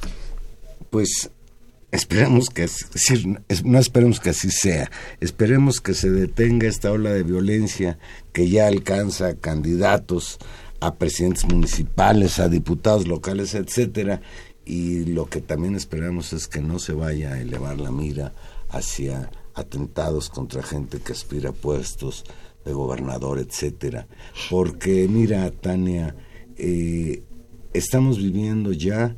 Pues 0.91 1.31
esperemos 1.91 2.51
que 2.51 2.69
no 3.65 3.79
esperemos 3.79 4.21
que 4.21 4.31
así 4.31 4.51
sea, 4.51 4.91
esperemos 5.21 5.81
que 5.81 5.95
se 5.95 6.11
detenga 6.11 6.67
esta 6.67 6.91
ola 6.91 7.11
de 7.11 7.23
violencia 7.23 7.99
que 8.33 8.49
ya 8.49 8.67
alcanza 8.67 9.29
a 9.29 9.35
candidatos 9.35 10.39
a 10.81 10.97
presidentes 10.97 11.45
municipales, 11.47 12.41
a 12.41 12.49
diputados 12.49 13.07
locales, 13.07 13.55
etcétera, 13.55 14.21
y 14.65 15.05
lo 15.05 15.27
que 15.27 15.41
también 15.41 15.77
esperamos 15.77 16.33
es 16.33 16.49
que 16.49 16.61
no 16.61 16.79
se 16.79 16.93
vaya 16.93 17.33
a 17.33 17.41
elevar 17.41 17.79
la 17.81 17.91
mira 17.91 18.33
hacia 18.75 19.31
atentados 19.55 20.29
contra 20.29 20.63
gente 20.63 21.01
que 21.01 21.13
aspira 21.13 21.51
a 21.51 21.53
puestos 21.53 22.25
de 22.65 22.73
gobernador, 22.73 23.39
etcétera. 23.39 24.07
Porque 24.51 25.07
mira, 25.09 25.51
Tania, 25.51 26.17
eh, 26.57 27.23
estamos 27.73 28.19
viviendo 28.19 28.73
ya, 28.73 29.17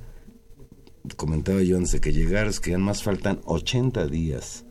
comentaba 1.17 1.63
yo 1.63 1.77
antes 1.77 1.93
de 1.93 2.01
que 2.01 2.13
llegaras, 2.13 2.61
que 2.61 2.73
ya 2.73 2.79
más 2.79 3.03
faltan 3.03 3.41
80 3.45 4.07
días 4.07 4.65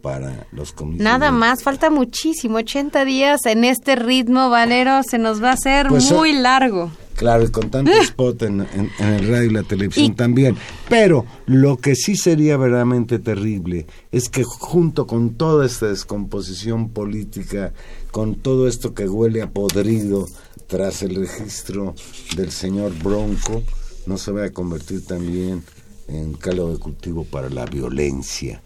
para 0.00 0.46
los 0.52 0.72
comicios. 0.72 1.04
Nada 1.04 1.30
más, 1.30 1.62
falta 1.62 1.90
muchísimo, 1.90 2.58
80 2.58 3.04
días 3.04 3.44
en 3.46 3.64
este 3.64 3.96
ritmo, 3.96 4.48
Valero, 4.48 5.02
se 5.02 5.18
nos 5.18 5.42
va 5.42 5.50
a 5.50 5.54
hacer 5.54 5.88
pues, 5.88 6.10
muy 6.10 6.32
largo. 6.32 6.90
Claro, 7.20 7.44
y 7.44 7.50
con 7.50 7.68
tanto 7.68 7.90
spot 7.92 8.44
en, 8.44 8.60
el 8.62 9.28
radio 9.28 9.50
y 9.50 9.52
la 9.52 9.62
televisión 9.62 10.14
también. 10.16 10.56
Pero 10.88 11.26
lo 11.44 11.76
que 11.76 11.94
sí 11.94 12.16
sería 12.16 12.56
verdaderamente 12.56 13.18
terrible 13.18 13.86
es 14.10 14.30
que 14.30 14.42
junto 14.42 15.06
con 15.06 15.34
toda 15.34 15.66
esta 15.66 15.88
descomposición 15.88 16.88
política, 16.88 17.74
con 18.10 18.36
todo 18.36 18.66
esto 18.66 18.94
que 18.94 19.06
huele 19.06 19.42
a 19.42 19.50
podrido 19.50 20.26
tras 20.66 21.02
el 21.02 21.16
registro 21.16 21.94
del 22.36 22.50
señor 22.52 22.94
Bronco, 23.04 23.64
no 24.06 24.16
se 24.16 24.30
vaya 24.30 24.46
a 24.46 24.52
convertir 24.54 25.04
también 25.04 25.62
en 26.08 26.32
caldo 26.32 26.72
de 26.72 26.78
cultivo 26.78 27.24
para 27.24 27.50
la 27.50 27.66
violencia. 27.66 28.62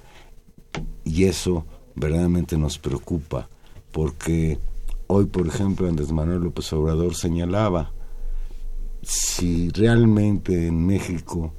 Y 1.02 1.24
eso 1.24 1.66
verdaderamente 1.96 2.56
nos 2.56 2.78
preocupa, 2.78 3.48
porque 3.90 4.60
hoy, 5.08 5.24
por 5.24 5.48
ejemplo, 5.48 5.88
Andrés 5.88 6.12
Manuel 6.12 6.44
López 6.44 6.72
Obrador 6.72 7.16
señalaba, 7.16 7.92
si 9.06 9.68
realmente 9.70 10.66
en 10.66 10.86
México 10.86 11.52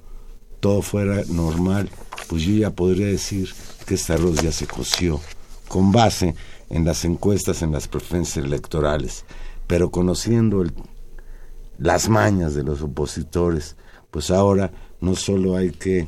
todo 0.59 0.81
fuera 0.81 1.23
normal, 1.27 1.89
pues 2.27 2.43
yo 2.43 2.55
ya 2.55 2.71
podría 2.71 3.07
decir 3.07 3.49
que 3.85 3.95
este 3.95 4.13
arroz 4.13 4.41
ya 4.41 4.51
se 4.51 4.67
coció, 4.67 5.19
con 5.67 5.91
base 5.91 6.35
en 6.69 6.85
las 6.85 7.05
encuestas, 7.05 7.61
en 7.61 7.71
las 7.71 7.87
preferencias 7.87 8.45
electorales, 8.45 9.25
pero 9.67 9.91
conociendo 9.91 10.61
el, 10.61 10.73
las 11.77 12.09
mañas 12.09 12.55
de 12.55 12.63
los 12.63 12.81
opositores, 12.81 13.75
pues 14.11 14.31
ahora 14.31 14.71
no 15.01 15.15
solo 15.15 15.55
hay 15.55 15.71
que 15.71 16.07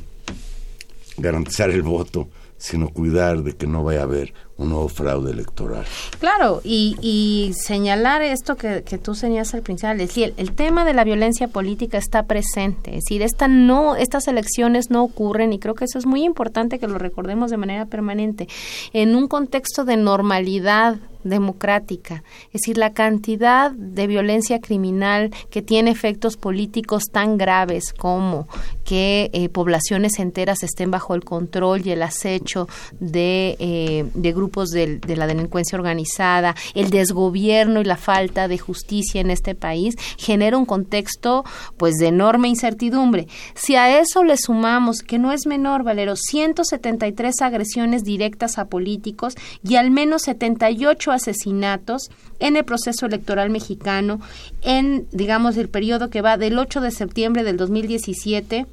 garantizar 1.16 1.70
el 1.70 1.82
voto, 1.82 2.28
sino 2.58 2.88
cuidar 2.88 3.42
de 3.42 3.56
que 3.56 3.66
no 3.66 3.84
vaya 3.84 4.00
a 4.00 4.02
haber 4.02 4.34
un 4.58 4.70
nuevo 4.70 4.88
fraude 4.88 5.30
electoral. 5.30 5.84
Claro, 6.18 6.60
y, 6.64 6.96
y 7.00 7.52
señalar 7.54 8.22
esto 8.22 8.56
que, 8.56 8.82
que, 8.82 8.98
tú 8.98 9.14
señalas 9.14 9.54
al 9.54 9.62
principio, 9.62 9.92
es 9.92 9.98
decir, 9.98 10.34
el, 10.36 10.48
el, 10.48 10.52
tema 10.52 10.84
de 10.84 10.92
la 10.94 11.04
violencia 11.04 11.46
política 11.46 11.96
está 11.96 12.24
presente, 12.24 12.90
es 12.90 13.04
decir, 13.04 13.22
esta 13.22 13.46
no, 13.46 13.94
estas 13.94 14.26
elecciones 14.26 14.90
no 14.90 15.04
ocurren, 15.04 15.52
y 15.52 15.60
creo 15.60 15.76
que 15.76 15.84
eso 15.84 15.98
es 15.98 16.06
muy 16.06 16.24
importante 16.24 16.80
que 16.80 16.88
lo 16.88 16.98
recordemos 16.98 17.52
de 17.52 17.56
manera 17.56 17.86
permanente, 17.86 18.48
en 18.92 19.14
un 19.14 19.28
contexto 19.28 19.84
de 19.84 19.96
normalidad 19.96 20.96
democrática, 21.28 22.22
es 22.48 22.62
decir, 22.62 22.78
la 22.78 22.92
cantidad 22.92 23.70
de 23.70 24.06
violencia 24.06 24.60
criminal 24.60 25.30
que 25.50 25.62
tiene 25.62 25.90
efectos 25.90 26.36
políticos 26.36 27.04
tan 27.12 27.38
graves 27.38 27.92
como 27.92 28.48
que 28.84 29.30
eh, 29.32 29.48
poblaciones 29.48 30.18
enteras 30.18 30.62
estén 30.62 30.90
bajo 30.90 31.14
el 31.14 31.24
control 31.24 31.86
y 31.86 31.90
el 31.90 32.02
acecho 32.02 32.68
de, 33.00 33.56
eh, 33.58 34.32
grupos 34.32 34.70
de, 34.70 34.98
de 34.98 35.16
la 35.16 35.26
delincuencia 35.26 35.76
organizada, 35.76 36.54
el 36.74 36.90
desgobierno 36.90 37.80
y 37.80 37.84
la 37.84 37.96
falta 37.96 38.48
de 38.48 38.58
justicia 38.58 39.20
en 39.20 39.30
este 39.30 39.54
país 39.54 39.96
genera 40.16 40.56
un 40.56 40.64
contexto 40.64 41.44
pues 41.76 41.96
de 41.96 42.08
enorme 42.08 42.48
incertidumbre. 42.48 43.28
Si 43.54 43.76
a 43.76 43.98
eso 44.00 44.24
le 44.24 44.36
sumamos, 44.36 45.02
que 45.02 45.18
no 45.18 45.32
es 45.32 45.46
menor, 45.46 45.82
Valero, 45.82 46.16
173 46.16 47.42
agresiones 47.42 48.04
directas 48.04 48.58
a 48.58 48.66
políticos 48.66 49.34
y 49.62 49.76
al 49.76 49.90
menos 49.90 50.22
78 50.22 51.12
asesinatos 51.18 52.10
en 52.38 52.56
el 52.56 52.64
proceso 52.64 53.06
electoral 53.06 53.50
mexicano 53.50 54.20
en, 54.62 55.06
digamos, 55.12 55.56
el 55.56 55.68
periodo 55.68 56.10
que 56.10 56.22
va 56.22 56.36
del 56.36 56.58
8 56.58 56.80
de 56.80 56.90
septiembre 56.90 57.44
del 57.44 57.56
2017 57.56 58.66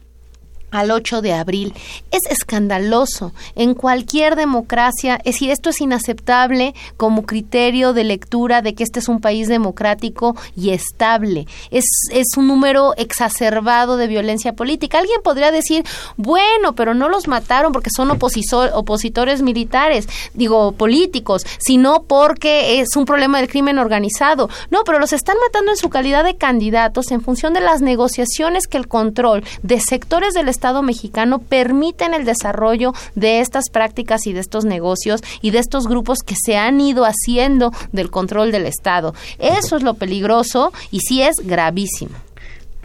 al 0.75 0.91
8 0.91 1.21
de 1.21 1.33
abril. 1.33 1.73
Es 2.11 2.21
escandaloso 2.29 3.33
en 3.55 3.73
cualquier 3.73 4.35
democracia. 4.35 5.15
Es 5.23 5.35
decir, 5.35 5.51
esto 5.51 5.69
es 5.69 5.81
inaceptable 5.81 6.75
como 6.97 7.25
criterio 7.25 7.93
de 7.93 8.03
lectura 8.03 8.61
de 8.61 8.75
que 8.75 8.83
este 8.83 8.99
es 8.99 9.07
un 9.07 9.21
país 9.21 9.47
democrático 9.47 10.35
y 10.55 10.71
estable. 10.71 11.47
Es, 11.71 11.85
es 12.11 12.37
un 12.37 12.47
número 12.47 12.93
exacerbado 12.97 13.97
de 13.97 14.07
violencia 14.07 14.53
política. 14.53 14.99
Alguien 14.99 15.21
podría 15.23 15.51
decir, 15.51 15.85
bueno, 16.17 16.75
pero 16.75 16.93
no 16.93 17.09
los 17.09 17.27
mataron 17.27 17.71
porque 17.71 17.89
son 17.95 18.11
opositores 18.11 19.41
militares, 19.41 20.07
digo, 20.33 20.73
políticos, 20.73 21.45
sino 21.59 22.03
porque 22.03 22.79
es 22.81 22.95
un 22.95 23.05
problema 23.05 23.39
del 23.39 23.49
crimen 23.49 23.79
organizado. 23.79 24.49
No, 24.71 24.83
pero 24.83 24.99
los 24.99 25.13
están 25.13 25.37
matando 25.45 25.71
en 25.71 25.77
su 25.77 25.89
calidad 25.89 26.23
de 26.23 26.35
candidatos 26.35 27.11
en 27.11 27.21
función 27.21 27.53
de 27.53 27.61
las 27.61 27.81
negociaciones 27.81 28.67
que 28.67 28.77
el 28.77 28.87
control 28.87 29.43
de 29.63 29.79
sectores 29.79 30.33
del 30.33 30.49
Estado 30.49 30.64
Estado 30.65 30.81
mexicano 30.81 31.37
permiten 31.37 32.15
el 32.15 32.25
desarrollo 32.25 32.91
de 33.13 33.39
estas 33.39 33.69
prácticas 33.69 34.25
y 34.25 34.33
de 34.33 34.39
estos 34.39 34.65
negocios 34.65 35.21
y 35.43 35.51
de 35.51 35.59
estos 35.59 35.87
grupos 35.87 36.23
que 36.25 36.33
se 36.35 36.57
han 36.57 36.81
ido 36.81 37.05
haciendo 37.05 37.71
del 37.91 38.09
control 38.09 38.51
del 38.51 38.65
Estado. 38.65 39.13
Eso 39.37 39.77
es 39.77 39.83
lo 39.83 39.93
peligroso 39.93 40.73
y 40.89 41.01
sí 41.01 41.21
es 41.21 41.35
gravísimo. 41.35 42.15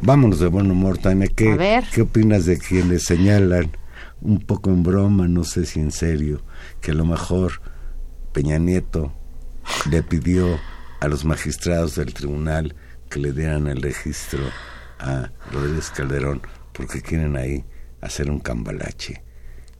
Vámonos 0.02 0.40
de 0.40 0.48
buen 0.48 0.70
humor, 0.70 0.98
Tania. 0.98 1.28
¿Qué, 1.34 1.82
¿Qué 1.90 2.02
opinas 2.02 2.44
de 2.44 2.58
quienes 2.58 3.04
señalan, 3.04 3.70
un 4.20 4.40
poco 4.40 4.68
en 4.68 4.82
broma, 4.82 5.26
no 5.26 5.44
sé 5.44 5.64
si 5.64 5.80
en 5.80 5.90
serio, 5.90 6.42
que 6.82 6.90
a 6.90 6.94
lo 6.94 7.06
mejor 7.06 7.62
Peña 8.34 8.58
Nieto 8.58 9.10
le 9.90 10.02
pidió 10.02 10.60
a 11.00 11.08
los 11.08 11.24
magistrados 11.24 11.94
del 11.94 12.12
tribunal 12.12 12.74
que 13.08 13.20
le 13.20 13.32
dieran 13.32 13.68
el 13.68 13.80
registro 13.80 14.40
a 14.98 15.30
Rodríguez 15.50 15.88
Calderón 15.88 16.42
porque 16.74 17.00
quieren 17.00 17.38
ahí 17.38 17.64
hacer 18.00 18.30
un 18.30 18.40
cambalache 18.40 19.22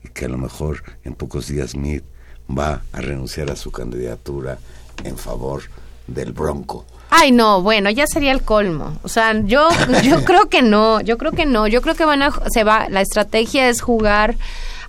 y 0.04 0.08
que 0.08 0.24
a 0.24 0.28
lo 0.28 0.38
mejor 0.38 0.82
en 1.04 1.14
pocos 1.14 1.48
días 1.48 1.70
Smith 1.70 2.04
va 2.48 2.82
a 2.92 3.00
renunciar 3.00 3.50
a 3.50 3.56
su 3.56 3.70
candidatura 3.70 4.58
en 5.04 5.16
favor 5.16 5.62
del 6.06 6.32
Bronco. 6.32 6.84
Ay, 7.10 7.32
no, 7.32 7.60
bueno, 7.62 7.90
ya 7.90 8.06
sería 8.06 8.32
el 8.32 8.42
colmo. 8.42 8.98
O 9.02 9.08
sea, 9.08 9.38
yo 9.42 9.68
yo 10.02 10.24
creo 10.24 10.48
que 10.48 10.62
no, 10.62 11.00
yo 11.00 11.18
creo 11.18 11.32
que 11.32 11.46
no, 11.46 11.66
yo 11.66 11.82
creo 11.82 11.94
que 11.94 12.04
van 12.04 12.22
a 12.22 12.32
se 12.52 12.64
va 12.64 12.88
la 12.88 13.00
estrategia 13.00 13.68
es 13.68 13.80
jugar 13.80 14.36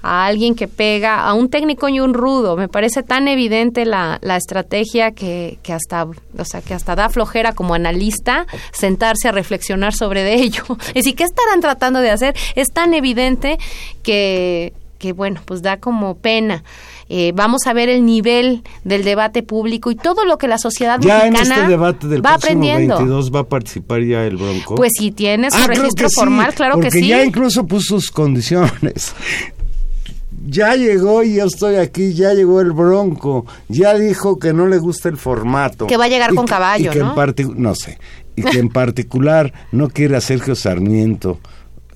a 0.01 0.25
alguien 0.25 0.55
que 0.55 0.67
pega, 0.67 1.25
a 1.25 1.33
un 1.33 1.49
técnico 1.49 1.89
y 1.89 1.99
un 1.99 2.13
rudo. 2.13 2.57
Me 2.57 2.67
parece 2.67 3.03
tan 3.03 3.27
evidente 3.27 3.85
la, 3.85 4.19
la 4.21 4.37
estrategia 4.37 5.11
que, 5.11 5.59
que, 5.63 5.73
hasta, 5.73 6.05
o 6.05 6.45
sea, 6.45 6.61
que 6.61 6.73
hasta 6.73 6.95
da 6.95 7.09
flojera 7.09 7.53
como 7.53 7.73
analista 7.73 8.45
sentarse 8.71 9.27
a 9.27 9.31
reflexionar 9.31 9.93
sobre 9.93 10.33
ello. 10.35 10.63
Es 10.89 11.05
decir, 11.05 11.15
¿qué 11.15 11.23
estarán 11.23 11.61
tratando 11.61 11.99
de 11.99 12.09
hacer? 12.09 12.35
Es 12.55 12.69
tan 12.73 12.93
evidente 12.93 13.57
que, 14.03 14.73
que 14.97 15.13
bueno, 15.13 15.41
pues 15.45 15.61
da 15.61 15.77
como 15.77 16.15
pena. 16.15 16.63
Eh, 17.13 17.33
vamos 17.35 17.67
a 17.67 17.73
ver 17.73 17.89
el 17.89 18.05
nivel 18.05 18.63
del 18.85 19.03
debate 19.03 19.43
público 19.43 19.91
y 19.91 19.95
todo 19.95 20.23
lo 20.23 20.37
que 20.37 20.47
la 20.47 20.57
sociedad 20.57 20.97
ya 21.01 21.25
mexicana 21.25 21.39
en 21.39 21.51
este 21.51 21.67
debate 21.67 22.07
del 22.07 22.25
va 22.25 22.35
aprendiendo. 22.35 22.95
22 22.95 23.35
va 23.35 23.39
a 23.41 23.43
participar 23.43 24.01
ya 24.01 24.23
el 24.23 24.37
Bronco. 24.37 24.75
Pues 24.75 24.93
si 24.97 25.11
tiene 25.11 25.51
su 25.51 25.57
ah, 25.57 25.67
registro 25.67 26.09
formal, 26.09 26.53
claro 26.53 26.79
que 26.79 26.89
sí. 26.89 27.07
ya 27.07 27.23
incluso 27.23 27.65
puso 27.67 27.99
sus 27.99 28.11
condiciones 28.11 29.13
ya 30.45 30.75
llegó 30.75 31.23
y 31.23 31.35
yo 31.35 31.45
estoy 31.45 31.75
aquí, 31.75 32.13
ya 32.13 32.33
llegó 32.33 32.61
el 32.61 32.71
Bronco, 32.71 33.45
ya 33.67 33.93
dijo 33.95 34.39
que 34.39 34.53
no 34.53 34.67
le 34.67 34.77
gusta 34.77 35.09
el 35.09 35.17
formato. 35.17 35.87
Que 35.87 35.97
va 35.97 36.05
a 36.05 36.09
llegar 36.09 36.33
con 36.33 36.45
caballo, 36.45 36.91
y 36.91 36.93
que 36.93 36.99
¿no? 36.99 37.15
En 37.15 37.61
no 37.61 37.75
sé, 37.75 37.99
y 38.35 38.43
que 38.43 38.59
en 38.59 38.69
particular 38.73 39.53
no 39.71 39.89
quiere 39.89 40.17
a 40.17 40.21
Sergio 40.21 40.55
Sarmiento, 40.55 41.39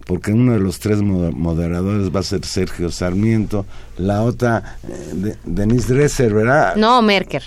porque 0.05 0.31
uno 0.31 0.53
de 0.53 0.59
los 0.59 0.79
tres 0.79 1.01
moderadores 1.01 2.15
va 2.15 2.19
a 2.19 2.23
ser 2.23 2.45
Sergio 2.45 2.91
Sarmiento, 2.91 3.65
la 3.97 4.21
otra, 4.21 4.77
eh, 4.87 5.35
Denise 5.43 5.93
Dresser, 5.93 6.33
¿verdad? 6.33 6.75
No, 6.75 7.01
Merker. 7.01 7.43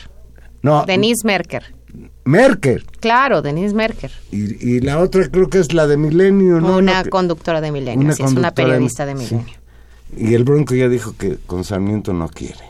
No. 0.63 0.85
Denise 0.85 1.25
Merker. 1.25 1.75
Merker. 2.25 2.85
Claro, 3.01 3.41
Denise 3.41 3.75
Merker. 3.75 4.11
Y, 4.31 4.77
y, 4.77 4.81
la 4.81 4.99
otra 4.99 5.29
creo 5.29 5.49
que 5.49 5.59
es 5.59 5.73
la 5.73 5.87
de 5.87 5.97
Milenio, 5.97 6.61
¿no? 6.61 6.77
Una 6.77 7.05
conductora 7.05 7.61
de 7.61 7.73
Milenio, 7.73 8.11
es 8.11 8.21
una 8.21 8.53
periodista 8.53 9.07
de 9.07 9.15
Milenio. 9.15 9.58
Y 10.17 10.35
el 10.35 10.45
Bronco 10.45 10.75
ya 10.75 10.89
dijo 10.89 11.15
que 11.17 11.37
con 11.47 11.65
Sarmiento 11.65 12.13
no 12.13 12.29
quiere. 12.29 12.65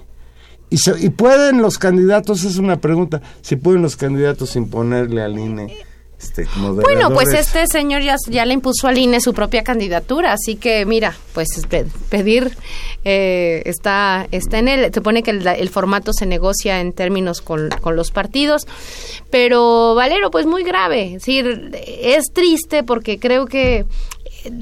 Y, 0.70 0.78
y 1.00 1.10
pueden 1.10 1.62
los 1.62 1.78
candidatos, 1.78 2.44
es 2.44 2.58
una 2.58 2.80
pregunta, 2.80 3.22
si 3.40 3.56
pueden 3.56 3.82
los 3.82 3.96
candidatos 3.96 4.56
imponerle 4.56 5.22
al 5.22 5.38
INE 5.38 5.86
este, 6.20 6.48
bueno, 6.56 7.10
pues 7.12 7.32
este 7.32 7.68
señor 7.68 8.02
ya, 8.02 8.16
ya 8.28 8.44
le 8.44 8.52
impuso 8.52 8.88
al 8.88 8.98
INE 8.98 9.20
su 9.20 9.32
propia 9.32 9.62
candidatura, 9.62 10.32
así 10.32 10.56
que 10.56 10.84
mira, 10.84 11.16
pues 11.32 11.46
pedir 12.10 12.56
eh, 13.04 13.62
está, 13.66 14.26
está 14.32 14.58
en 14.58 14.66
él. 14.66 14.90
Se 14.92 15.00
pone 15.00 15.22
que 15.22 15.30
el, 15.30 15.68
formato 15.68 16.12
se 16.12 16.26
negocia 16.26 16.80
en 16.80 16.92
términos 16.92 17.40
con, 17.40 17.68
con, 17.80 17.94
los 17.94 18.10
partidos, 18.10 18.66
pero 19.30 19.94
Valero, 19.94 20.32
pues 20.32 20.44
muy 20.44 20.64
grave. 20.64 21.04
Es 21.04 21.12
decir, 21.12 21.70
es 21.86 22.32
triste 22.32 22.82
porque 22.82 23.20
creo 23.20 23.46
que 23.46 23.86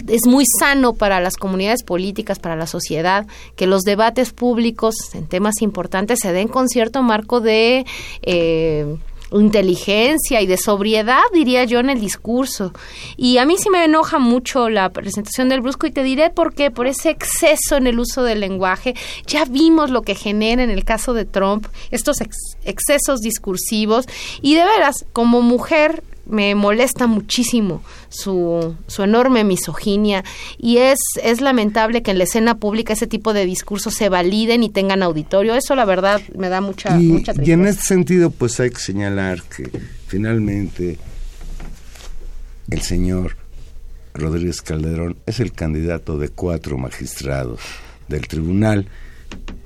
es 0.08 0.26
muy 0.26 0.44
sano 0.60 0.94
para 0.94 1.20
las 1.20 1.36
comunidades 1.36 1.82
políticas, 1.82 2.38
para 2.38 2.56
la 2.56 2.66
sociedad, 2.66 3.26
que 3.56 3.66
los 3.66 3.82
debates 3.82 4.32
públicos 4.32 4.94
en 5.14 5.26
temas 5.26 5.62
importantes 5.62 6.20
se 6.20 6.32
den 6.32 6.48
con 6.48 6.68
cierto 6.68 7.02
marco 7.02 7.40
de 7.40 7.86
eh, 8.22 8.96
inteligencia 9.32 10.40
y 10.40 10.46
de 10.46 10.56
sobriedad, 10.56 11.22
diría 11.32 11.64
yo, 11.64 11.80
en 11.80 11.90
el 11.90 12.00
discurso. 12.00 12.72
Y 13.16 13.38
a 13.38 13.46
mí 13.46 13.56
sí 13.58 13.70
me 13.70 13.84
enoja 13.84 14.18
mucho 14.18 14.68
la 14.68 14.90
presentación 14.90 15.48
del 15.48 15.60
Brusco 15.60 15.86
y 15.86 15.90
te 15.90 16.02
diré 16.02 16.30
por 16.30 16.54
qué, 16.54 16.70
por 16.70 16.86
ese 16.86 17.10
exceso 17.10 17.76
en 17.76 17.86
el 17.86 17.98
uso 17.98 18.22
del 18.22 18.40
lenguaje. 18.40 18.94
Ya 19.26 19.44
vimos 19.44 19.90
lo 19.90 20.02
que 20.02 20.14
genera 20.14 20.62
en 20.62 20.70
el 20.70 20.84
caso 20.84 21.14
de 21.14 21.24
Trump, 21.24 21.66
estos 21.90 22.18
excesos 22.64 23.20
discursivos. 23.20 24.06
Y 24.42 24.54
de 24.54 24.64
veras, 24.64 25.06
como 25.12 25.42
mujer, 25.42 26.02
me 26.26 26.54
molesta 26.54 27.06
muchísimo 27.06 27.82
su, 28.08 28.74
su 28.86 29.02
enorme 29.02 29.44
misoginia 29.44 30.24
y 30.58 30.78
es, 30.78 30.98
es 31.22 31.40
lamentable 31.40 32.02
que 32.02 32.10
en 32.10 32.18
la 32.18 32.24
escena 32.24 32.58
pública 32.58 32.92
ese 32.92 33.06
tipo 33.06 33.32
de 33.32 33.46
discursos 33.46 33.94
se 33.94 34.08
validen 34.08 34.62
y 34.62 34.68
tengan 34.68 35.02
auditorio. 35.02 35.54
Eso 35.54 35.74
la 35.74 35.84
verdad 35.84 36.20
me 36.36 36.48
da 36.48 36.60
mucha, 36.60 37.00
y, 37.00 37.06
mucha 37.06 37.32
Y 37.42 37.52
en 37.52 37.66
este 37.66 37.82
sentido 37.82 38.30
pues 38.30 38.58
hay 38.60 38.70
que 38.70 38.80
señalar 38.80 39.42
que 39.42 39.70
finalmente 40.06 40.98
el 42.70 42.82
señor 42.82 43.36
Rodríguez 44.14 44.62
Calderón 44.62 45.16
es 45.26 45.40
el 45.40 45.52
candidato 45.52 46.18
de 46.18 46.30
cuatro 46.30 46.78
magistrados 46.78 47.60
del 48.08 48.26
tribunal 48.26 48.88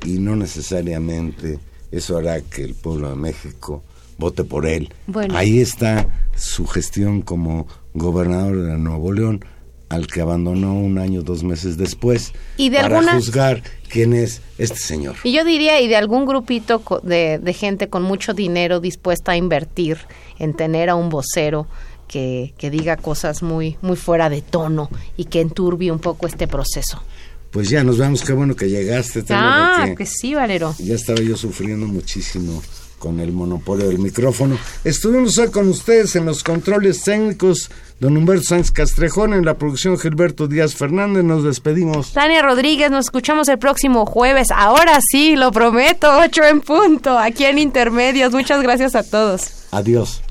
y 0.04 0.18
no 0.18 0.36
necesariamente 0.36 1.58
eso 1.92 2.18
hará 2.18 2.40
que 2.40 2.62
el 2.64 2.74
pueblo 2.74 3.10
de 3.10 3.16
México 3.16 3.82
vote 4.20 4.44
por 4.44 4.66
él. 4.66 4.94
Ahí 5.34 5.58
está 5.58 6.06
su 6.36 6.66
gestión 6.68 7.22
como 7.22 7.66
gobernador 7.94 8.62
de 8.62 8.78
Nuevo 8.78 9.12
León, 9.12 9.44
al 9.88 10.06
que 10.06 10.20
abandonó 10.20 10.74
un 10.74 10.98
año, 10.98 11.22
dos 11.22 11.42
meses 11.42 11.76
después, 11.76 12.32
¿Y 12.56 12.68
de 12.68 12.78
para 12.78 13.02
juzgar 13.14 13.64
quién 13.88 14.12
es 14.12 14.40
este 14.56 14.78
señor. 14.78 15.16
Y 15.24 15.32
yo 15.32 15.44
diría, 15.44 15.80
y 15.80 15.88
de 15.88 15.96
algún 15.96 16.26
grupito 16.26 16.80
de, 17.02 17.40
de 17.42 17.52
gente 17.52 17.88
con 17.88 18.04
mucho 18.04 18.32
dinero 18.32 18.78
dispuesta 18.78 19.32
a 19.32 19.36
invertir 19.36 19.98
en 20.38 20.54
tener 20.54 20.90
a 20.90 20.94
un 20.94 21.08
vocero 21.08 21.66
que, 22.06 22.54
que 22.56 22.70
diga 22.70 22.96
cosas 22.96 23.42
muy, 23.42 23.76
muy 23.82 23.96
fuera 23.96 24.30
de 24.30 24.42
tono 24.42 24.90
y 25.16 25.24
que 25.24 25.40
enturbie 25.40 25.90
un 25.90 25.98
poco 25.98 26.28
este 26.28 26.46
proceso. 26.46 27.02
Pues 27.50 27.68
ya 27.68 27.82
nos 27.82 27.98
vamos, 27.98 28.22
qué 28.22 28.32
bueno 28.32 28.54
que 28.54 28.68
llegaste. 28.68 29.24
Ah, 29.30 29.88
que 29.98 30.06
sí, 30.06 30.34
Valero. 30.34 30.72
Ya 30.78 30.94
estaba 30.94 31.20
yo 31.20 31.36
sufriendo 31.36 31.86
muchísimo 31.86 32.62
con 33.00 33.18
el 33.18 33.32
monopolio 33.32 33.88
del 33.88 33.98
micrófono. 33.98 34.56
Estuvimos 34.84 35.36
hoy 35.38 35.50
con 35.50 35.68
ustedes 35.68 36.14
en 36.14 36.26
los 36.26 36.44
controles 36.44 37.02
técnicos, 37.02 37.70
don 37.98 38.16
Humberto 38.16 38.44
Sánchez 38.44 38.70
Castrejón, 38.70 39.34
en 39.34 39.44
la 39.44 39.54
producción 39.54 39.98
Gilberto 39.98 40.46
Díaz 40.46 40.76
Fernández. 40.76 41.24
Nos 41.24 41.42
despedimos. 41.42 42.12
Tania 42.12 42.42
Rodríguez, 42.42 42.90
nos 42.90 43.06
escuchamos 43.06 43.48
el 43.48 43.58
próximo 43.58 44.06
jueves. 44.06 44.48
Ahora 44.54 45.00
sí, 45.10 45.34
lo 45.34 45.50
prometo, 45.50 46.08
ocho 46.18 46.44
en 46.44 46.60
punto, 46.60 47.18
aquí 47.18 47.44
en 47.44 47.58
Intermedios. 47.58 48.32
Muchas 48.32 48.62
gracias 48.62 48.94
a 48.94 49.02
todos. 49.02 49.66
Adiós. 49.72 50.22